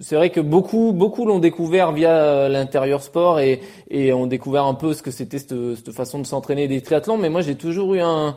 c'est 0.01 0.16
vrai 0.16 0.31
que 0.31 0.40
beaucoup 0.40 0.92
beaucoup 0.92 1.25
l'ont 1.25 1.38
découvert 1.38 1.92
via 1.92 2.11
euh, 2.11 2.49
l'intérieur 2.49 3.03
sport 3.03 3.38
et 3.40 3.61
et 3.90 4.12
ont 4.12 4.27
découvert 4.27 4.64
un 4.64 4.75
peu 4.75 4.92
ce 4.92 5.03
que 5.03 5.11
c'était 5.12 5.38
cette, 5.38 5.55
cette 5.77 5.92
façon 5.94 6.18
de 6.18 6.27
s'entraîner 6.27 6.66
des 6.68 6.81
triathlons 6.81 7.16
mais 7.16 7.31
moi 7.31 7.42
j'ai 7.42 7.55
toujours 7.55 7.94
eu 7.94 8.01
un 8.01 8.35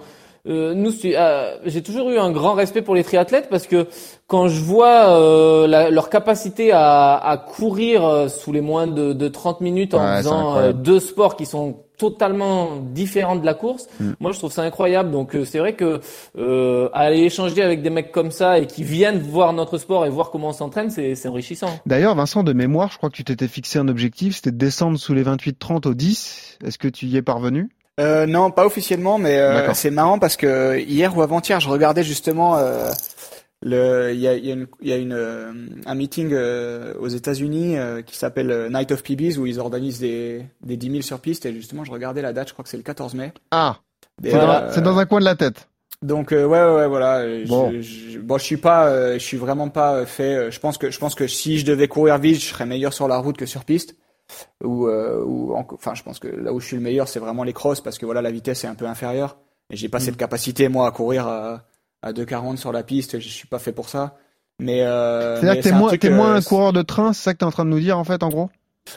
euh, 0.47 0.73
nous, 0.73 0.91
euh, 1.05 1.57
j'ai 1.65 1.83
toujours 1.83 2.09
eu 2.09 2.17
un 2.17 2.31
grand 2.31 2.53
respect 2.53 2.81
pour 2.81 2.95
les 2.95 3.03
triathlètes 3.03 3.47
parce 3.49 3.67
que 3.67 3.87
quand 4.27 4.47
je 4.47 4.61
vois 4.61 5.09
euh, 5.09 5.67
la- 5.67 5.89
leur 5.89 6.09
capacité 6.09 6.71
à, 6.71 7.15
à 7.17 7.37
courir 7.37 8.05
euh, 8.05 8.27
sous 8.27 8.51
les 8.51 8.61
moins 8.61 8.87
de, 8.87 9.13
de 9.13 9.27
30 9.27 9.61
minutes 9.61 9.93
en 9.93 10.03
Ouais, 10.03 10.17
faisant 10.17 10.57
euh, 10.57 10.73
deux 10.73 10.99
sports 10.99 11.35
qui 11.35 11.45
sont 11.45 11.77
totalement 11.97 12.77
différents 12.93 13.35
de 13.35 13.45
la 13.45 13.53
course, 13.53 13.85
Mm. 13.99 14.13
moi 14.19 14.31
je 14.31 14.39
trouve 14.39 14.51
ça 14.51 14.63
incroyable. 14.63 15.11
Donc 15.11 15.35
euh, 15.35 15.45
c'est 15.45 15.59
vrai 15.59 15.73
que 15.73 15.99
euh, 16.39 16.89
aller 16.93 17.19
échanger 17.19 17.61
avec 17.61 17.83
des 17.83 17.91
mecs 17.91 18.11
comme 18.11 18.31
ça 18.31 18.57
et 18.57 18.65
qui 18.65 18.83
viennent 18.83 19.19
voir 19.19 19.53
notre 19.53 19.77
sport 19.77 20.07
et 20.07 20.09
voir 20.09 20.31
comment 20.31 20.47
on 20.49 20.53
s'entraîne, 20.53 20.89
c'est 20.89 21.13
c'est 21.13 21.27
enrichissant. 21.29 21.69
D'ailleurs, 21.85 22.15
Vincent, 22.15 22.41
de 22.43 22.53
mémoire, 22.53 22.89
je 22.91 22.97
crois 22.97 23.09
que 23.11 23.15
tu 23.15 23.23
t'étais 23.23 23.47
fixé 23.47 23.77
un 23.77 23.87
objectif, 23.87 24.35
c'était 24.37 24.51
de 24.51 24.57
descendre 24.57 24.97
sous 24.97 25.13
les 25.13 25.23
28-30 25.23 25.87
au 25.87 25.93
10. 25.93 26.57
Est-ce 26.65 26.79
que 26.79 26.87
tu 26.87 27.05
y 27.05 27.17
es 27.17 27.21
parvenu? 27.21 27.69
Euh, 28.01 28.25
non, 28.25 28.51
pas 28.51 28.65
officiellement, 28.65 29.17
mais 29.17 29.37
euh, 29.37 29.73
c'est 29.73 29.91
marrant 29.91 30.19
parce 30.19 30.35
que 30.35 30.79
hier 30.79 31.15
ou 31.15 31.21
avant-hier, 31.21 31.59
je 31.59 31.69
regardais 31.69 32.03
justement 32.03 32.57
euh, 32.57 32.89
le, 33.61 34.11
il 34.13 34.19
y 34.19 34.27
a, 34.27 34.35
y 34.35 34.49
a, 34.49 34.53
une, 34.55 34.67
il 34.81 34.89
y 34.89 34.93
a 34.93 34.97
une, 34.97 35.81
un 35.85 35.95
meeting 35.95 36.31
euh, 36.33 36.93
aux 36.99 37.07
États-Unis 37.07 37.77
euh, 37.77 38.01
qui 38.01 38.17
s'appelle 38.17 38.69
Night 38.71 38.91
of 38.91 39.03
PBs 39.03 39.37
où 39.37 39.45
ils 39.45 39.59
organisent 39.59 39.99
des, 39.99 40.43
des 40.63 40.77
10 40.77 40.89
000 40.89 41.01
sur 41.03 41.19
piste 41.19 41.45
et 41.45 41.53
justement, 41.53 41.83
je 41.83 41.91
regardais 41.91 42.21
la 42.21 42.33
date, 42.33 42.47
je 42.49 42.53
crois 42.53 42.63
que 42.63 42.69
c'est 42.69 42.77
le 42.77 42.83
14 42.83 43.13
mai. 43.13 43.33
Ah, 43.51 43.77
c'est 44.23 44.31
dans, 44.31 44.97
euh, 44.97 44.97
un 44.97 45.05
coin 45.05 45.19
de 45.19 45.25
la 45.25 45.35
tête. 45.35 45.67
Donc 46.01 46.31
euh, 46.31 46.45
ouais, 46.45 46.59
ouais, 46.63 46.75
ouais, 46.77 46.87
voilà. 46.87 47.23
Bon. 47.47 47.71
Je, 47.71 47.81
je, 47.81 48.19
bon, 48.19 48.39
je 48.39 48.43
suis 48.43 48.57
pas, 48.57 48.87
euh, 48.87 49.13
je 49.13 49.19
suis 49.23 49.37
vraiment 49.37 49.69
pas 49.69 50.05
fait. 50.07 50.35
euh, 50.35 50.51
Je 50.51 50.59
pense 50.59 50.79
que, 50.79 50.89
je 50.89 50.97
pense 50.97 51.13
que 51.13 51.27
si 51.27 51.59
je 51.59 51.65
devais 51.65 51.87
courir 51.87 52.17
vite, 52.17 52.41
je 52.41 52.45
serais 52.47 52.65
meilleur 52.65 52.93
sur 52.93 53.07
la 53.07 53.17
route 53.17 53.37
que 53.37 53.45
sur 53.45 53.63
piste. 53.65 53.95
Ou, 54.63 54.87
euh, 54.87 55.23
ou 55.25 55.53
enfin, 55.55 55.93
je 55.95 56.03
pense 56.03 56.19
que 56.19 56.27
là 56.27 56.53
où 56.53 56.59
je 56.59 56.65
suis 56.67 56.75
le 56.75 56.81
meilleur, 56.81 57.07
c'est 57.07 57.19
vraiment 57.19 57.43
les 57.43 57.53
crosses 57.53 57.81
parce 57.81 57.97
que 57.97 58.05
voilà, 58.05 58.21
la 58.21 58.31
vitesse 58.31 58.63
est 58.63 58.67
un 58.67 58.75
peu 58.75 58.85
inférieure 58.85 59.37
et 59.69 59.75
j'ai 59.75 59.89
pas 59.89 59.97
Mm. 59.99 60.01
cette 60.01 60.17
capacité 60.17 60.69
moi 60.69 60.87
à 60.87 60.91
courir 60.91 61.27
à, 61.27 61.63
à 62.01 62.13
2,40 62.13 62.57
sur 62.57 62.71
la 62.71 62.83
piste. 62.83 63.19
Je 63.19 63.27
suis 63.29 63.47
pas 63.47 63.59
fait 63.59 63.71
pour 63.71 63.89
ça. 63.89 64.15
Mais 64.59 64.81
euh, 64.83 65.35
C'est-à-dire 65.39 65.51
mais 65.53 65.57
que 65.57 65.63
t'es 65.97 66.09
moins, 66.09 66.25
moins 66.25 66.33
euh, 66.35 66.37
un 66.37 66.41
coureur 66.41 66.73
de 66.73 66.81
train, 66.83 67.13
c'est 67.13 67.23
ça 67.23 67.33
que 67.33 67.39
t'es 67.39 67.45
en 67.45 67.51
train 67.51 67.65
de 67.65 67.69
nous 67.71 67.79
dire, 67.79 67.97
en 67.97 68.03
fait, 68.03 68.21
en 68.21 68.29
gros? 68.29 68.49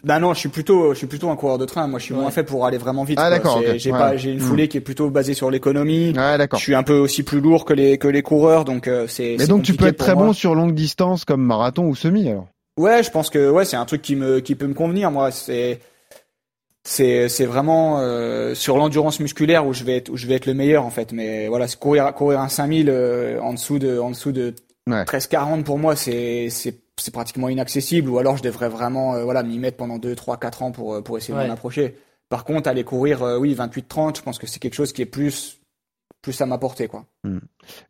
Bah 0.03 0.19
non, 0.19 0.33
je 0.35 0.39
suis 0.41 0.49
plutôt, 0.49 0.93
je 0.95 0.99
suis 0.99 1.07
plutôt 1.07 1.29
un 1.31 1.37
coureur 1.37 1.59
de 1.59 1.65
train. 1.67 1.87
Moi, 1.87 1.99
je 1.99 2.05
suis 2.07 2.15
Ouais. 2.15 2.21
moins 2.21 2.31
fait 2.31 2.43
pour 2.43 2.65
aller 2.67 2.79
vraiment 2.79 3.05
vite. 3.05 3.19
Ah, 3.21 3.29
d'accord. 3.31 3.63
J'ai 3.77 3.93
Ouais. 3.93 3.99
pas, 3.99 4.17
j'ai 4.17 4.31
une 4.33 4.39
Mm. 4.39 4.41
foulée 4.41 4.69
qui 4.69 4.79
est 4.79 4.81
plutôt 4.81 5.11
basée 5.11 5.35
sur 5.35 5.51
l'économie. 5.51 6.09
Ouais, 6.17 6.39
d'accord. 6.39 6.59
Je 6.59 6.65
suis 6.65 6.75
un 6.75 6.83
peu 6.83 6.99
aussi 6.99 7.23
plus 7.23 7.41
lourd 7.41 7.65
que 7.67 7.75
les 7.75 7.99
que 7.99 8.09
les 8.09 8.23
coureurs, 8.23 8.65
donc 8.65 8.89
euh, 8.89 9.07
c'est. 9.09 9.37
Mais 9.39 9.47
donc 9.47 9.63
tu 9.63 9.75
peux 9.75 9.87
être 9.87 9.99
très 9.99 10.15
moi. 10.15 10.27
bon 10.27 10.33
sur 10.33 10.55
longue 10.55 10.75
distance 10.75 11.25
comme 11.27 11.43
marathon 11.43 11.85
ou 11.87 11.95
semi, 11.95 12.29
alors? 12.29 12.47
Ouais, 12.79 13.03
je 13.03 13.11
pense 13.11 13.31
que 13.31 13.51
ouais, 13.51 13.65
c'est 13.65 13.77
un 13.77 13.85
truc 13.85 14.03
qui 14.03 14.17
me 14.17 14.41
qui 14.41 14.55
peut 14.55 14.67
me 14.67 14.75
convenir. 14.75 15.11
Moi, 15.11 15.31
c'est 15.31 15.81
c'est 16.83 17.29
c'est 17.29 17.47
vraiment 17.47 18.01
euh, 18.01 18.55
sur 18.55 18.77
l'endurance 18.77 19.21
musculaire 19.21 19.67
où 19.67 19.73
je 19.73 19.85
vais 19.85 19.97
être 19.99 20.09
où 20.11 20.17
je 20.17 20.27
vais 20.27 20.35
être 20.35 20.47
le 20.47 20.55
meilleur 20.55 20.85
en 20.85 20.91
fait. 20.91 21.13
Mais 21.13 21.49
voilà, 21.49 21.67
courir 21.69 22.13
courir 22.15 22.41
un 22.41 22.49
5000 22.49 22.89
euh, 22.91 23.41
en 23.41 23.53
dessous 23.55 23.79
de 23.79 23.99
en 23.99 24.11
dessous 24.11 24.33
de 24.33 24.55
Ouais. 24.87 25.05
13 25.05 25.29
40 25.29 25.65
pour 25.65 25.79
moi, 25.79 25.97
c'est 25.97 26.51
c'est 26.51 26.79
c'est 26.99 27.13
pratiquement 27.13 27.49
inaccessible. 27.49 28.11
Ou 28.11 28.19
alors 28.19 28.37
je 28.37 28.43
devrais 28.43 28.69
vraiment 28.69 29.15
euh, 29.15 29.25
voilà 29.25 29.43
m'y 29.43 29.59
mettre 29.59 29.77
pendant 29.79 29.99
2, 29.99 30.15
3, 30.15 30.37
4 30.39 30.63
ans 30.63 30.73
pour 30.73 30.95
euh, 30.95 31.01
pour 31.03 31.17
essayer 31.17 31.35
de 31.35 31.43
m'en 31.47 31.53
approcher. 31.53 31.97
Par 32.29 32.45
contre, 32.45 32.69
aller 32.69 32.85
courir 32.85 33.23
euh, 33.23 33.39
oui 33.39 33.55
28 33.55 33.89
30, 33.89 34.19
je 34.19 34.23
pense 34.23 34.39
que 34.39 34.47
c'est 34.47 34.59
quelque 34.59 34.75
chose 34.75 34.93
qui 34.93 35.03
est 35.03 35.07
plus 35.07 35.59
plus 36.25 36.41
à 36.41 36.47
m'apporter 36.47 36.89
quoi. 36.89 37.05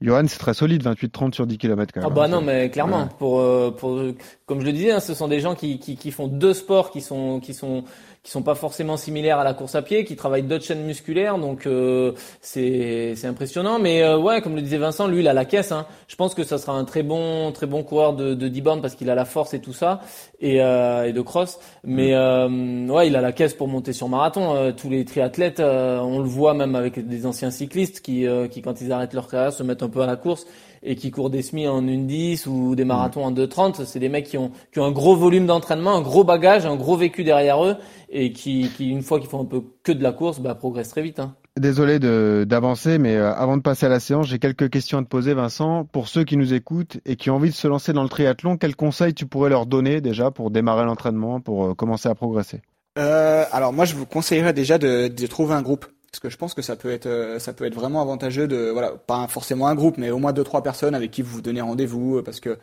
Johan, 0.01 0.25
c'est 0.27 0.38
très 0.38 0.55
solide, 0.55 0.83
28-30 0.83 1.35
sur 1.35 1.47
10 1.47 1.57
km 1.57 1.92
quand 1.94 2.01
même. 2.01 2.11
Ah 2.11 2.14
bah 2.14 2.27
non, 2.29 2.40
mais 2.42 2.68
clairement, 2.68 3.03
Ouais. 3.05 3.09
pour, 3.18 3.38
euh, 3.40 3.70
pour, 3.70 4.01
comme 4.44 4.61
je 4.61 4.66
le 4.66 4.73
disais, 4.73 4.90
hein, 4.90 4.99
ce 5.01 5.14
sont 5.14 5.29
des 5.29 5.38
gens 5.40 5.55
qui, 5.55 5.79
qui, 5.79 5.97
qui 5.97 6.11
font 6.11 6.27
deux 6.27 6.53
sports 6.53 6.90
qui 6.90 7.01
sont, 7.01 7.38
qui 7.40 7.55
sont, 7.55 7.85
qui 8.25 8.31
sont 8.31 8.43
pas 8.43 8.55
forcément 8.55 8.97
similaires 8.97 9.39
à 9.39 9.45
la 9.45 9.53
course 9.53 9.75
à 9.75 9.83
pied, 9.83 10.05
qui 10.05 10.17
travaillent 10.17 10.43
d'autres 10.43 10.65
chaînes 10.65 10.85
musculaires, 10.85 11.37
donc 11.37 11.67
euh, 11.67 12.13
c'est, 12.41 13.13
c'est 13.17 13.27
impressionnant. 13.27 13.79
Mais 13.79 14.03
euh, 14.03 14.19
ouais, 14.19 14.41
comme 14.41 14.57
le 14.57 14.63
disait 14.63 14.79
Vincent, 14.79 15.07
lui, 15.07 15.21
il 15.21 15.29
a 15.29 15.35
la 15.35 15.45
caisse. 15.45 15.73
Hein. 15.73 15.87
Je 16.09 16.17
pense 16.17 16.35
que 16.35 16.43
ça 16.43 16.57
sera 16.57 16.73
un 16.73 16.85
très 16.85 17.03
bon, 17.03 17.53
très 17.53 17.67
bon 17.67 17.83
coureur 17.83 18.15
de, 18.15 18.33
de 18.33 18.49
10 18.49 18.61
bornes 18.63 18.81
parce 18.81 18.95
qu'il 18.95 19.11
a 19.11 19.15
la 19.15 19.27
force 19.27 19.53
et 19.53 19.61
tout 19.61 19.75
ça, 19.75 20.01
et, 20.41 20.63
euh, 20.63 21.05
et 21.05 21.13
de 21.13 21.21
cross. 21.21 21.59
Mais 21.85 22.15
euh, 22.15 22.87
ouais, 22.89 23.09
il 23.09 23.17
a 23.17 23.21
la 23.21 23.33
caisse 23.33 23.53
pour 23.53 23.69
monter 23.69 23.93
sur 23.93 24.09
marathon. 24.09 24.57
Euh, 24.57 24.73
tous 24.73 24.89
les 24.89 25.05
triathlètes, 25.05 25.61
euh, 25.61 25.99
on 25.99 26.19
le 26.19 26.29
voit 26.29 26.55
même 26.55 26.77
avec 26.77 27.07
des 27.07 27.27
anciens 27.27 27.51
cyclistes 27.51 28.01
qui, 28.01 28.27
euh, 28.27 28.49
qui 28.49 28.63
quand 28.63 28.81
ils 28.81 28.91
arrêtent 28.91 29.13
leur 29.13 29.29
carrière, 29.29 29.53
se 29.53 29.63
mettent 29.63 29.83
un 29.83 29.91
peu 29.91 30.01
à 30.01 30.07
la 30.07 30.17
course 30.17 30.47
et 30.85 30.94
qui 30.97 31.11
courent 31.11 31.31
des 31.31 31.42
semis 31.42 31.66
en 31.66 31.83
1,10 31.83 32.47
ou 32.47 32.77
des 32.77 32.85
marathons 32.85 33.25
en 33.25 33.33
2,30. 33.33 33.85
C'est 33.87 33.99
des 33.99 34.09
mecs 34.11 34.27
qui 34.27 34.38
ont, 34.38 34.53
qui 34.73 34.79
ont 34.79 34.85
un 34.85 34.92
gros 34.92 35.16
volume 35.16 35.47
d'entraînement, 35.47 35.97
un 35.97 36.03
gros 36.03 36.23
bagage, 36.25 36.66
un 36.66 36.77
gros 36.77 36.97
vécu 36.97 37.25
derrière 37.25 37.64
eux 37.64 37.77
et 38.11 38.33
qui, 38.33 38.68
qui 38.77 38.90
une 38.90 39.03
fois 39.03 39.18
qu'ils 39.18 39.29
font 39.31 39.40
un 39.40 39.47
peu 39.47 39.62
que 39.83 39.92
de 39.92 40.03
la 40.03 40.12
course, 40.12 40.38
bah, 40.40 40.55
progressent 40.55 40.90
très 40.90 41.03
vite. 41.03 41.18
Hein. 41.18 41.35
Désolé 41.59 41.99
de- 42.01 42.44
d'avancer, 42.49 42.99
mais 42.99 43.14
euh, 43.16 43.33
avant 43.33 43.57
de 43.57 43.62
passer 43.62 43.87
à 43.87 43.88
la 43.88 44.01
séance, 44.01 44.27
j'ai 44.27 44.38
quelques 44.40 44.70
questions 44.70 44.99
à 44.99 45.03
te 45.03 45.09
poser, 45.09 45.35
Vincent. 45.35 45.85
Pour 45.85 46.09
ceux 46.09 46.25
qui 46.25 46.37
nous 46.37 46.53
écoutent 46.53 46.99
et 47.07 47.16
qui 47.16 47.31
ont 47.31 47.37
envie 47.37 47.51
de 47.51 47.55
se 47.55 47.68
lancer 47.68 47.92
dans 47.92 48.03
le 48.03 48.09
triathlon, 48.09 48.57
quels 48.57 48.77
conseils 48.77 49.14
tu 49.14 49.27
pourrais 49.27 49.51
leur 49.51 49.64
donner 49.66 50.01
déjà 50.01 50.31
pour 50.33 50.51
démarrer 50.51 50.85
l'entraînement, 50.85 51.40
pour 51.40 51.64
euh, 51.66 51.75
commencer 51.75 52.09
à 52.09 52.14
progresser? 52.14 52.61
Euh, 52.99 53.44
alors 53.53 53.73
moi, 53.73 53.85
je 53.85 53.94
vous 53.94 54.07
conseillerais 54.07 54.53
déjà 54.53 54.79
de, 54.79 55.09
de 55.09 55.27
trouver 55.27 55.55
un 55.55 55.62
groupe. 55.62 55.87
Parce 56.14 56.20
que 56.20 56.31
je 56.31 56.37
pense 56.37 56.55
que 56.55 56.62
ça 56.62 56.77
peut 56.77 56.92
être 56.92 57.07
euh, 57.07 57.40
ça 57.40 57.53
peut 57.53 57.64
être 57.64 57.74
vraiment 57.74 58.00
avantageux 58.00 58.46
de 58.46 58.70
voilà 58.70 58.92
pas 58.92 59.27
forcément 59.27 59.66
un 59.66 59.74
groupe 59.74 59.98
mais 59.98 60.11
au 60.12 60.18
moins 60.18 60.33
deux 60.33 60.44
trois 60.44 60.62
personnes 60.62 60.94
avec 60.94 61.11
qui 61.11 61.22
vous 61.22 61.33
vous 61.35 61.42
donnez 61.42 61.61
rendez-vous 61.61 62.18
euh, 62.18 62.22
parce 62.22 62.38
que 62.38 62.57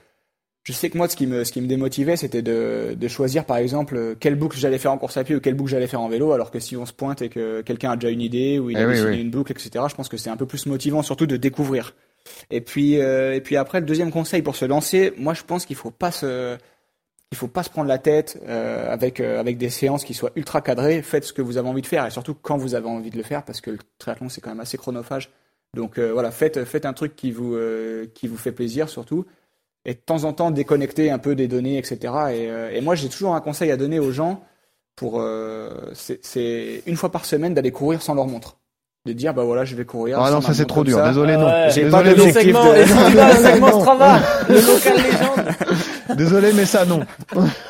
je 0.63 0.71
sais 0.71 0.89
que 0.89 0.97
moi 0.97 1.09
ce 1.09 1.17
qui 1.17 1.27
me 1.27 1.43
ce 1.43 1.51
qui 1.51 1.59
me 1.59 1.67
démotivait 1.67 2.15
c'était 2.15 2.41
de, 2.41 2.93
de 2.95 3.07
choisir 3.09 3.43
par 3.43 3.57
exemple 3.57 4.15
quelle 4.21 4.35
boucle 4.35 4.57
j'allais 4.57 4.77
faire 4.77 4.93
en 4.93 4.97
course 4.97 5.17
à 5.17 5.25
pied 5.25 5.35
ou 5.35 5.41
quelle 5.41 5.55
boucle 5.55 5.69
j'allais 5.69 5.87
faire 5.87 5.99
en 5.99 6.07
vélo 6.07 6.31
alors 6.31 6.49
que 6.49 6.59
si 6.61 6.77
on 6.77 6.85
se 6.85 6.93
pointe 6.93 7.21
et 7.21 7.27
que 7.27 7.59
quelqu'un 7.59 7.91
a 7.91 7.95
déjà 7.97 8.09
une 8.09 8.21
idée 8.21 8.57
ou 8.57 8.69
il 8.69 8.77
Eh 8.77 8.83
a 8.83 8.87
oui, 8.87 8.93
dessiné 8.93 9.11
oui. 9.11 9.21
une 9.21 9.31
boucle 9.31 9.51
etc 9.51 9.83
je 9.89 9.95
pense 9.95 10.07
que 10.07 10.15
c'est 10.15 10.29
un 10.29 10.37
peu 10.37 10.45
plus 10.45 10.65
motivant 10.65 11.01
surtout 11.01 11.25
de 11.27 11.35
découvrir 11.35 11.93
et 12.51 12.61
puis 12.61 13.01
euh, 13.01 13.35
et 13.35 13.41
puis 13.41 13.57
après 13.57 13.81
le 13.81 13.85
deuxième 13.85 14.11
conseil 14.11 14.41
pour 14.43 14.55
se 14.55 14.63
lancer 14.63 15.11
moi 15.17 15.33
je 15.33 15.43
pense 15.43 15.65
qu'il 15.65 15.75
faut 15.75 15.91
pas 15.91 16.11
se 16.13 16.55
il 17.31 17.37
faut 17.37 17.47
pas 17.47 17.63
se 17.63 17.69
prendre 17.69 17.87
la 17.87 17.97
tête 17.97 18.41
euh, 18.47 18.91
avec 18.91 19.19
euh, 19.19 19.39
avec 19.39 19.57
des 19.57 19.69
séances 19.69 20.03
qui 20.03 20.13
soient 20.13 20.31
ultra 20.35 20.61
cadrées. 20.61 21.01
Faites 21.01 21.23
ce 21.23 21.33
que 21.33 21.41
vous 21.41 21.57
avez 21.57 21.69
envie 21.69 21.81
de 21.81 21.87
faire 21.87 22.05
et 22.05 22.11
surtout 22.11 22.33
quand 22.35 22.57
vous 22.57 22.75
avez 22.75 22.87
envie 22.87 23.09
de 23.09 23.17
le 23.17 23.23
faire 23.23 23.43
parce 23.43 23.61
que 23.61 23.71
le 23.71 23.77
triathlon 23.99 24.27
c'est 24.29 24.41
quand 24.41 24.49
même 24.49 24.59
assez 24.59 24.77
chronophage. 24.77 25.29
Donc 25.75 25.97
euh, 25.97 26.11
voilà, 26.11 26.31
faites 26.31 26.65
faites 26.65 26.85
un 26.85 26.93
truc 26.93 27.15
qui 27.15 27.31
vous 27.31 27.55
euh, 27.55 28.05
qui 28.13 28.27
vous 28.27 28.35
fait 28.37 28.51
plaisir 28.51 28.89
surtout 28.89 29.25
et 29.85 29.93
de 29.93 29.99
temps 29.99 30.25
en 30.25 30.33
temps 30.33 30.51
déconnecter 30.51 31.09
un 31.09 31.17
peu 31.19 31.33
des 31.35 31.47
données 31.47 31.77
etc. 31.77 31.97
Et, 32.01 32.49
euh, 32.51 32.69
et 32.73 32.81
moi 32.81 32.95
j'ai 32.95 33.07
toujours 33.09 33.33
un 33.33 33.41
conseil 33.41 33.71
à 33.71 33.77
donner 33.77 33.99
aux 33.99 34.11
gens 34.11 34.43
pour 34.97 35.21
euh, 35.21 35.69
c'est 35.93 36.19
c'est 36.23 36.83
une 36.85 36.97
fois 36.97 37.11
par 37.11 37.23
semaine 37.25 37.53
d'aller 37.53 37.71
courir 37.71 38.01
sans 38.01 38.13
leur 38.13 38.27
montre. 38.27 38.57
De 39.07 39.13
dire 39.13 39.33
bah 39.33 39.43
voilà 39.45 39.65
je 39.65 39.75
vais 39.75 39.85
courir. 39.85 40.19
Ah 40.21 40.29
non, 40.29 40.41
ça 40.41 40.53
c'est 40.53 40.65
trop 40.67 40.83
dur. 40.83 40.97
ça. 40.97 41.07
Désolé, 41.07 41.35
non. 41.35 41.47
Ouais. 41.47 41.69
J'ai 41.71 41.89
pas. 41.89 42.03
Le 42.03 42.15
segment, 42.31 42.65
de- 42.71 42.77
le 42.81 43.51
segment. 43.51 43.79
Strava, 43.79 44.19
le 44.49 44.55
local 44.55 44.95
légende. 44.97 45.55
Désolé, 46.15 46.53
mais 46.53 46.65
ça 46.65 46.85
non. 46.85 47.01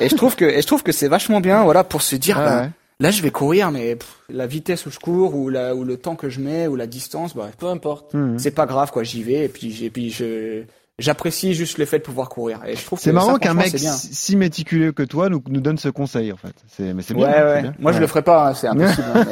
Et 0.00 0.08
je 0.08 0.14
trouve 0.16 0.36
que 0.36 0.44
et 0.44 0.60
je 0.62 0.66
trouve 0.66 0.82
que 0.82 0.92
c'est 0.92 1.08
vachement 1.08 1.40
bien 1.40 1.62
voilà 1.64 1.84
pour 1.84 2.02
se 2.02 2.16
dire 2.16 2.38
Ah 2.38 2.44
bah, 2.44 2.60
ouais. 2.62 2.70
Là, 3.00 3.10
je 3.10 3.20
vais 3.22 3.30
courir, 3.32 3.72
mais 3.72 3.96
pff, 3.96 4.08
la 4.28 4.46
vitesse 4.46 4.86
où 4.86 4.90
je 4.90 4.98
cours 5.00 5.34
ou, 5.34 5.48
la, 5.48 5.74
ou 5.74 5.82
le 5.82 5.96
temps 5.96 6.14
que 6.14 6.28
je 6.28 6.38
mets 6.40 6.68
ou 6.68 6.76
la 6.76 6.86
distance, 6.86 7.34
bah, 7.34 7.48
Peu 7.58 7.66
importe. 7.66 8.14
Mhm. 8.14 8.38
c'est 8.38 8.52
pas 8.52 8.64
grave, 8.66 8.92
quoi. 8.92 9.02
J'y 9.02 9.24
vais 9.24 9.44
et 9.46 9.48
puis, 9.48 9.84
et 9.84 9.90
puis 9.90 10.10
je, 10.10 10.62
j'apprécie 11.00 11.54
juste 11.54 11.78
le 11.78 11.84
fait 11.84 11.98
de 11.98 12.04
pouvoir 12.04 12.28
courir. 12.28 12.60
Et 12.64 12.76
je 12.76 12.84
trouve 12.84 13.00
C'est 13.00 13.10
que 13.10 13.14
marrant 13.16 13.32
ça, 13.32 13.38
qu'un 13.40 13.54
mec 13.54 13.74
si 13.76 14.36
méticuleux 14.36 14.92
que 14.92 15.02
toi 15.02 15.28
nous, 15.30 15.42
nous 15.48 15.60
donne 15.60 15.78
ce 15.78 15.88
conseil 15.88 16.30
en 16.32 16.36
fait. 16.36 16.54
C'est 16.68 16.94
mais 16.94 17.02
c'est 17.02 17.14
bien. 17.14 17.26
ouais, 17.26 17.32
c'est 17.34 17.42
ouais. 17.44 17.62
bien. 17.62 17.74
Moi, 17.80 17.90
je 17.90 17.96
Ouais. 17.96 18.00
le 18.02 18.06
ferai 18.06 18.22
pas, 18.22 18.50
hein, 18.50 18.54
c'est 18.54 18.68
impossible. 18.68 19.04
hein, 19.14 19.24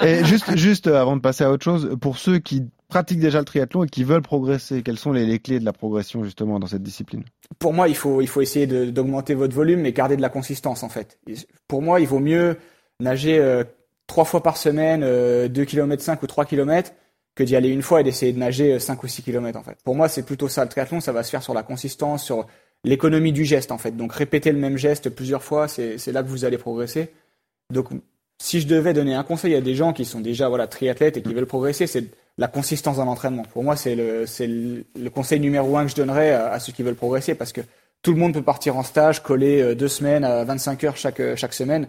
mais- 0.00 0.08
Et 0.20 0.24
juste, 0.24 0.56
juste 0.56 0.88
euh, 0.88 1.00
avant 1.00 1.14
de 1.14 1.20
passer 1.20 1.44
à 1.44 1.52
autre 1.52 1.62
chose, 1.64 1.96
pour 2.00 2.18
ceux 2.18 2.38
qui 2.40 2.64
pratiquent 2.88 3.20
déjà 3.20 3.38
le 3.38 3.44
triathlon 3.44 3.84
et 3.84 3.88
qui 3.88 4.02
veulent 4.02 4.22
progresser, 4.22 4.82
quelles 4.82 4.98
sont 4.98 5.12
les, 5.12 5.26
les 5.26 5.38
clés 5.38 5.60
de 5.60 5.64
la 5.64 5.72
progression 5.72 6.24
justement 6.24 6.58
dans 6.58 6.66
cette 6.66 6.82
discipline? 6.82 7.22
Pour 7.58 7.72
moi, 7.72 7.88
il 7.88 7.96
faut, 7.96 8.20
il 8.20 8.28
faut 8.28 8.40
essayer 8.40 8.66
d'augmenter 8.66 9.34
votre 9.34 9.54
volume, 9.54 9.80
mais 9.80 9.92
garder 9.92 10.16
de 10.16 10.22
la 10.22 10.28
consistance, 10.28 10.82
en 10.82 10.88
fait. 10.88 11.18
Et 11.28 11.34
Pour 11.68 11.82
moi, 11.82 12.00
il 12.00 12.06
vaut 12.06 12.20
mieux 12.20 12.56
nager 13.00 13.38
euh, 13.38 13.64
trois 14.06 14.24
fois 14.24 14.42
par 14.42 14.56
semaine, 14.56 15.02
euh, 15.02 15.48
2 15.48 15.64
km 15.64 16.02
5 16.02 16.22
ou 16.22 16.26
3 16.26 16.44
km, 16.44 16.92
que 17.34 17.42
d'y 17.42 17.56
aller 17.56 17.68
une 17.68 17.82
fois 17.82 18.00
et 18.00 18.04
d'essayer 18.04 18.32
de 18.32 18.38
nager 18.38 18.74
euh, 18.74 18.78
5 18.78 19.02
ou 19.02 19.08
6 19.08 19.22
km, 19.22 19.58
en 19.58 19.62
fait. 19.62 19.78
Pour 19.84 19.94
moi, 19.94 20.08
c'est 20.08 20.24
plutôt 20.24 20.48
ça. 20.48 20.64
Le 20.64 20.70
triathlon, 20.70 21.00
ça 21.00 21.12
va 21.12 21.22
se 21.22 21.30
faire 21.30 21.42
sur 21.42 21.54
la 21.54 21.62
consistance, 21.62 22.24
sur 22.24 22.46
l'économie 22.84 23.32
du 23.32 23.44
geste, 23.44 23.72
en 23.72 23.78
fait. 23.78 23.96
Donc, 23.96 24.12
répéter 24.12 24.52
le 24.52 24.58
même 24.58 24.76
geste 24.76 25.10
plusieurs 25.10 25.42
fois, 25.42 25.68
c'est 25.68 25.98
c'est 25.98 26.12
là 26.12 26.22
que 26.22 26.28
vous 26.28 26.44
allez 26.44 26.58
progresser. 26.58 27.10
Donc, 27.70 27.88
si 28.38 28.60
je 28.60 28.66
devais 28.66 28.92
donner 28.92 29.14
un 29.14 29.22
conseil 29.22 29.54
à 29.54 29.60
des 29.60 29.74
gens 29.74 29.92
qui 29.92 30.04
sont 30.04 30.20
déjà 30.20 30.48
voilà 30.48 30.66
triathlètes 30.66 31.16
et 31.16 31.22
qui 31.22 31.34
veulent 31.34 31.46
progresser, 31.46 31.86
c'est 31.86 32.04
la 32.38 32.48
consistance 32.48 32.96
dans 32.96 33.04
l'entraînement. 33.04 33.44
Pour 33.52 33.62
moi, 33.62 33.76
c'est 33.76 33.94
le, 33.94 34.26
c'est 34.26 34.46
le, 34.46 34.84
le 35.00 35.10
conseil 35.10 35.40
numéro 35.40 35.76
un 35.76 35.84
que 35.84 35.90
je 35.90 35.96
donnerais 35.96 36.32
à, 36.32 36.48
à 36.52 36.58
ceux 36.60 36.72
qui 36.72 36.82
veulent 36.82 36.94
progresser 36.96 37.34
parce 37.34 37.52
que 37.52 37.60
tout 38.02 38.12
le 38.12 38.18
monde 38.18 38.34
peut 38.34 38.42
partir 38.42 38.76
en 38.76 38.82
stage, 38.82 39.22
coller 39.22 39.62
euh, 39.62 39.74
deux 39.74 39.88
semaines 39.88 40.24
à 40.24 40.44
25 40.44 40.84
heures 40.84 40.96
chaque, 40.96 41.20
euh, 41.20 41.36
chaque 41.36 41.54
semaine. 41.54 41.86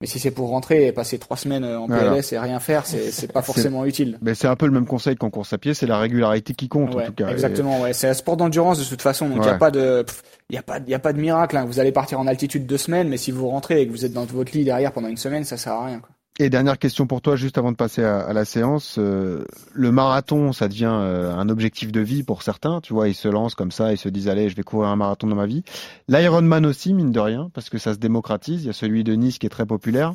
Mais 0.00 0.08
si 0.08 0.18
c'est 0.18 0.32
pour 0.32 0.48
rentrer 0.48 0.88
et 0.88 0.92
passer 0.92 1.18
trois 1.18 1.36
semaines 1.36 1.62
euh, 1.64 1.78
en 1.78 1.86
Voilà. 1.86 2.10
PLS 2.10 2.32
et 2.32 2.38
rien 2.38 2.58
faire, 2.58 2.84
c'est, 2.84 3.32
pas 3.32 3.40
forcément 3.50 3.84
utile. 3.86 4.18
Mais 4.20 4.34
c'est 4.34 4.48
un 4.48 4.56
peu 4.56 4.66
le 4.66 4.72
même 4.72 4.84
conseil 4.86 5.14
qu'en 5.14 5.30
course 5.30 5.52
à 5.52 5.58
pied, 5.58 5.72
c'est 5.72 5.86
la 5.86 5.98
régularité 5.98 6.52
qui 6.54 6.68
compte 6.68 6.94
Ouais, 6.94 7.04
en 7.04 7.06
tout 7.06 7.12
cas. 7.14 7.28
exactement. 7.28 7.80
Ouais. 7.80 7.92
C'est 7.92 8.08
un 8.08 8.14
sport 8.14 8.36
d'endurance 8.36 8.80
de 8.80 8.84
toute 8.84 9.00
façon, 9.00 9.28
donc 9.28 9.38
il 9.38 9.40
Ouais. 9.42 9.46
y 9.46 9.50
a 9.50 9.58
pas 9.58 9.70
de, 9.70 10.04
il 10.50 10.58
a 10.58 10.62
pas, 10.62 10.78
il 10.84 10.90
y 10.90 10.94
a 10.94 10.98
pas 10.98 11.12
de 11.12 11.20
miracle. 11.20 11.56
hein. 11.56 11.64
Vous 11.64 11.78
allez 11.78 11.92
partir 11.92 12.18
en 12.18 12.26
altitude 12.26 12.66
deux 12.66 12.76
semaines, 12.76 13.08
mais 13.08 13.16
si 13.16 13.30
vous 13.30 13.48
rentrez 13.48 13.80
et 13.82 13.86
que 13.86 13.92
vous 13.92 14.04
êtes 14.04 14.12
dans 14.12 14.24
votre 14.24 14.52
lit 14.52 14.64
derrière 14.64 14.92
pendant 14.92 15.08
une 15.08 15.16
semaine, 15.16 15.44
ça 15.44 15.56
sert 15.56 15.72
à 15.72 15.86
rien. 15.86 16.00
Quoi. 16.00 16.10
Et 16.40 16.50
dernière 16.50 16.80
question 16.80 17.06
pour 17.06 17.22
toi, 17.22 17.36
juste 17.36 17.58
avant 17.58 17.70
de 17.70 17.76
passer 17.76 18.02
à, 18.02 18.18
à 18.18 18.32
la 18.32 18.44
séance. 18.44 18.96
euh, 18.98 19.44
le 19.72 19.92
marathon, 19.92 20.52
ça 20.52 20.66
devient 20.66 20.90
euh, 20.90 21.32
un 21.32 21.48
objectif 21.48 21.92
de 21.92 22.00
vie 22.00 22.24
pour 22.24 22.42
certains. 22.42 22.80
Tu 22.80 22.92
vois, 22.92 23.08
ils 23.08 23.14
se 23.14 23.28
lancent 23.28 23.54
comme 23.54 23.70
ça, 23.70 23.92
ils 23.92 23.98
se 23.98 24.08
disent 24.08 24.28
allez, 24.28 24.48
je 24.48 24.56
vais 24.56 24.64
courir 24.64 24.88
un 24.88 24.96
marathon 24.96 25.28
dans 25.28 25.36
ma 25.36 25.46
vie. 25.46 25.62
L'Ironman 26.08 26.66
aussi, 26.66 26.92
mine 26.92 27.12
de 27.12 27.20
rien, 27.20 27.50
parce 27.54 27.70
que 27.70 27.78
ça 27.78 27.94
se 27.94 28.00
démocratise. 28.00 28.64
Il 28.64 28.66
y 28.66 28.70
a 28.70 28.72
celui 28.72 29.04
de 29.04 29.14
Nice 29.14 29.38
qui 29.38 29.46
est 29.46 29.50
très 29.50 29.64
populaire. 29.64 30.12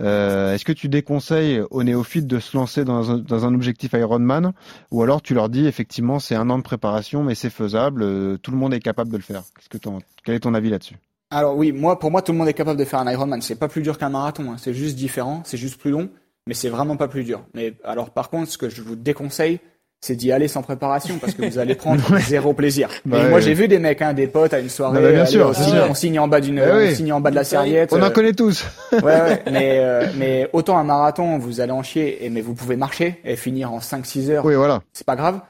Euh, 0.00 0.52
Est-ce 0.54 0.66
que 0.66 0.72
tu 0.72 0.90
déconseilles 0.90 1.62
aux 1.70 1.82
néophytes 1.82 2.26
de 2.26 2.40
se 2.40 2.54
lancer 2.58 2.84
dans 2.84 3.12
un, 3.12 3.18
dans 3.18 3.46
un 3.46 3.54
objectif 3.54 3.94
Ironman, 3.94 4.52
ou 4.90 5.02
alors 5.02 5.22
tu 5.22 5.32
leur 5.32 5.48
dis 5.48 5.66
effectivement 5.66 6.18
c'est 6.18 6.34
un 6.34 6.50
an 6.50 6.58
de 6.58 6.62
préparation, 6.62 7.22
mais 7.22 7.34
c'est 7.34 7.48
faisable, 7.48 8.02
euh, 8.02 8.36
tout 8.36 8.50
le 8.50 8.58
monde 8.58 8.74
est 8.74 8.80
capable 8.80 9.10
de 9.10 9.16
le 9.16 9.22
faire? 9.22 9.44
Qu'est-ce 9.56 9.70
que 9.70 9.78
t'en- 9.78 10.00
quel 10.24 10.34
est 10.34 10.40
ton 10.40 10.52
avis 10.52 10.68
là-dessus? 10.68 10.96
Alors 11.34 11.56
oui, 11.56 11.72
moi, 11.72 11.98
pour 11.98 12.10
moi, 12.10 12.22
tout 12.22 12.32
le 12.32 12.38
monde 12.38 12.48
est 12.48 12.54
capable 12.54 12.78
de 12.78 12.84
faire 12.84 13.00
un 13.00 13.10
Ironman. 13.10 13.42
C'est 13.42 13.58
pas 13.58 13.68
plus 13.68 13.82
dur 13.82 13.98
qu'un 13.98 14.08
marathon. 14.10 14.52
hein. 14.52 14.56
C'est 14.58 14.74
juste 14.74 14.96
différent, 14.96 15.42
c'est 15.44 15.56
juste 15.56 15.78
plus 15.80 15.90
long, 15.90 16.08
mais 16.46 16.54
c'est 16.54 16.68
vraiment 16.68 16.96
pas 16.96 17.08
plus 17.08 17.24
dur. 17.24 17.44
Mais 17.54 17.74
alors, 17.84 18.10
par 18.10 18.30
contre, 18.30 18.50
ce 18.50 18.58
que 18.58 18.68
je 18.68 18.82
vous 18.82 18.96
déconseille, 18.96 19.58
c'est 20.00 20.16
d'y 20.16 20.32
aller 20.32 20.48
sans 20.48 20.60
préparation 20.62 21.16
parce 21.18 21.32
que 21.32 21.46
vous 21.46 21.58
allez 21.58 21.74
prendre 21.74 22.02
zéro 22.20 22.52
plaisir. 22.52 22.90
Bah 23.06 23.22
ouais. 23.22 23.30
moi, 23.30 23.40
j'ai 23.40 23.54
vu 23.54 23.68
des 23.68 23.78
mecs, 23.78 24.02
hein, 24.02 24.12
des 24.12 24.26
potes 24.26 24.52
à 24.54 24.58
une 24.60 24.68
soirée, 24.68 24.94
Bah 24.98 25.02
bah, 25.02 25.10
bien 25.12 25.20
aller, 25.22 25.30
sûr, 25.30 25.46
on, 25.48 25.52
signe, 25.54 25.64
sûr. 25.74 25.86
on 25.90 25.94
signe 25.94 26.18
en 26.20 26.28
bas 26.28 26.40
d'une, 26.40 26.58
Eh 26.58 26.90
on 26.90 26.94
signe 26.94 27.12
en 27.12 27.20
bas 27.20 27.30
de 27.30 27.36
la 27.36 27.44
serviette. 27.44 27.92
On 27.92 28.00
en 28.02 28.04
euh, 28.06 28.10
connaît 28.10 28.34
tous. 28.34 28.64
ouais, 28.92 29.00
ouais, 29.02 29.42
mais, 29.50 29.78
euh, 29.80 30.06
mais 30.16 30.48
autant 30.52 30.76
un 30.78 30.84
marathon, 30.84 31.38
vous 31.38 31.60
allez 31.60 31.72
en 31.72 31.82
chier, 31.82 32.24
et, 32.24 32.30
mais 32.30 32.42
vous 32.42 32.54
pouvez 32.54 32.76
marcher 32.76 33.18
et 33.24 33.34
finir 33.36 33.72
en 33.72 33.78
5-6 33.78 34.30
heures. 34.30 34.44
Oui, 34.44 34.54
voilà. 34.54 34.82
C'est 34.92 35.06
pas 35.06 35.16
grave. 35.16 35.40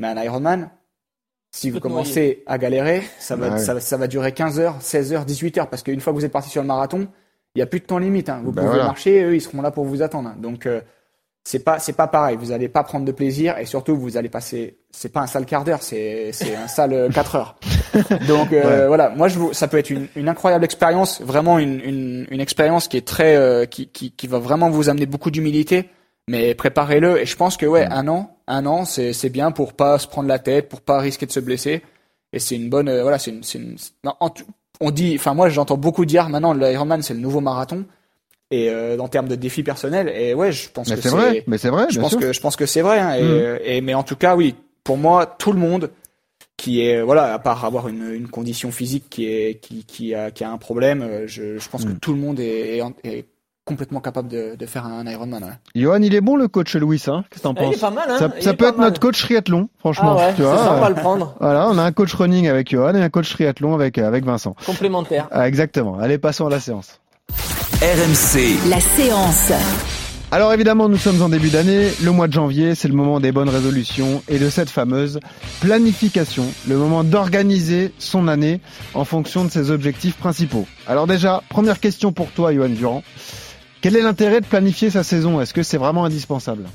Mais 0.00 0.08
un 0.08 0.20
Ironman, 0.22 0.68
si 1.54 1.70
vous 1.70 1.80
commencez 1.80 2.42
à 2.46 2.56
galérer, 2.58 3.02
ça 3.18 3.36
va, 3.36 3.50
ouais. 3.50 3.58
ça, 3.58 3.74
va- 3.74 3.80
ça 3.80 3.96
va 3.98 4.06
durer 4.06 4.32
15 4.32 4.58
heures, 4.58 4.76
16 4.80 5.12
heures, 5.12 5.24
18 5.24 5.58
heures, 5.58 5.68
parce 5.68 5.82
qu'une 5.82 6.00
fois 6.00 6.12
que 6.12 6.18
vous 6.18 6.24
êtes 6.24 6.32
parti 6.32 6.48
sur 6.48 6.62
le 6.62 6.66
marathon, 6.68 7.08
il 7.54 7.58
n'y 7.58 7.62
a 7.62 7.66
plus 7.66 7.80
de 7.80 7.84
temps 7.84 7.98
limite. 7.98 8.28
Hein. 8.30 8.40
Vous 8.42 8.52
Bah 8.52 8.62
pouvez 8.62 8.72
voilà. 8.74 8.86
marcher, 8.86 9.22
eux, 9.22 9.34
ils 9.36 9.40
seront 9.42 9.60
là 9.62 9.70
pour 9.70 9.84
vous 9.84 10.00
attendre. 10.02 10.30
hein. 10.30 10.36
Donc, 10.40 10.64
euh, 10.66 10.80
c'est 11.44 11.58
pas, 11.58 11.78
c'est 11.78 11.92
pas 11.92 12.06
pareil. 12.06 12.36
Vous 12.40 12.52
allez 12.52 12.68
pas 12.68 12.82
prendre 12.84 13.04
de 13.04 13.12
plaisir, 13.12 13.58
et 13.58 13.66
surtout, 13.66 13.96
vous 13.96 14.16
allez 14.16 14.28
passer, 14.30 14.78
c'est 14.92 15.10
pas 15.12 15.20
un 15.20 15.26
sale 15.26 15.44
quart 15.44 15.64
d'heure, 15.64 15.82
c'est, 15.82 16.30
c'est 16.32 16.54
un 16.56 16.68
sale 16.68 16.92
euh, 16.94 17.08
4 17.10 17.36
heures. 17.36 17.56
Donc, 18.28 18.52
euh, 18.54 18.82
Ouais. 18.82 18.86
voilà. 18.86 19.10
Moi, 19.10 19.28
je 19.28 19.38
vous, 19.38 19.52
ça 19.52 19.68
peut 19.68 19.76
être 19.76 19.90
une, 19.90 20.06
une 20.16 20.28
incroyable 20.30 20.64
expérience, 20.64 21.20
vraiment 21.20 21.58
une, 21.58 21.80
une, 21.80 22.26
une 22.30 22.40
expérience 22.40 22.88
qui 22.88 22.96
est 22.96 23.06
très, 23.06 23.36
euh, 23.36 23.66
qui, 23.66 23.88
qui, 23.88 24.12
qui 24.12 24.26
va 24.26 24.38
vraiment 24.38 24.70
vous 24.70 24.88
amener 24.88 25.04
beaucoup 25.04 25.30
d'humilité. 25.30 25.90
Mais 26.32 26.54
préparez-le 26.54 27.20
et 27.20 27.26
je 27.26 27.36
pense 27.36 27.56
que 27.56 27.66
ouais, 27.66 27.84
un 27.90 28.08
an, 28.08 28.36
un 28.46 28.64
an, 28.66 28.84
c'est 28.84 29.28
bien 29.28 29.50
pour 29.50 29.74
pas 29.74 29.98
se 29.98 30.06
prendre 30.08 30.28
la 30.28 30.38
tête, 30.38 30.68
pour 30.68 30.80
pas 30.80 30.98
risquer 30.98 31.26
de 31.26 31.32
se 31.32 31.40
blesser. 31.40 31.82
Et 32.32 32.38
c'est 32.38 32.56
une 32.56 32.70
bonne, 32.70 32.88
euh, 32.88 33.02
voilà, 33.02 33.18
c'est 33.18 33.30
une, 33.30 33.42
une. 33.54 33.76
non, 34.04 34.14
en 34.20 34.30
tout- 34.30 34.46
on 34.80 34.90
dit, 34.90 35.14
enfin 35.18 35.34
moi 35.34 35.48
j'entends 35.50 35.76
beaucoup 35.76 36.06
dire 36.06 36.28
maintenant 36.30 36.54
l'Ironman 36.54 37.02
c'est 37.02 37.14
le 37.14 37.20
nouveau 37.20 37.40
marathon 37.40 37.84
et 38.50 38.68
euh, 38.70 38.98
en 38.98 39.06
termes 39.08 39.28
de 39.28 39.36
défis 39.36 39.62
personnels 39.62 40.08
et 40.08 40.32
ouais 40.34 40.50
je 40.50 40.68
pense 40.70 40.88
Mais 40.88 40.96
que 40.96 41.02
c'est 41.02 41.08
vrai, 41.10 41.44
mais 41.46 41.58
c'est 41.58 41.68
vrai, 41.68 41.86
je 41.90 42.00
pense 42.00 42.10
sûr. 42.12 42.20
que 42.20 42.32
je 42.32 42.40
pense 42.40 42.56
que 42.56 42.66
c'est 42.66 42.80
vrai 42.82 42.98
hein, 42.98 43.14
et, 43.14 43.22
Mm. 43.22 43.26
euh, 43.30 43.58
et 43.64 43.80
mais 43.82 43.94
en 43.94 44.02
tout 44.02 44.16
cas 44.16 44.34
oui 44.34 44.54
pour 44.82 44.96
moi 44.96 45.26
tout 45.26 45.52
le 45.52 45.58
monde 45.60 45.90
qui 46.56 46.80
est 46.80 47.00
voilà 47.02 47.32
à 47.34 47.38
part 47.38 47.64
avoir 47.64 47.88
une, 47.88 48.10
une 48.12 48.28
condition 48.28 48.72
physique 48.72 49.04
qui 49.10 49.26
est 49.26 49.60
qui, 49.60 49.84
qui 49.84 50.14
a 50.14 50.30
qui 50.30 50.42
a 50.42 50.50
un 50.50 50.58
problème 50.58 51.02
euh, 51.02 51.26
je, 51.26 51.58
je 51.58 51.68
pense 51.68 51.84
que 51.84 51.90
Mm. 51.92 51.98
tout 52.00 52.12
le 52.14 52.18
monde 52.20 52.40
est, 52.40 52.78
est, 52.78 52.82
est 53.04 53.26
complètement 53.64 54.00
capable 54.00 54.28
de, 54.28 54.56
de 54.56 54.66
faire 54.66 54.86
un 54.86 55.06
Ironman 55.06 55.42
ouais. 55.44 55.50
Johan, 55.74 56.02
il 56.02 56.14
est 56.14 56.20
bon 56.20 56.36
le 56.36 56.48
coach 56.48 56.74
Louis, 56.74 57.02
hein 57.06 57.24
Qu'est-ce 57.30 57.42
que 57.42 57.48
t'en 57.48 57.54
Ah, 57.54 57.60
il 57.62 57.66
penses 57.66 57.76
est 57.76 57.80
pas 57.80 57.90
mal, 57.90 58.10
hein 58.10 58.18
Ça, 58.18 58.28
peut 58.54 58.64
être 58.66 58.76
mal. 58.76 58.88
notre 58.88 59.00
coach 59.00 59.20
triathlon, 59.22 59.68
franchement. 59.78 60.16
Ah 60.18 60.26
ouais, 60.28 60.34
tu 60.34 60.42
vois, 60.42 60.58
sympa 60.58 60.86
euh, 60.86 60.88
le 60.88 60.94
prendre. 60.96 61.36
Voilà, 61.40 61.68
on 61.68 61.78
a 61.78 61.82
un 61.82 61.92
coach 61.92 62.12
running 62.14 62.48
avec 62.48 62.70
Johan 62.70 62.94
et 62.94 63.02
un 63.02 63.08
coach 63.10 63.30
triathlon 63.30 63.74
avec 63.74 63.98
euh, 63.98 64.06
avec 64.08 64.24
Vincent. 64.24 64.56
Complémentaire. 64.66 65.28
Ah, 65.30 65.46
exactement. 65.46 65.98
Allez, 66.00 66.18
passons 66.18 66.46
à 66.46 66.50
la 66.50 66.58
séance. 66.60 67.00
RMC, 67.80 68.68
La 68.68 68.80
séance. 68.80 69.52
Alors 70.32 70.52
évidemment, 70.54 70.88
nous 70.88 70.96
sommes 70.96 71.20
en 71.20 71.28
début 71.28 71.50
d'année, 71.50 71.90
le 72.02 72.10
mois 72.10 72.26
de 72.26 72.32
janvier, 72.32 72.74
c'est 72.74 72.88
le 72.88 72.94
moment 72.94 73.20
des 73.20 73.32
bonnes 73.32 73.50
résolutions 73.50 74.22
et 74.28 74.38
de 74.38 74.48
cette 74.48 74.70
fameuse 74.70 75.20
planification, 75.60 76.46
le 76.66 76.76
moment 76.78 77.04
d'organiser 77.04 77.92
son 77.98 78.28
année 78.28 78.60
en 78.94 79.04
fonction 79.04 79.44
de 79.44 79.50
ses 79.50 79.70
objectifs 79.70 80.16
principaux. 80.16 80.66
Alors 80.86 81.06
déjà, 81.06 81.42
première 81.50 81.80
question 81.80 82.12
pour 82.12 82.30
toi, 82.30 82.52
Johan 82.54 82.70
Durand. 82.70 83.02
Quel 83.82 83.96
est 83.96 84.02
l'intérêt 84.02 84.40
de 84.40 84.46
planifier 84.46 84.90
sa 84.90 85.02
saison? 85.02 85.40
Est-ce 85.40 85.52
que 85.52 85.64
c'est 85.64 85.76
vraiment 85.76 86.04
indispensable? 86.04 86.68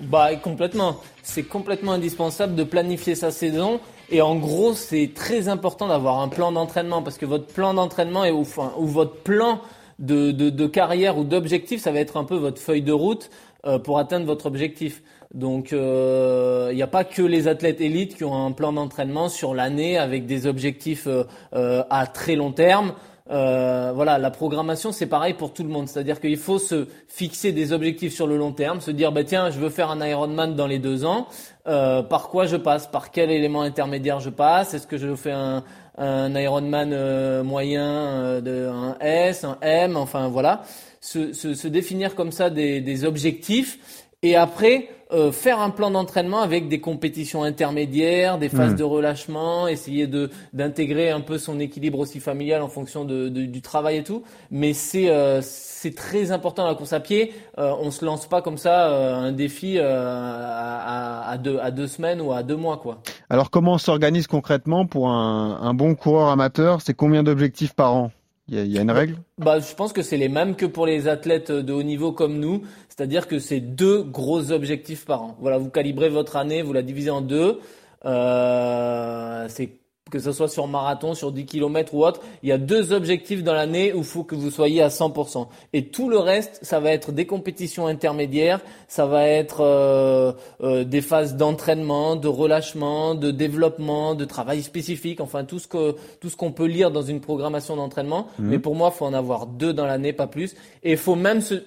Bah 0.00 0.36
complètement. 0.36 0.98
C'est 1.22 1.44
complètement 1.44 1.92
indispensable 1.92 2.54
de 2.54 2.62
planifier 2.62 3.14
sa 3.14 3.30
saison. 3.30 3.80
Et 4.10 4.20
en 4.20 4.36
gros, 4.36 4.74
c'est 4.74 5.12
très 5.14 5.48
important 5.48 5.88
d'avoir 5.88 6.20
un 6.20 6.28
plan 6.28 6.52
d'entraînement 6.52 7.00
parce 7.00 7.16
que 7.16 7.24
votre 7.24 7.46
plan 7.46 7.72
d'entraînement 7.72 8.26
est 8.26 8.32
ou, 8.32 8.44
votre 8.80 9.14
plan 9.22 9.62
de, 9.98 10.30
de, 10.30 10.66
carrière 10.66 11.16
ou 11.16 11.24
d'objectif, 11.24 11.80
ça 11.80 11.90
va 11.90 12.00
être 12.00 12.18
un 12.18 12.24
peu 12.24 12.36
votre 12.36 12.60
feuille 12.60 12.82
de 12.82 12.92
route 12.92 13.30
euh, 13.64 13.78
pour 13.78 13.98
atteindre 13.98 14.26
votre 14.26 14.44
objectif. 14.44 15.02
Donc, 15.32 15.72
euh, 15.72 16.68
il 16.72 16.76
n'y 16.76 16.82
a 16.82 16.88
pas 16.88 17.04
que 17.04 17.22
les 17.22 17.46
athlètes 17.46 17.80
élites 17.80 18.16
qui 18.16 18.24
ont 18.24 18.46
un 18.46 18.50
plan 18.50 18.72
d'entraînement 18.72 19.28
sur 19.28 19.54
l'année 19.54 19.96
avec 19.96 20.26
des 20.26 20.46
objectifs 20.46 21.06
euh, 21.06 21.24
euh, 21.54 21.84
à 21.88 22.06
très 22.08 22.34
long 22.34 22.50
terme. 22.50 22.94
Euh, 23.30 23.92
voilà, 23.94 24.18
la 24.18 24.30
programmation 24.30 24.90
c'est 24.90 25.06
pareil 25.06 25.34
pour 25.34 25.52
tout 25.52 25.62
le 25.62 25.68
monde, 25.68 25.88
c'est-à-dire 25.88 26.20
qu'il 26.20 26.36
faut 26.36 26.58
se 26.58 26.88
fixer 27.06 27.52
des 27.52 27.72
objectifs 27.72 28.12
sur 28.12 28.26
le 28.26 28.36
long 28.36 28.50
terme, 28.50 28.80
se 28.80 28.90
dire 28.90 29.12
bah 29.12 29.22
tiens 29.22 29.50
je 29.50 29.60
veux 29.60 29.70
faire 29.70 29.90
un 29.90 30.04
Ironman 30.04 30.56
dans 30.56 30.66
les 30.66 30.80
deux 30.80 31.04
ans, 31.04 31.28
euh, 31.68 32.02
par 32.02 32.28
quoi 32.28 32.46
je 32.46 32.56
passe, 32.56 32.88
par 32.88 33.12
quel 33.12 33.30
élément 33.30 33.62
intermédiaire 33.62 34.18
je 34.18 34.30
passe, 34.30 34.74
est-ce 34.74 34.88
que 34.88 34.98
je 34.98 35.14
fais 35.14 35.30
un, 35.30 35.62
un 35.96 36.34
Ironman 36.34 36.90
euh, 36.92 37.44
moyen, 37.44 37.86
euh, 37.86 38.40
de, 38.40 38.68
un 38.68 38.96
S, 39.00 39.44
un 39.44 39.58
M, 39.60 39.96
enfin 39.96 40.26
voilà, 40.26 40.62
se, 41.00 41.32
se, 41.32 41.54
se 41.54 41.68
définir 41.68 42.16
comme 42.16 42.32
ça 42.32 42.50
des, 42.50 42.80
des 42.80 43.04
objectifs 43.04 43.99
et 44.22 44.36
après 44.36 44.88
euh, 45.12 45.32
faire 45.32 45.58
un 45.58 45.70
plan 45.70 45.90
d'entraînement 45.90 46.38
avec 46.40 46.68
des 46.68 46.78
compétitions 46.80 47.42
intermédiaires, 47.42 48.38
des 48.38 48.48
phases 48.48 48.72
Mhm. 48.72 48.78
de 48.78 48.84
relâchement, 48.84 49.66
essayer 49.66 50.06
de 50.06 50.30
d'intégrer 50.52 51.10
un 51.10 51.20
peu 51.20 51.36
son 51.36 51.58
équilibre 51.58 51.98
aussi 51.98 52.20
familial 52.20 52.62
en 52.62 52.68
fonction 52.68 53.04
de, 53.04 53.28
de- 53.28 53.44
du 53.46 53.60
travail 53.60 53.96
et 53.96 54.04
tout. 54.04 54.22
Mais 54.52 54.72
c'est 54.72 55.10
euh, 55.10 55.40
c'est 55.42 55.96
très 55.96 56.30
important 56.30 56.64
la 56.64 56.76
course 56.76 56.92
à 56.92 57.00
pied. 57.00 57.32
Euh, 57.58 57.72
on 57.80 57.90
se 57.90 58.04
lance 58.04 58.28
pas 58.28 58.40
comme 58.40 58.58
ça 58.58 58.92
euh, 58.92 59.14
un 59.16 59.32
défi 59.32 59.78
euh, 59.78 59.82
à, 59.84 61.24
à, 61.26 61.30
à 61.32 61.38
deux 61.38 61.58
à 61.58 61.72
deux 61.72 61.88
semaines 61.88 62.20
ou 62.20 62.32
à 62.32 62.44
deux 62.44 62.56
mois 62.56 62.76
quoi. 62.76 62.98
Alors 63.30 63.50
comment 63.50 63.72
on 63.72 63.78
s'organise 63.78 64.28
concrètement 64.28 64.86
pour 64.86 65.08
un, 65.10 65.58
un 65.60 65.74
bon 65.74 65.96
coureur 65.96 66.28
amateur? 66.28 66.82
C'est 66.82 66.94
combien 66.94 67.24
d'objectifs 67.24 67.74
par 67.74 67.94
an? 67.94 68.10
Il 68.50 68.66
y, 68.66 68.78
a- 68.78 68.82
une 68.82 68.90
règle? 68.90 69.16
Bah, 69.38 69.60
je 69.60 69.74
pense 69.74 69.92
que 69.92 70.02
c'est 70.02 70.16
les 70.16 70.28
mêmes 70.28 70.56
que 70.56 70.66
pour 70.66 70.84
les 70.84 71.06
athlètes 71.06 71.52
de 71.52 71.72
haut 71.72 71.84
niveau 71.84 72.10
comme 72.10 72.40
nous, 72.40 72.62
c'est-à-dire 72.88 73.28
que 73.28 73.38
c'est 73.38 73.60
deux 73.60 74.02
gros 74.02 74.50
objectifs 74.50 75.04
par 75.04 75.22
an. 75.22 75.36
Voilà, 75.40 75.56
vous 75.58 75.70
calibrez 75.70 76.08
votre 76.08 76.34
année, 76.36 76.60
vous 76.62 76.72
la 76.72 76.82
divisez 76.82 77.10
en 77.10 77.20
deux. 77.20 77.60
Euh, 78.04 79.46
c'est 79.48 79.79
que 80.10 80.18
ce 80.18 80.32
soit 80.32 80.48
sur 80.48 80.66
marathon, 80.66 81.14
sur 81.14 81.32
10 81.32 81.46
km 81.46 81.94
ou 81.94 82.04
autre, 82.04 82.20
il 82.42 82.48
y 82.48 82.52
a 82.52 82.58
deux 82.58 82.92
objectifs 82.92 83.42
dans 83.44 83.54
l'année 83.54 83.92
où 83.92 83.98
il 83.98 84.04
faut 84.04 84.24
que 84.24 84.34
vous 84.34 84.50
soyez 84.50 84.82
à 84.82 84.88
100%. 84.88 85.46
Et 85.72 85.86
tout 85.86 86.08
le 86.08 86.18
reste, 86.18 86.58
ça 86.62 86.80
va 86.80 86.90
être 86.92 87.12
des 87.12 87.26
compétitions 87.26 87.86
intermédiaires, 87.86 88.60
ça 88.88 89.06
va 89.06 89.26
être 89.26 89.60
euh, 89.60 90.32
euh, 90.62 90.84
des 90.84 91.00
phases 91.00 91.36
d'entraînement, 91.36 92.16
de 92.16 92.28
relâchement, 92.28 93.14
de 93.14 93.30
développement, 93.30 94.14
de 94.14 94.24
travail 94.24 94.62
spécifique, 94.62 95.20
enfin 95.20 95.44
tout 95.44 95.58
ce 95.58 95.68
que 95.68 95.94
tout 96.20 96.28
ce 96.28 96.36
qu'on 96.36 96.52
peut 96.52 96.66
lire 96.66 96.90
dans 96.90 97.02
une 97.02 97.20
programmation 97.20 97.76
d'entraînement. 97.76 98.26
Mais 98.38 98.58
pour 98.58 98.74
moi, 98.74 98.90
il 98.92 98.96
faut 98.98 99.06
en 99.06 99.14
avoir 99.14 99.46
deux 99.46 99.72
dans 99.72 99.86
l'année, 99.86 100.12
pas 100.12 100.26
plus. 100.26 100.54
Et 100.82 100.92
il 100.92 100.96
faut 100.98 101.14
même 101.16 101.40
se 101.40 101.62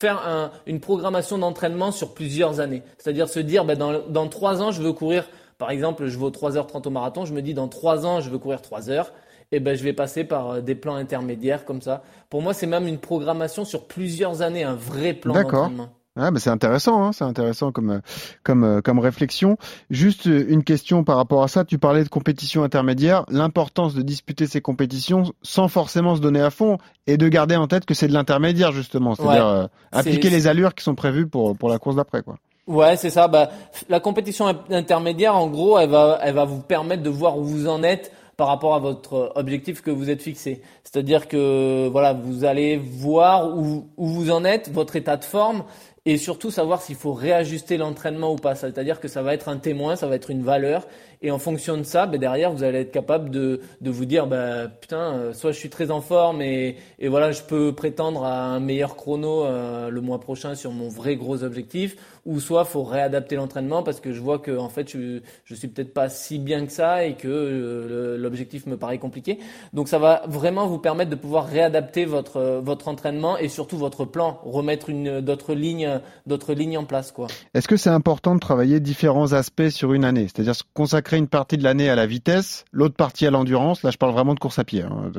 faire 0.00 0.18
un- 0.28 0.50
une 0.66 0.80
programmation 0.80 1.38
d'entraînement 1.38 1.90
sur 1.92 2.12
plusieurs 2.14 2.60
années. 2.60 2.82
C'est-à-dire 2.98 3.28
se 3.28 3.40
dire, 3.40 3.64
ben, 3.64 3.76
dans, 3.76 4.00
dans 4.08 4.28
trois 4.28 4.62
ans, 4.62 4.70
je 4.70 4.82
veux 4.82 4.92
courir, 4.92 5.28
par 5.58 5.70
exemple, 5.70 6.06
je 6.06 6.16
vais 6.16 6.24
au 6.24 6.30
3h30 6.30 6.86
au 6.86 6.90
marathon, 6.90 7.24
je 7.24 7.34
me 7.34 7.42
dis, 7.42 7.52
dans 7.52 7.68
trois 7.68 8.06
ans, 8.06 8.20
je 8.20 8.30
veux 8.30 8.38
courir 8.38 8.62
3 8.62 8.90
heures. 8.90 9.12
Et 9.50 9.60
ben, 9.60 9.76
je 9.76 9.82
vais 9.82 9.94
passer 9.94 10.24
par 10.24 10.50
euh, 10.50 10.60
des 10.60 10.74
plans 10.74 10.96
intermédiaires 10.96 11.64
comme 11.64 11.80
ça. 11.80 12.02
Pour 12.28 12.42
moi, 12.42 12.52
c'est 12.52 12.66
même 12.66 12.86
une 12.86 12.98
programmation 12.98 13.64
sur 13.64 13.86
plusieurs 13.86 14.42
années, 14.42 14.62
un 14.62 14.74
vrai 14.74 15.14
plan 15.14 15.32
D'accord. 15.32 15.62
d'entraînement. 15.62 15.88
Ah, 16.20 16.32
bah 16.32 16.40
c'est 16.40 16.50
intéressant, 16.50 17.04
hein, 17.04 17.12
c'est 17.12 17.22
intéressant 17.24 17.70
comme 17.70 17.90
euh, 17.90 18.00
comme 18.42 18.64
euh, 18.64 18.80
comme 18.80 18.98
réflexion. 18.98 19.56
Juste 19.88 20.24
une 20.26 20.64
question 20.64 21.04
par 21.04 21.16
rapport 21.16 21.44
à 21.44 21.48
ça. 21.48 21.64
Tu 21.64 21.78
parlais 21.78 22.02
de 22.02 22.08
compétition 22.08 22.64
intermédiaire, 22.64 23.24
l'importance 23.28 23.94
de 23.94 24.02
disputer 24.02 24.48
ces 24.48 24.60
compétitions 24.60 25.32
sans 25.42 25.68
forcément 25.68 26.16
se 26.16 26.20
donner 26.20 26.40
à 26.40 26.50
fond 26.50 26.78
et 27.06 27.16
de 27.18 27.28
garder 27.28 27.54
en 27.54 27.68
tête 27.68 27.84
que 27.86 27.94
c'est 27.94 28.08
de 28.08 28.12
l'intermédiaire 28.12 28.72
justement, 28.72 29.14
c'est-à-dire 29.14 29.46
Ouais. 29.46 29.52
euh, 29.52 29.68
appliquer 29.92 30.28
les 30.28 30.48
allures 30.48 30.74
qui 30.74 30.82
sont 30.82 30.96
prévues 30.96 31.28
pour 31.28 31.56
pour 31.56 31.68
la 31.68 31.78
course 31.78 31.94
d'après, 31.94 32.22
quoi. 32.22 32.36
Ouais, 32.68 32.96
c'est 32.96 33.10
ça. 33.10 33.28
Bah, 33.28 33.50
la 33.88 33.98
compétition 33.98 34.46
in- 34.46 34.60
intermédiaire, 34.70 35.34
en 35.34 35.48
gros, 35.48 35.78
elle 35.78 35.88
va, 35.88 36.18
elle 36.22 36.34
va 36.34 36.44
vous 36.44 36.60
permettre 36.60 37.02
de 37.02 37.08
voir 37.10 37.38
où 37.38 37.42
vous 37.44 37.66
en 37.66 37.82
êtes 37.82 38.12
par 38.36 38.46
rapport 38.46 38.74
à 38.74 38.78
votre 38.78 39.32
objectif 39.36 39.80
que 39.82 39.90
vous 39.90 40.10
êtes 40.10 40.22
fixé. 40.22 40.62
C'est-à-dire 40.84 41.26
que 41.28 41.88
voilà, 41.90 42.12
vous 42.12 42.44
allez 42.44 42.76
voir 42.76 43.56
où, 43.56 43.88
où 43.96 44.06
vous 44.06 44.30
en 44.30 44.44
êtes, 44.44 44.70
votre 44.70 44.94
état 44.96 45.16
de 45.16 45.24
forme, 45.24 45.64
et 46.04 46.18
surtout 46.18 46.50
savoir 46.50 46.80
s'il 46.82 46.94
faut 46.94 47.12
réajuster 47.14 47.78
l'entraînement 47.78 48.32
ou 48.32 48.36
pas. 48.36 48.54
C'est-à-dire 48.54 49.00
que 49.00 49.08
ça 49.08 49.22
va 49.22 49.34
être 49.34 49.48
un 49.48 49.56
témoin, 49.56 49.96
ça 49.96 50.06
va 50.06 50.14
être 50.14 50.30
une 50.30 50.42
valeur, 50.42 50.86
et 51.22 51.30
en 51.30 51.38
fonction 51.38 51.76
de 51.76 51.82
ça, 51.82 52.06
ben 52.06 52.20
derrière, 52.20 52.52
vous 52.52 52.62
allez 52.62 52.80
être 52.80 52.92
capable 52.92 53.30
de, 53.30 53.60
de 53.80 53.90
vous 53.90 54.04
dire, 54.04 54.26
bah, 54.26 54.68
putain, 54.68 55.14
euh, 55.14 55.32
soit 55.32 55.52
je 55.52 55.58
suis 55.58 55.70
très 55.70 55.90
en 55.90 56.00
forme 56.00 56.42
et, 56.42 56.76
et 56.98 57.08
voilà, 57.08 57.32
je 57.32 57.42
peux 57.42 57.74
prétendre 57.74 58.24
à 58.24 58.44
un 58.44 58.60
meilleur 58.60 58.96
chrono 58.96 59.44
euh, 59.44 59.90
le 59.90 60.00
mois 60.00 60.20
prochain 60.20 60.54
sur 60.54 60.70
mon 60.70 60.88
vrai 60.88 61.16
gros 61.16 61.42
objectif, 61.42 61.96
ou 62.24 62.40
soit 62.40 62.64
faut 62.64 62.84
réadapter 62.84 63.36
l'entraînement 63.36 63.82
parce 63.82 64.00
que 64.00 64.12
je 64.12 64.20
vois 64.20 64.38
que 64.38 64.56
en 64.56 64.68
fait 64.68 64.90
je, 64.90 65.20
je 65.44 65.54
suis 65.54 65.66
peut-être 65.68 65.94
pas 65.94 66.08
si 66.08 66.38
bien 66.38 66.66
que 66.66 66.72
ça 66.72 67.04
et 67.04 67.14
que 67.14 67.26
euh, 67.26 68.16
l'objectif 68.18 68.66
me 68.66 68.76
paraît 68.76 68.98
compliqué. 68.98 69.38
Donc 69.72 69.88
ça 69.88 69.98
va 69.98 70.22
vraiment 70.28 70.66
vous 70.66 70.78
permettre 70.78 71.10
de 71.10 71.16
pouvoir 71.16 71.46
réadapter 71.46 72.04
votre 72.04 72.60
votre 72.62 72.88
entraînement 72.88 73.38
et 73.38 73.48
surtout 73.48 73.78
votre 73.78 74.04
plan, 74.04 74.40
remettre 74.44 74.90
une 74.90 75.20
d'autres 75.20 75.54
lignes 75.54 76.00
d'autres 76.26 76.52
lignes 76.52 76.76
en 76.76 76.84
place 76.84 77.12
quoi. 77.12 77.28
Est-ce 77.54 77.66
que 77.66 77.76
c'est 77.76 77.90
important 77.90 78.34
de 78.34 78.40
travailler 78.40 78.78
différents 78.78 79.32
aspects 79.32 79.70
sur 79.70 79.94
une 79.94 80.04
année? 80.04 80.28
C'est-à-dire 80.28 80.54
se 80.54 80.64
consacrer 80.74 81.07
une 81.16 81.28
partie 81.28 81.56
de 81.56 81.64
l'année 81.64 81.88
à 81.88 81.94
la 81.94 82.06
vitesse, 82.06 82.64
l'autre 82.72 82.94
partie 82.96 83.26
à 83.26 83.30
l'endurance. 83.30 83.82
Là, 83.82 83.90
je 83.90 83.96
parle 83.96 84.12
vraiment 84.12 84.34
de 84.34 84.40
course 84.40 84.58
à 84.58 84.64
pied. 84.64 84.82
hein, 84.82 85.10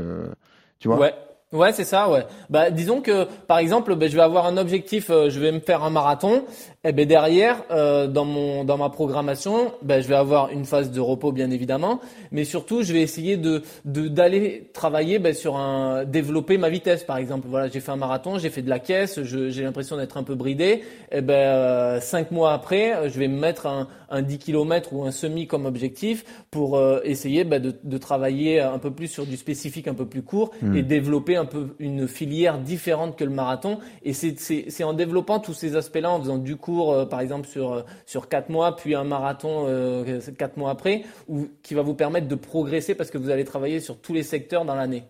Tu 0.79 0.87
vois 0.87 0.99
Ouais. 0.99 1.13
Ouais, 1.51 1.73
c'est 1.73 1.83
ça, 1.83 2.11
ouais. 2.11 2.27
Bah, 2.51 2.69
disons 2.69 3.01
que, 3.01 3.25
par 3.47 3.57
exemple, 3.57 3.95
ben, 3.95 4.07
je 4.07 4.15
vais 4.15 4.21
avoir 4.21 4.45
un 4.45 4.55
objectif, 4.55 5.09
euh, 5.09 5.31
je 5.31 5.39
vais 5.39 5.51
me 5.51 5.59
faire 5.59 5.83
un 5.83 5.89
marathon, 5.89 6.43
et 6.83 6.91
ben 6.91 7.07
derrière, 7.07 7.63
euh, 7.71 8.05
dans 8.05 8.23
mon, 8.23 8.63
dans 8.65 8.77
ma 8.77 8.89
programmation, 8.89 9.73
ben, 9.81 9.99
je 9.99 10.07
vais 10.07 10.15
avoir 10.15 10.51
une 10.51 10.65
phase 10.65 10.91
de 10.91 10.99
repos, 10.99 11.31
bien 11.31 11.49
évidemment, 11.49 12.01
mais 12.31 12.43
surtout, 12.43 12.83
je 12.83 12.93
vais 12.93 13.01
essayer 13.01 13.35
de, 13.35 13.63
d'aller 13.83 14.69
travailler, 14.75 15.17
ben, 15.17 15.33
sur 15.33 15.57
un, 15.57 16.05
développer 16.05 16.59
ma 16.59 16.69
vitesse, 16.69 17.03
par 17.03 17.17
exemple. 17.17 17.47
Voilà, 17.49 17.67
j'ai 17.67 17.79
fait 17.79 17.91
un 17.91 17.95
marathon, 17.95 18.37
j'ai 18.37 18.51
fait 18.51 18.61
de 18.61 18.69
la 18.69 18.77
caisse, 18.77 19.19
j'ai 19.23 19.63
l'impression 19.63 19.97
d'être 19.97 20.17
un 20.17 20.23
peu 20.23 20.35
bridé, 20.35 20.83
et 21.11 21.21
ben, 21.21 21.33
euh, 21.33 21.99
cinq 21.99 22.29
mois 22.29 22.53
après, 22.53 23.09
je 23.09 23.17
vais 23.17 23.27
me 23.27 23.39
mettre 23.39 23.65
un, 23.65 23.87
un 24.09 24.21
10 24.21 24.39
km 24.39 24.93
ou 24.93 25.03
un 25.03 25.11
semi 25.11 25.47
comme 25.47 25.65
objectif 25.65 26.25
pour 26.51 26.77
euh, 26.77 26.99
essayer 27.03 27.43
ben, 27.43 27.61
de, 27.61 27.75
de 27.83 27.97
travailler 27.97 28.59
un 28.59 28.79
peu 28.79 28.91
plus 28.91 29.07
sur 29.07 29.25
du 29.25 29.37
spécifique 29.37 29.87
un 29.87 29.93
peu 29.93 30.05
plus 30.05 30.21
court 30.21 30.51
Hmm. 30.61 30.75
et 30.75 30.83
développer 30.83 31.35
un 31.35 31.45
peu 31.45 31.75
une 31.79 32.07
filière 32.07 32.59
différente 32.59 33.17
que 33.17 33.23
le 33.23 33.29
marathon. 33.29 33.79
Et 34.03 34.13
c'est 34.13 34.83
en 34.83 34.93
développant 34.93 35.39
tous 35.39 35.53
ces 35.53 35.75
aspects-là, 35.75 36.11
en 36.11 36.19
faisant 36.19 36.37
du 36.37 36.55
cours, 36.57 36.91
euh, 36.91 37.05
par 37.05 37.21
exemple 37.21 37.47
sur 37.47 37.73
euh, 37.73 37.81
sur 38.05 38.27
quatre 38.27 38.49
mois, 38.49 38.75
puis 38.75 38.95
un 38.95 39.03
marathon 39.03 39.65
euh, 39.67 40.19
quatre 40.37 40.57
mois 40.57 40.71
après, 40.71 41.03
ou 41.27 41.47
qui 41.63 41.73
va 41.73 41.81
vous 41.81 41.93
permettre 41.93 42.27
de 42.27 42.35
progresser 42.35 42.95
parce 42.95 43.09
que 43.09 43.17
vous 43.17 43.29
allez 43.29 43.45
travailler 43.45 43.79
sur 43.79 43.99
tous 43.99 44.13
les 44.13 44.23
secteurs 44.23 44.65
dans 44.65 44.75
l'année. 44.75 45.03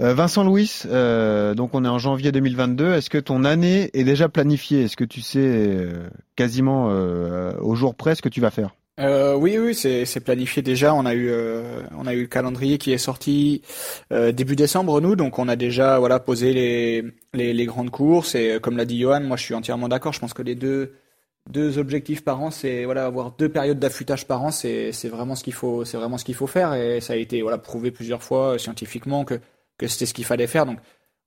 Euh, 0.00 0.14
Vincent 0.14 0.44
Louis, 0.44 0.82
euh, 0.86 1.54
donc 1.54 1.70
on 1.74 1.84
est 1.84 1.88
en 1.88 1.98
janvier 1.98 2.30
2022. 2.30 2.92
Est-ce 2.92 3.10
que 3.10 3.18
ton 3.18 3.44
année 3.44 3.90
est 3.94 4.04
déjà 4.04 4.28
planifiée? 4.28 4.84
Est-ce 4.84 4.96
que 4.96 5.04
tu 5.04 5.20
sais 5.20 5.40
euh, 5.42 6.08
quasiment 6.36 6.86
au 7.60 7.74
jour 7.74 7.94
près 7.94 8.14
ce 8.14 8.22
que 8.22 8.28
tu 8.28 8.40
vas 8.40 8.50
faire? 8.50 8.74
Oui, 9.00 9.58
oui, 9.58 9.74
c'est 9.74 10.20
planifié 10.20 10.62
déjà. 10.62 10.92
On 10.94 11.06
a 11.06 11.14
eu, 11.14 11.32
on 11.96 12.06
a 12.06 12.14
eu 12.14 12.22
le 12.22 12.26
calendrier 12.26 12.78
qui 12.78 12.92
est 12.92 12.98
sorti 12.98 13.62
début 14.10 14.56
décembre, 14.56 15.00
nous. 15.00 15.14
Donc, 15.14 15.38
on 15.38 15.46
a 15.46 15.54
déjà, 15.54 16.00
voilà, 16.00 16.18
posé 16.18 16.52
les 16.52 17.04
les, 17.32 17.66
grandes 17.66 17.90
courses. 17.90 18.34
Et 18.34 18.58
comme 18.60 18.76
l'a 18.76 18.84
dit 18.84 18.98
Johan, 19.00 19.20
moi, 19.20 19.36
je 19.36 19.44
suis 19.44 19.54
entièrement 19.54 19.88
d'accord. 19.88 20.12
Je 20.12 20.18
pense 20.18 20.34
que 20.34 20.42
les 20.42 20.56
deux 20.56 20.94
deux 21.48 21.78
objectifs 21.78 22.24
par 22.24 22.40
an, 22.42 22.50
c'est 22.50 22.84
voilà, 22.84 23.06
avoir 23.06 23.32
deux 23.38 23.48
périodes 23.48 23.78
d'affûtage 23.78 24.26
par 24.26 24.42
an, 24.42 24.50
c'est 24.50 24.92
vraiment 25.08 25.34
ce 25.36 25.44
qu'il 25.44 25.54
faut, 25.54 25.84
c'est 25.84 25.96
vraiment 25.96 26.18
ce 26.18 26.24
qu'il 26.24 26.34
faut 26.34 26.48
faire. 26.48 26.74
Et 26.74 27.00
ça 27.00 27.12
a 27.12 27.16
été 27.16 27.40
voilà 27.42 27.58
prouvé 27.58 27.92
plusieurs 27.92 28.22
fois 28.22 28.58
scientifiquement 28.58 29.24
que 29.24 29.40
que 29.78 29.86
c'était 29.86 30.06
ce 30.06 30.14
qu'il 30.14 30.24
fallait 30.24 30.46
faire. 30.46 30.66
Donc, 30.66 30.78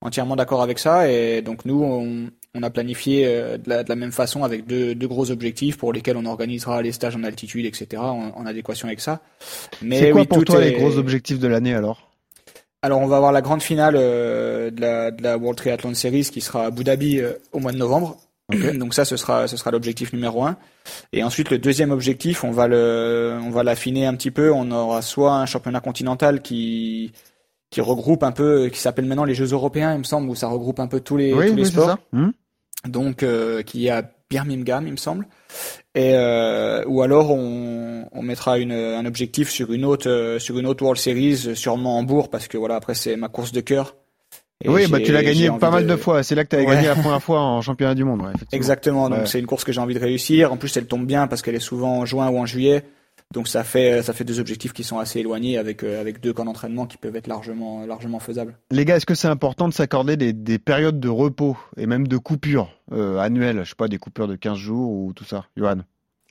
entièrement 0.01 0.35
d'accord 0.35 0.61
avec 0.61 0.77
ça. 0.79 1.09
Et 1.09 1.41
donc, 1.41 1.65
nous, 1.65 1.83
on 1.83 2.29
on 2.53 2.63
a 2.63 2.69
planifié 2.69 3.25
euh, 3.27 3.57
de, 3.57 3.69
la, 3.69 3.81
de 3.83 3.87
la 3.87 3.95
même 3.95 4.11
façon 4.11 4.43
avec 4.43 4.65
deux, 4.67 4.93
deux 4.93 5.07
gros 5.07 5.31
objectifs 5.31 5.77
pour 5.77 5.93
lesquels 5.93 6.17
on 6.17 6.25
organisera 6.25 6.81
les 6.81 6.91
stages 6.91 7.15
en 7.15 7.23
altitude, 7.23 7.65
etc., 7.65 7.87
en, 7.95 8.33
en 8.35 8.45
adéquation 8.45 8.89
avec 8.89 8.99
ça. 8.99 9.21
Mais 9.81 9.99
C'est 9.99 10.11
quoi 10.11 10.21
oui, 10.21 10.27
pour 10.27 10.43
toi 10.43 10.59
est- 10.61 10.71
les 10.71 10.73
gros 10.73 10.97
objectifs 10.97 11.39
de 11.39 11.47
l'année 11.47 11.73
alors? 11.73 12.09
Alors, 12.81 12.99
on 12.99 13.07
va 13.07 13.15
avoir 13.17 13.31
la 13.31 13.41
grande 13.41 13.61
finale 13.61 13.95
euh, 13.97 14.69
de, 14.69 14.81
la, 14.81 15.11
de 15.11 15.23
la 15.23 15.37
World 15.37 15.57
Triathlon 15.57 15.93
Series 15.93 16.25
qui 16.25 16.41
sera 16.41 16.63
à 16.63 16.65
Abu 16.65 16.83
Dhabi 16.83 17.19
euh, 17.19 17.33
au 17.53 17.59
mois 17.59 17.71
de 17.71 17.77
novembre. 17.77 18.17
Donc 18.73 18.93
ça, 18.95 19.05
ce 19.05 19.15
sera, 19.15 19.47
ce 19.47 19.55
sera 19.55 19.71
l'objectif 19.71 20.11
numéro 20.11 20.43
un. 20.43 20.57
Et 21.13 21.23
ensuite, 21.23 21.51
le 21.51 21.57
deuxième 21.57 21.91
objectif, 21.91 22.43
on 22.43 22.51
va 22.51 22.67
le, 22.67 23.39
on 23.41 23.49
va 23.49 23.63
l'affiner 23.63 24.07
un 24.07 24.15
petit 24.15 24.31
peu. 24.31 24.51
On 24.51 24.69
aura 24.71 25.01
soit 25.01 25.35
un 25.35 25.45
championnat 25.45 25.79
continental 25.79 26.41
qui, 26.41 27.13
qui 27.71 27.81
regroupe 27.81 28.21
un 28.23 28.31
peu, 28.31 28.67
qui 28.71 28.79
s'appelle 28.79 29.05
maintenant 29.05 29.23
les 29.23 29.33
Jeux 29.33 29.51
Européens, 29.51 29.93
il 29.93 29.99
me 29.99 30.03
semble, 30.03 30.29
où 30.29 30.35
ça 30.35 30.47
regroupe 30.47 30.79
un 30.79 30.87
peu 30.87 30.99
tous 30.99 31.17
les, 31.17 31.33
Oui, 31.33 31.49
tous 31.49 31.55
les 31.55 31.63
oui, 31.63 31.67
sports 31.69 31.85
ça. 31.89 31.99
Hmm 32.13 32.29
donc 32.87 33.21
euh, 33.21 33.61
qui 33.61 33.85
est 33.87 33.89
à 33.91 34.03
Birmingham, 34.29 34.87
il 34.87 34.91
me 34.93 34.97
semble. 34.97 35.27
Et 35.93 36.13
euh, 36.15 36.83
ou 36.87 37.03
alors 37.03 37.29
on, 37.31 38.05
on 38.11 38.21
mettra 38.23 38.57
une, 38.57 38.71
un 38.71 39.05
objectif 39.05 39.49
sur 39.51 39.71
une 39.71 39.85
autre 39.85 40.09
euh, 40.09 40.39
sur 40.39 40.57
une 40.57 40.65
autre 40.65 40.81
World 40.83 40.99
Series, 40.99 41.55
sûrement 41.55 41.99
Hambourg, 41.99 42.29
parce 42.31 42.47
que 42.47 42.57
voilà 42.57 42.75
après 42.75 42.95
c'est 42.95 43.15
ma 43.17 43.27
course 43.27 43.51
de 43.51 43.61
cœur. 43.61 43.95
Et 44.63 44.69
oui, 44.69 44.87
bah 44.87 44.99
tu 44.99 45.11
l'as 45.11 45.21
gagné 45.23 45.49
pas 45.59 45.69
mal 45.69 45.85
de 45.85 45.95
fois. 45.95 46.23
C'est 46.23 46.33
là 46.33 46.43
que 46.43 46.49
tu 46.49 46.55
avais 46.55 46.65
Ouais. 46.65 46.73
gagné 46.75 46.87
la 46.87 46.95
première 46.95 47.21
fois 47.21 47.39
en 47.41 47.61
championnat 47.61 47.93
du 47.93 48.03
monde. 48.03 48.21
ouais. 48.21 48.31
Exactement. 48.51 49.09
Donc 49.09 49.19
Ouais. 49.19 49.25
c'est 49.27 49.39
une 49.39 49.45
course 49.47 49.63
que 49.63 49.71
j'ai 49.71 49.81
envie 49.81 49.93
de 49.95 49.99
réussir. 49.99 50.51
En 50.51 50.57
plus 50.57 50.75
elle 50.77 50.87
tombe 50.87 51.05
bien 51.05 51.27
parce 51.27 51.43
qu'elle 51.43 51.55
est 51.55 51.59
souvent 51.59 51.99
en 51.99 52.05
juin 52.05 52.29
ou 52.29 52.39
en 52.39 52.45
juillet. 52.47 52.83
Donc 53.31 53.47
ça 53.47 53.63
fait 53.63 54.01
ça 54.01 54.13
fait 54.13 54.23
deux 54.23 54.39
objectifs 54.39 54.73
qui 54.73 54.83
sont 54.83 54.99
assez 54.99 55.19
éloignés 55.19 55.57
avec 55.57 55.83
euh, 55.83 56.01
avec 56.01 56.19
deux 56.19 56.33
camps 56.33 56.45
d'entraînement 56.45 56.85
qui 56.85 56.97
peuvent 56.97 57.15
être 57.15 57.27
largement 57.27 57.85
largement 57.85 58.19
faisables. 58.19 58.57
Les 58.71 58.85
gars, 58.85 58.97
est-ce 58.97 59.05
que 59.05 59.15
c'est 59.15 59.27
important 59.27 59.67
de 59.67 59.73
s'accorder 59.73 60.17
des, 60.17 60.33
des 60.33 60.59
périodes 60.59 60.99
de 60.99 61.09
repos 61.09 61.57
et 61.77 61.85
même 61.85 62.07
de 62.07 62.17
coupures 62.17 62.69
euh, 62.91 63.17
annuelles 63.19 63.61
Je 63.63 63.69
sais 63.69 63.75
pas, 63.75 63.87
des 63.87 63.97
coupures 63.97 64.27
de 64.27 64.35
15 64.35 64.57
jours 64.57 64.91
ou 64.91 65.13
tout 65.13 65.25
ça, 65.25 65.45
Johan? 65.55 65.77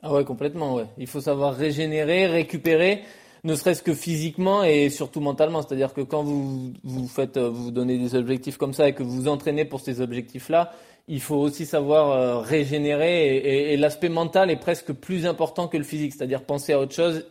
Ah 0.02 0.12
ouais, 0.12 0.24
complètement, 0.24 0.74
ouais. 0.74 0.86
Il 0.96 1.06
faut 1.06 1.20
savoir 1.20 1.54
régénérer, 1.54 2.26
récupérer, 2.26 3.02
ne 3.44 3.54
serait-ce 3.54 3.82
que 3.82 3.94
physiquement 3.94 4.64
et 4.64 4.88
surtout 4.88 5.20
mentalement. 5.20 5.62
C'est-à-dire 5.62 5.92
que 5.92 6.00
quand 6.00 6.22
vous 6.22 6.72
vous 6.84 7.08
faites, 7.08 7.36
euh, 7.36 7.50
vous 7.50 7.64
vous 7.64 7.70
donnez 7.70 7.98
des 7.98 8.14
objectifs 8.14 8.56
comme 8.56 8.72
ça 8.72 8.88
et 8.88 8.94
que 8.94 9.02
vous 9.02 9.12
vous 9.12 9.28
entraînez 9.28 9.64
pour 9.64 9.80
ces 9.80 10.00
objectifs-là, 10.00 10.72
il 11.10 11.20
faut 11.20 11.36
aussi 11.36 11.66
savoir 11.66 12.10
euh, 12.10 12.38
régénérer 12.38 13.72
et, 13.72 13.76
l'aspect 13.76 14.08
mental 14.08 14.48
est 14.48 14.56
presque 14.56 14.92
plus 14.92 15.26
important 15.26 15.66
que 15.66 15.76
le 15.76 15.82
physique. 15.82 16.14
C'est-à-dire 16.14 16.44
penser 16.44 16.72
à 16.72 16.78
autre 16.78 16.94
chose, 16.94 17.26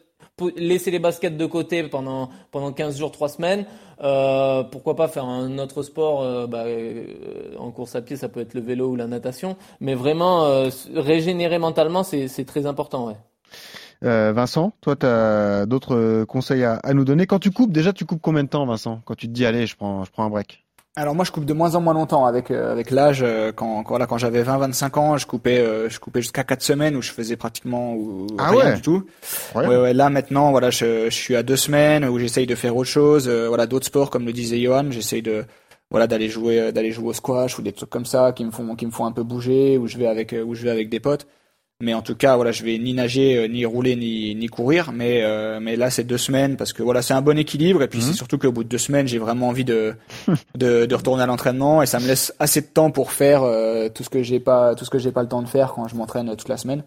laisser 0.57 0.91
les 0.91 0.99
baskets 0.99 1.37
de 1.37 1.45
côté 1.45 1.83
pendant 1.83 2.29
pendant 2.51 2.73
15 2.73 2.97
jours, 2.97 3.11
3 3.11 3.29
semaines. 3.29 3.65
Euh, 4.01 4.63
pourquoi 4.63 4.97
pas 4.97 5.07
faire 5.07 5.23
un 5.23 5.57
autre 5.59 5.81
sport 5.81 6.23
euh, 6.23 6.45
bah, 6.45 6.65
en 7.57 7.71
course 7.71 7.95
à 7.95 8.01
pied, 8.01 8.17
ça 8.17 8.27
peut 8.27 8.41
être 8.41 8.53
le 8.53 8.61
vélo 8.61 8.89
ou 8.89 8.95
la 8.97 9.07
natation. 9.07 9.55
Mais 9.79 9.95
vraiment 9.95 10.67
régénérer 10.93 11.57
mentalement, 11.57 12.03
c'est 12.03 12.45
très 12.45 12.65
important, 12.65 13.07
ouais. 13.07 13.15
Vincent, 14.01 14.73
toi, 14.81 14.95
tu 14.97 15.05
as 15.05 15.65
d'autres 15.65 16.25
conseils 16.25 16.63
à, 16.63 16.75
à 16.75 16.93
nous 16.93 17.05
donner? 17.05 17.27
Quand 17.27 17.39
tu 17.39 17.51
coupes, 17.51 17.71
déjà, 17.71 17.93
tu 17.93 18.05
coupes 18.05 18.21
combien 18.21 18.43
de 18.43 18.49
temps, 18.49 18.65
Vincent? 18.65 19.01
Quand 19.05 19.15
tu 19.15 19.27
te 19.27 19.33
dis, 19.33 19.45
allez, 19.45 19.67
je 19.67 19.75
prends, 19.77 20.03
je 20.03 20.11
prends 20.11 20.23
un 20.25 20.29
break 20.29 20.65
Alors 20.95 21.15
moi 21.15 21.23
je 21.23 21.31
coupe 21.31 21.45
de 21.45 21.53
moins 21.53 21.75
en 21.75 21.81
moins 21.81 21.93
longtemps 21.93 22.25
avec 22.25 22.51
euh, 22.51 22.71
avec 22.71 22.91
l'âge 22.91 23.21
euh, 23.23 23.51
quand 23.53 23.83
quand, 23.83 23.89
voilà, 23.89 24.05
quand 24.05 24.17
j'avais 24.17 24.41
20 24.41 24.57
25 24.57 24.97
ans, 24.97 25.17
je 25.17 25.25
coupais 25.25 25.59
euh, 25.59 25.87
je 25.87 25.99
coupais 25.99 26.21
jusqu'à 26.21 26.43
4 26.43 26.61
semaines 26.61 26.95
où 26.95 27.01
je 27.01 27.11
faisais 27.11 27.37
pratiquement 27.37 27.93
ou, 27.93 28.27
Ah 28.37 28.49
rien 28.49 28.65
ouais. 28.65 28.73
du 28.75 28.81
tout. 28.81 29.05
Incroyable. 29.49 29.75
Ouais 29.75 29.81
ouais, 29.81 29.93
là 29.93 30.09
maintenant 30.09 30.51
voilà, 30.51 30.71
je 30.71 31.05
je 31.05 31.15
suis 31.15 31.35
à 31.35 31.43
deux 31.43 31.55
semaines 31.55 32.03
où 32.05 32.19
j'essaye 32.19 32.47
de 32.47 32.55
faire 32.55 32.75
autre 32.75 32.89
chose, 32.89 33.29
euh, 33.29 33.47
voilà 33.47 33.65
d'autres 33.65 33.85
sports 33.85 34.09
comme 34.09 34.25
le 34.25 34.33
disait 34.33 34.59
Johan, 34.61 34.87
j'essaye 34.89 35.21
de 35.21 35.45
voilà 35.91 36.05
d'aller 36.07 36.27
jouer 36.27 36.59
euh, 36.59 36.71
d'aller 36.71 36.91
jouer 36.91 37.07
au 37.09 37.13
squash 37.13 37.57
ou 37.59 37.61
des 37.61 37.71
trucs 37.71 37.89
comme 37.89 38.05
ça 38.05 38.33
qui 38.33 38.43
me 38.43 38.51
font 38.51 38.75
qui 38.75 38.85
me 38.85 38.91
font 38.91 39.05
un 39.05 39.11
peu 39.11 39.23
bouger 39.23 39.77
où 39.77 39.87
je 39.87 39.97
vais 39.97 40.07
avec 40.07 40.33
euh, 40.33 40.43
où 40.43 40.53
je 40.53 40.63
vais 40.63 40.71
avec 40.71 40.89
des 40.89 40.99
potes. 40.99 41.27
Mais 41.81 41.93
en 41.93 42.01
tout 42.01 42.15
cas, 42.15 42.35
voilà, 42.35 42.51
je 42.51 42.63
vais 42.65 42.77
ni 42.77 42.93
nager, 42.93 43.37
euh, 43.37 43.47
ni 43.47 43.63
rouler, 43.65 43.95
ni, 43.95 44.35
ni 44.35 44.47
courir. 44.47 44.91
Mais, 44.91 45.21
euh, 45.23 45.61
mais 45.61 45.77
là, 45.77 45.89
c'est 45.89 46.03
deux 46.03 46.17
semaines 46.17 46.57
parce 46.57 46.73
que 46.73 46.83
voilà, 46.83 47.01
c'est 47.01 47.13
un 47.13 47.21
bon 47.21 47.37
équilibre. 47.37 47.81
Et 47.83 47.87
puis 47.87 47.99
Mhm. 47.99 48.05
c'est 48.05 48.13
surtout 48.13 48.37
qu'au 48.37 48.51
bout 48.51 48.65
de 48.65 48.69
deux 48.69 48.77
semaines, 48.77 49.07
j'ai 49.07 49.17
vraiment 49.17 49.47
envie 49.47 49.63
de, 49.63 49.95
de, 50.57 50.85
de 50.85 50.95
retourner 50.95 51.23
à 51.23 51.25
l'entraînement 51.25 51.81
et 51.81 51.85
ça 51.85 51.99
me 52.01 52.05
laisse 52.07 52.33
assez 52.37 52.59
de 52.59 52.65
temps 52.67 52.91
pour 52.91 53.13
faire 53.13 53.43
euh, 53.43 53.87
tout 53.87 54.03
ce 54.03 54.09
que 54.09 54.21
j'ai 54.23 54.41
pas, 54.41 54.75
tout 54.75 54.83
ce 54.83 54.89
que 54.89 54.99
j'ai 54.99 55.13
pas 55.13 55.21
le 55.23 55.29
temps 55.29 55.41
de 55.41 55.47
faire 55.47 55.71
quand 55.73 55.87
je 55.87 55.95
m'entraîne 55.95 56.35
toute 56.35 56.49
la 56.49 56.57
semaine. 56.57 56.83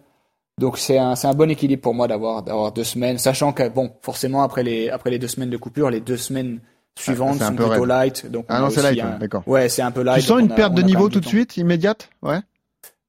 Donc 0.61 0.77
c'est 0.77 0.99
un, 0.99 1.15
c'est 1.15 1.25
un 1.25 1.33
bon 1.33 1.49
équilibre 1.49 1.81
pour 1.81 1.95
moi 1.95 2.07
d'avoir, 2.07 2.43
d'avoir 2.43 2.71
deux 2.71 2.83
semaines, 2.83 3.17
sachant 3.17 3.51
que 3.51 3.67
bon, 3.69 3.89
forcément 4.03 4.43
après 4.43 4.61
les, 4.61 4.89
après 4.91 5.09
les 5.09 5.17
deux 5.17 5.27
semaines 5.27 5.49
de 5.49 5.57
coupure, 5.57 5.89
les 5.89 6.01
deux 6.01 6.17
semaines 6.17 6.59
suivantes 6.99 7.37
c'est 7.39 7.45
un 7.45 7.47
sont 7.47 7.55
peu 7.55 7.63
plutôt 7.67 7.81
raide. 7.81 7.89
light. 7.89 8.27
Donc 8.29 8.45
Ah 8.47 8.59
on 8.59 8.65
non, 8.65 8.69
c'est 8.69 8.83
light, 8.83 8.99
un- 9.01 9.17
d'accord. 9.17 9.41
Ouais, 9.47 9.69
c'est 9.69 9.81
un 9.81 9.89
peu 9.89 10.03
light. 10.03 10.21
Tu 10.21 10.27
sens 10.27 10.39
une 10.39 10.51
a- 10.51 10.55
perte 10.55 10.75
de 10.75 10.83
niveau 10.83 11.09
tout 11.09 11.19
de 11.19 11.25
suite, 11.25 11.57
immédiate? 11.57 12.09
Ouais 12.21 12.37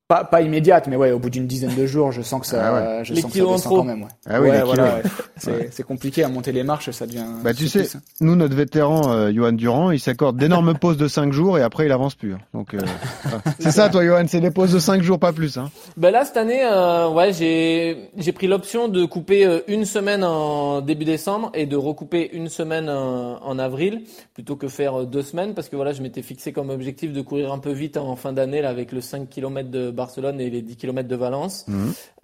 Pas, 0.07 0.23
pas 0.23 0.43
immédiate, 0.43 0.87
mais 0.87 0.97
ouais, 0.97 1.13
au 1.13 1.19
bout 1.19 1.31
d'une 1.31 1.47
dizaine 1.47 1.75
de 1.75 1.87
jours, 1.87 2.13
je 2.13 2.21
sens 2.21 2.43
que 2.43 2.47
ça, 2.47 2.63
Ah 2.63 2.75
ouais. 2.99 3.05
je 3.07 3.15
Les 3.15 3.23
sens 3.23 3.33
que 3.33 3.39
ça 3.39 3.45
en 3.47 3.53
descend 3.55 3.63
trop. 3.73 3.77
quand 3.79 3.85
même. 3.85 4.03
Ouais, 4.03 4.09
Ah 4.27 4.41
oui, 4.43 4.51
Ouais, 4.51 4.63
voilà. 4.63 4.99
C'est, 5.39 5.83
compliqué 5.83 6.23
à 6.25 6.29
monter 6.29 6.53
les 6.53 6.63
marches, 6.63 6.91
ça 6.91 7.07
devient. 7.07 7.25
Bah 7.43 7.55
tu 7.55 7.69
sais, 7.69 7.89
nous 8.21 8.37
notre 8.37 8.55
vétéran 8.55 9.11
euh, 9.13 9.33
Johan 9.33 9.53
Durand, 9.53 9.91
il 9.93 9.99
s'accorde 10.01 10.37
d'énormes 10.37 10.75
pauses 10.79 10.99
de 10.99 11.09
5 11.09 11.33
jours 11.33 11.57
et 11.59 11.63
après 11.63 11.87
il 11.87 11.93
avance 11.93 12.15
plus. 12.17 12.35
hein. 12.35 12.39
Donc 12.53 12.75
euh, 12.75 12.79
c'est 13.61 13.71
ça 13.71 13.89
toi 13.89 14.05
Johan, 14.05 14.25
c'est 14.29 14.41
des 14.41 14.51
pauses 14.51 14.73
de 14.75 14.79
5 14.79 15.03
jours 15.03 15.19
pas 15.19 15.33
plus 15.33 15.57
hein. 15.57 15.71
Ben 15.97 16.11
là 16.11 16.25
cette 16.27 16.37
année, 16.37 16.63
euh, 16.65 17.09
ouais, 17.09 17.33
j'ai 17.33 18.11
j'ai 18.19 18.33
pris 18.33 18.47
l'option 18.47 18.89
de 18.89 19.05
couper 19.07 19.63
une 19.69 19.87
semaine 19.87 20.23
en 20.23 20.83
début 20.83 21.05
décembre 21.07 21.51
et 21.55 21.65
de 21.67 21.77
recouper 21.77 22.31
une 22.35 22.49
semaine 22.51 22.91
en, 22.91 23.43
en 23.43 23.59
avril 23.59 24.03
plutôt 24.35 24.57
que 24.57 24.69
faire 24.69 25.07
deux 25.07 25.23
semaines 25.23 25.55
parce 25.55 25.69
que 25.71 25.77
voilà, 25.77 25.93
je 25.93 26.03
m'étais 26.03 26.23
fixé 26.23 26.53
comme 26.53 26.69
objectif 26.71 27.13
de 27.13 27.23
courir 27.23 27.53
un 27.53 27.59
peu 27.59 27.73
vite 27.73 27.97
en 27.97 28.17
fin 28.17 28.33
d'année 28.35 28.61
là 28.61 28.69
avec 28.69 28.93
le 28.93 29.01
5 29.01 29.29
km 29.31 29.71
de 29.71 29.91
Barcelone 29.95 30.41
et 30.41 30.51
les 30.51 30.63
10 30.63 30.77
km 30.77 31.09
de 31.09 31.17
Valence. 31.17 31.67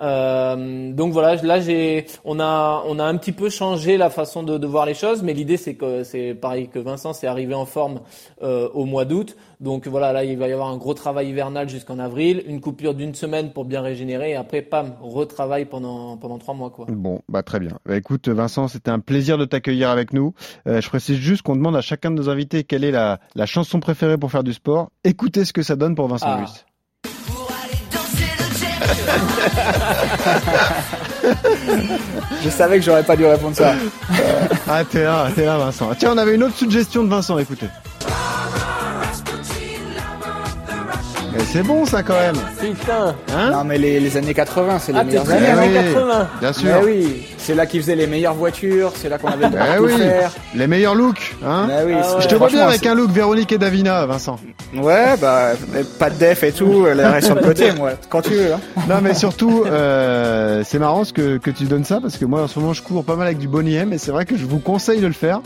Euh, 0.00 0.92
donc 0.92 1.12
voilà, 1.12 1.36
là 1.36 1.60
j'ai, 1.60 2.06
on 2.24 2.40
a, 2.40 2.82
on 2.86 2.98
a 2.98 3.04
un 3.04 3.16
petit 3.16 3.32
peu 3.32 3.50
changé 3.50 3.96
la 3.96 4.10
façon 4.10 4.42
de, 4.42 4.58
de 4.58 4.66
voir 4.66 4.86
les 4.86 4.94
choses, 4.94 5.22
mais 5.22 5.32
l'idée 5.34 5.56
c'est 5.56 5.74
que 5.74 6.04
c'est 6.04 6.34
pareil 6.34 6.68
que 6.68 6.78
Vincent, 6.78 7.12
c'est 7.12 7.26
arrivé 7.26 7.54
en 7.54 7.66
forme 7.66 8.00
euh, 8.42 8.68
au 8.74 8.84
mois 8.84 9.04
d'août. 9.04 9.36
Donc 9.60 9.86
voilà, 9.86 10.12
là 10.12 10.24
il 10.24 10.38
va 10.38 10.48
y 10.48 10.52
avoir 10.52 10.68
un 10.68 10.76
gros 10.78 10.94
travail 10.94 11.28
hivernal 11.28 11.68
jusqu'en 11.68 11.98
avril, 11.98 12.42
une 12.46 12.60
coupure 12.60 12.94
d'une 12.94 13.14
semaine 13.14 13.50
pour 13.52 13.64
bien 13.64 13.82
régénérer, 13.82 14.30
et 14.30 14.36
après 14.36 14.62
pam, 14.62 14.94
retravail 15.02 15.66
pendant 15.66 16.16
pendant 16.16 16.38
trois 16.38 16.54
mois 16.54 16.70
quoi. 16.70 16.86
Bon, 16.88 17.20
bah 17.28 17.42
très 17.42 17.60
bien. 17.60 17.78
Bah, 17.84 17.96
écoute 17.96 18.28
Vincent, 18.28 18.68
c'était 18.68 18.90
un 18.90 19.00
plaisir 19.00 19.36
de 19.38 19.44
t'accueillir 19.44 19.90
avec 19.90 20.12
nous. 20.12 20.32
Euh, 20.66 20.80
je 20.80 20.88
précise 20.88 21.18
juste 21.18 21.42
qu'on 21.42 21.56
demande 21.56 21.76
à 21.76 21.82
chacun 21.82 22.10
de 22.10 22.16
nos 22.16 22.28
invités 22.30 22.64
quelle 22.64 22.84
est 22.84 22.90
la, 22.90 23.20
la 23.34 23.46
chanson 23.46 23.80
préférée 23.80 24.16
pour 24.16 24.30
faire 24.30 24.44
du 24.44 24.52
sport. 24.54 24.88
Écoutez 25.04 25.44
ce 25.44 25.52
que 25.52 25.62
ça 25.62 25.76
donne 25.76 25.94
pour 25.94 26.08
Vincent 26.08 26.26
Ah. 26.28 26.69
Je 32.42 32.48
savais 32.50 32.78
que 32.78 32.84
j'aurais 32.84 33.02
pas 33.02 33.16
dû 33.16 33.26
répondre 33.26 33.56
ça. 33.56 33.74
Ah 34.68 34.82
t'es 34.84 35.04
là, 35.04 35.28
t'es 35.34 35.44
là 35.44 35.58
Vincent. 35.58 35.90
Tiens, 35.98 36.12
on 36.14 36.18
avait 36.18 36.34
une 36.34 36.44
autre 36.44 36.56
suggestion 36.56 37.04
de 37.04 37.08
Vincent, 37.08 37.38
écoutez. 37.38 37.66
Mais 41.32 41.44
c'est 41.52 41.62
bon 41.62 41.84
ça 41.86 42.02
quand 42.02 42.18
même. 42.18 42.36
Putain, 42.60 43.14
Hein 43.34 43.50
Non, 43.50 43.64
mais 43.64 43.78
les, 43.78 44.00
les 44.00 44.16
années 44.16 44.34
80, 44.34 44.78
c'est 44.80 44.92
les 44.92 44.98
ah 44.98 45.04
meilleures 45.04 45.30
années. 45.30 45.46
Eh 45.48 45.52
bien 45.52 45.62
en 45.62 45.66
oui. 45.66 45.92
80. 45.94 46.28
Bien 46.40 46.52
sûr. 46.52 46.64
Mais 46.64 46.84
oui, 46.84 47.26
c'est 47.38 47.54
là 47.54 47.66
qu'ils 47.66 47.80
faisaient 47.82 47.94
les 47.96 48.06
meilleures 48.06 48.34
voitures, 48.34 48.92
c'est 48.96 49.08
là 49.08 49.18
qu'on 49.18 49.28
avait 49.28 49.46
le 49.46 49.50
droit 49.50 49.64
Eh 49.68 49.72
de 49.74 49.78
tout 49.78 49.84
oui, 49.86 49.98
faire. 49.98 50.30
les 50.54 50.66
meilleurs 50.66 50.94
looks, 50.94 51.36
hein. 51.44 51.64
Mais 51.68 51.82
oui, 51.86 51.94
Ah 52.02 52.16
ouais. 52.16 52.22
Je 52.22 52.28
te 52.28 52.34
vois 52.34 52.48
bien 52.48 52.66
avec 52.66 52.84
un 52.86 52.94
look 52.94 53.10
Véronique 53.10 53.52
et 53.52 53.58
Davina, 53.58 54.04
Vincent. 54.06 54.36
Ouais, 54.76 55.16
bah, 55.20 55.52
pas 55.98 56.10
de 56.10 56.16
def 56.16 56.42
et 56.44 56.52
tout, 56.52 56.84
la 56.94 57.10
reste 57.10 57.26
sur 57.26 57.34
le 57.36 57.42
côté, 57.42 57.72
moi. 57.72 57.92
Quand 58.08 58.22
tu 58.22 58.34
veux, 58.34 58.52
hein. 58.52 58.60
Non 58.88 59.00
mais 59.02 59.14
surtout, 59.14 59.64
euh, 59.66 60.62
c'est 60.64 60.78
marrant 60.78 61.04
ce 61.04 61.12
que, 61.12 61.38
que 61.38 61.50
tu 61.50 61.64
donnes 61.64 61.84
ça 61.84 62.00
parce 62.00 62.16
que 62.16 62.24
moi 62.24 62.42
en 62.42 62.48
ce 62.48 62.58
moment 62.58 62.72
je 62.72 62.82
cours 62.82 63.04
pas 63.04 63.16
mal 63.16 63.26
avec 63.26 63.38
du 63.38 63.48
Bonnie 63.48 63.74
M 63.74 63.92
et 63.92 63.98
c'est 63.98 64.10
vrai 64.12 64.24
que 64.26 64.36
je 64.36 64.44
vous 64.46 64.58
conseille 64.58 65.00
de 65.00 65.06
le 65.06 65.12
faire. 65.12 65.40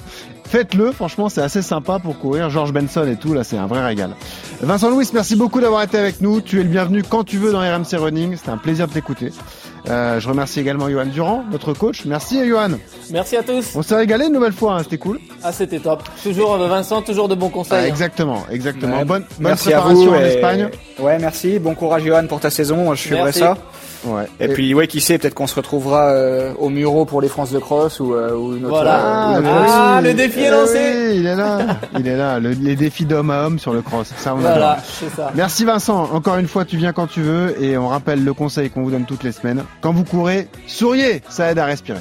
Faites-le, 0.54 0.92
franchement 0.92 1.28
c'est 1.28 1.42
assez 1.42 1.62
sympa 1.62 1.98
pour 1.98 2.16
courir. 2.16 2.48
George 2.48 2.72
Benson 2.72 3.08
et 3.08 3.16
tout, 3.16 3.34
là 3.34 3.42
c'est 3.42 3.58
un 3.58 3.66
vrai 3.66 3.84
régal. 3.84 4.14
Vincent 4.60 4.88
Louis, 4.88 5.04
merci 5.12 5.34
beaucoup 5.34 5.60
d'avoir 5.60 5.82
été 5.82 5.98
avec 5.98 6.20
nous. 6.20 6.40
Tu 6.40 6.60
es 6.60 6.62
le 6.62 6.68
bienvenu 6.68 7.02
quand 7.02 7.24
tu 7.24 7.38
veux 7.38 7.50
dans 7.50 7.58
RMC 7.58 7.98
Running. 7.98 8.36
C'était 8.36 8.50
un 8.50 8.56
plaisir 8.56 8.86
de 8.86 8.92
t'écouter. 8.92 9.32
Euh, 9.88 10.18
je 10.18 10.28
remercie 10.28 10.60
également 10.60 10.88
Johan 10.88 11.04
Durand, 11.06 11.44
notre 11.52 11.74
coach. 11.74 12.04
Merci 12.06 12.46
Johan. 12.48 12.70
Merci 13.10 13.36
à 13.36 13.42
tous. 13.42 13.72
On 13.74 13.82
s'est 13.82 13.94
régalé 13.96 14.26
une 14.26 14.32
nouvelle 14.32 14.52
fois, 14.54 14.74
hein, 14.76 14.82
c'était 14.82 14.96
cool. 14.98 15.20
Ah 15.42 15.52
c'était 15.52 15.78
top. 15.80 16.02
Toujours 16.22 16.54
euh, 16.54 16.68
Vincent, 16.68 17.02
toujours 17.02 17.28
de 17.28 17.34
bons 17.34 17.48
Ah, 17.50 17.54
conseils. 17.54 17.86
exactement, 17.88 18.44
exactement. 18.50 18.96
Ouais. 18.98 19.04
Bonne, 19.04 19.22
bonne 19.38 19.48
Merci 19.48 19.72
à 19.74 19.80
préparation 19.80 20.10
vous. 20.12 20.16
en 20.16 20.20
et- 20.20 20.28
Espagne. 20.28 20.68
Ouais, 20.98 21.18
merci. 21.18 21.58
Bon 21.58 21.74
courage, 21.74 22.04
Johan, 22.04 22.26
pour 22.26 22.40
ta 22.40 22.48
saison. 22.50 22.94
Je 22.94 23.00
suivrai 23.00 23.32
ça. 23.32 23.56
Ouais. 24.06 24.24
Et, 24.38 24.48
puis, 24.48 24.74
ouais, 24.74 24.86
qui 24.86 25.00
sait, 25.00 25.16
peut-être 25.16 25.32
qu'on 25.32 25.46
se 25.46 25.54
retrouvera 25.54 26.08
euh, 26.10 26.52
au 26.58 26.68
Muro 26.68 27.06
pour 27.06 27.22
les 27.22 27.28
France 27.28 27.50
de 27.52 27.58
Cross 27.58 28.00
ou, 28.00 28.12
euh, 28.14 28.34
ou 28.34 28.54
une 28.54 28.66
autre. 28.66 28.74
Voilà. 28.74 29.36
euh. 29.38 29.40
Ah, 29.46 29.98
oui. 30.02 30.08
le 30.08 30.12
défi 30.14 30.40
est 30.40 30.48
Eh 30.48 30.50
lancé. 30.50 30.74
oui, 30.78 31.16
il 31.20 31.26
est 31.26 31.34
là, 31.34 31.58
il 31.98 32.06
est 32.06 32.16
là. 32.16 32.38
Le- 32.38 32.50
les 32.50 32.76
défis 32.76 33.06
d'homme 33.06 33.30
à 33.30 33.44
homme 33.46 33.58
sur 33.58 33.72
le 33.72 33.80
cross, 33.80 34.12
ça 34.18 34.34
on 34.34 34.38
Voilà, 34.40 34.76
c'est 35.00 35.08
ça. 35.14 35.30
Merci 35.34 35.64
Vincent, 35.64 36.10
encore 36.12 36.36
une 36.36 36.48
fois 36.48 36.66
tu 36.66 36.76
viens 36.76 36.92
quand 36.92 37.06
tu 37.06 37.22
veux 37.22 37.54
et 37.62 37.78
on 37.78 37.88
rappelle 37.88 38.22
le 38.22 38.34
conseil 38.34 38.68
qu'on 38.68 38.82
vous 38.82 38.90
donne 38.90 39.06
toutes 39.06 39.22
les 39.24 39.32
semaines. 39.32 39.64
Quand 39.80 39.92
vous 39.92 40.04
courez, 40.04 40.48
souriez, 40.66 41.22
ça 41.28 41.50
aide 41.50 41.58
à 41.58 41.66
respirer. 41.66 42.00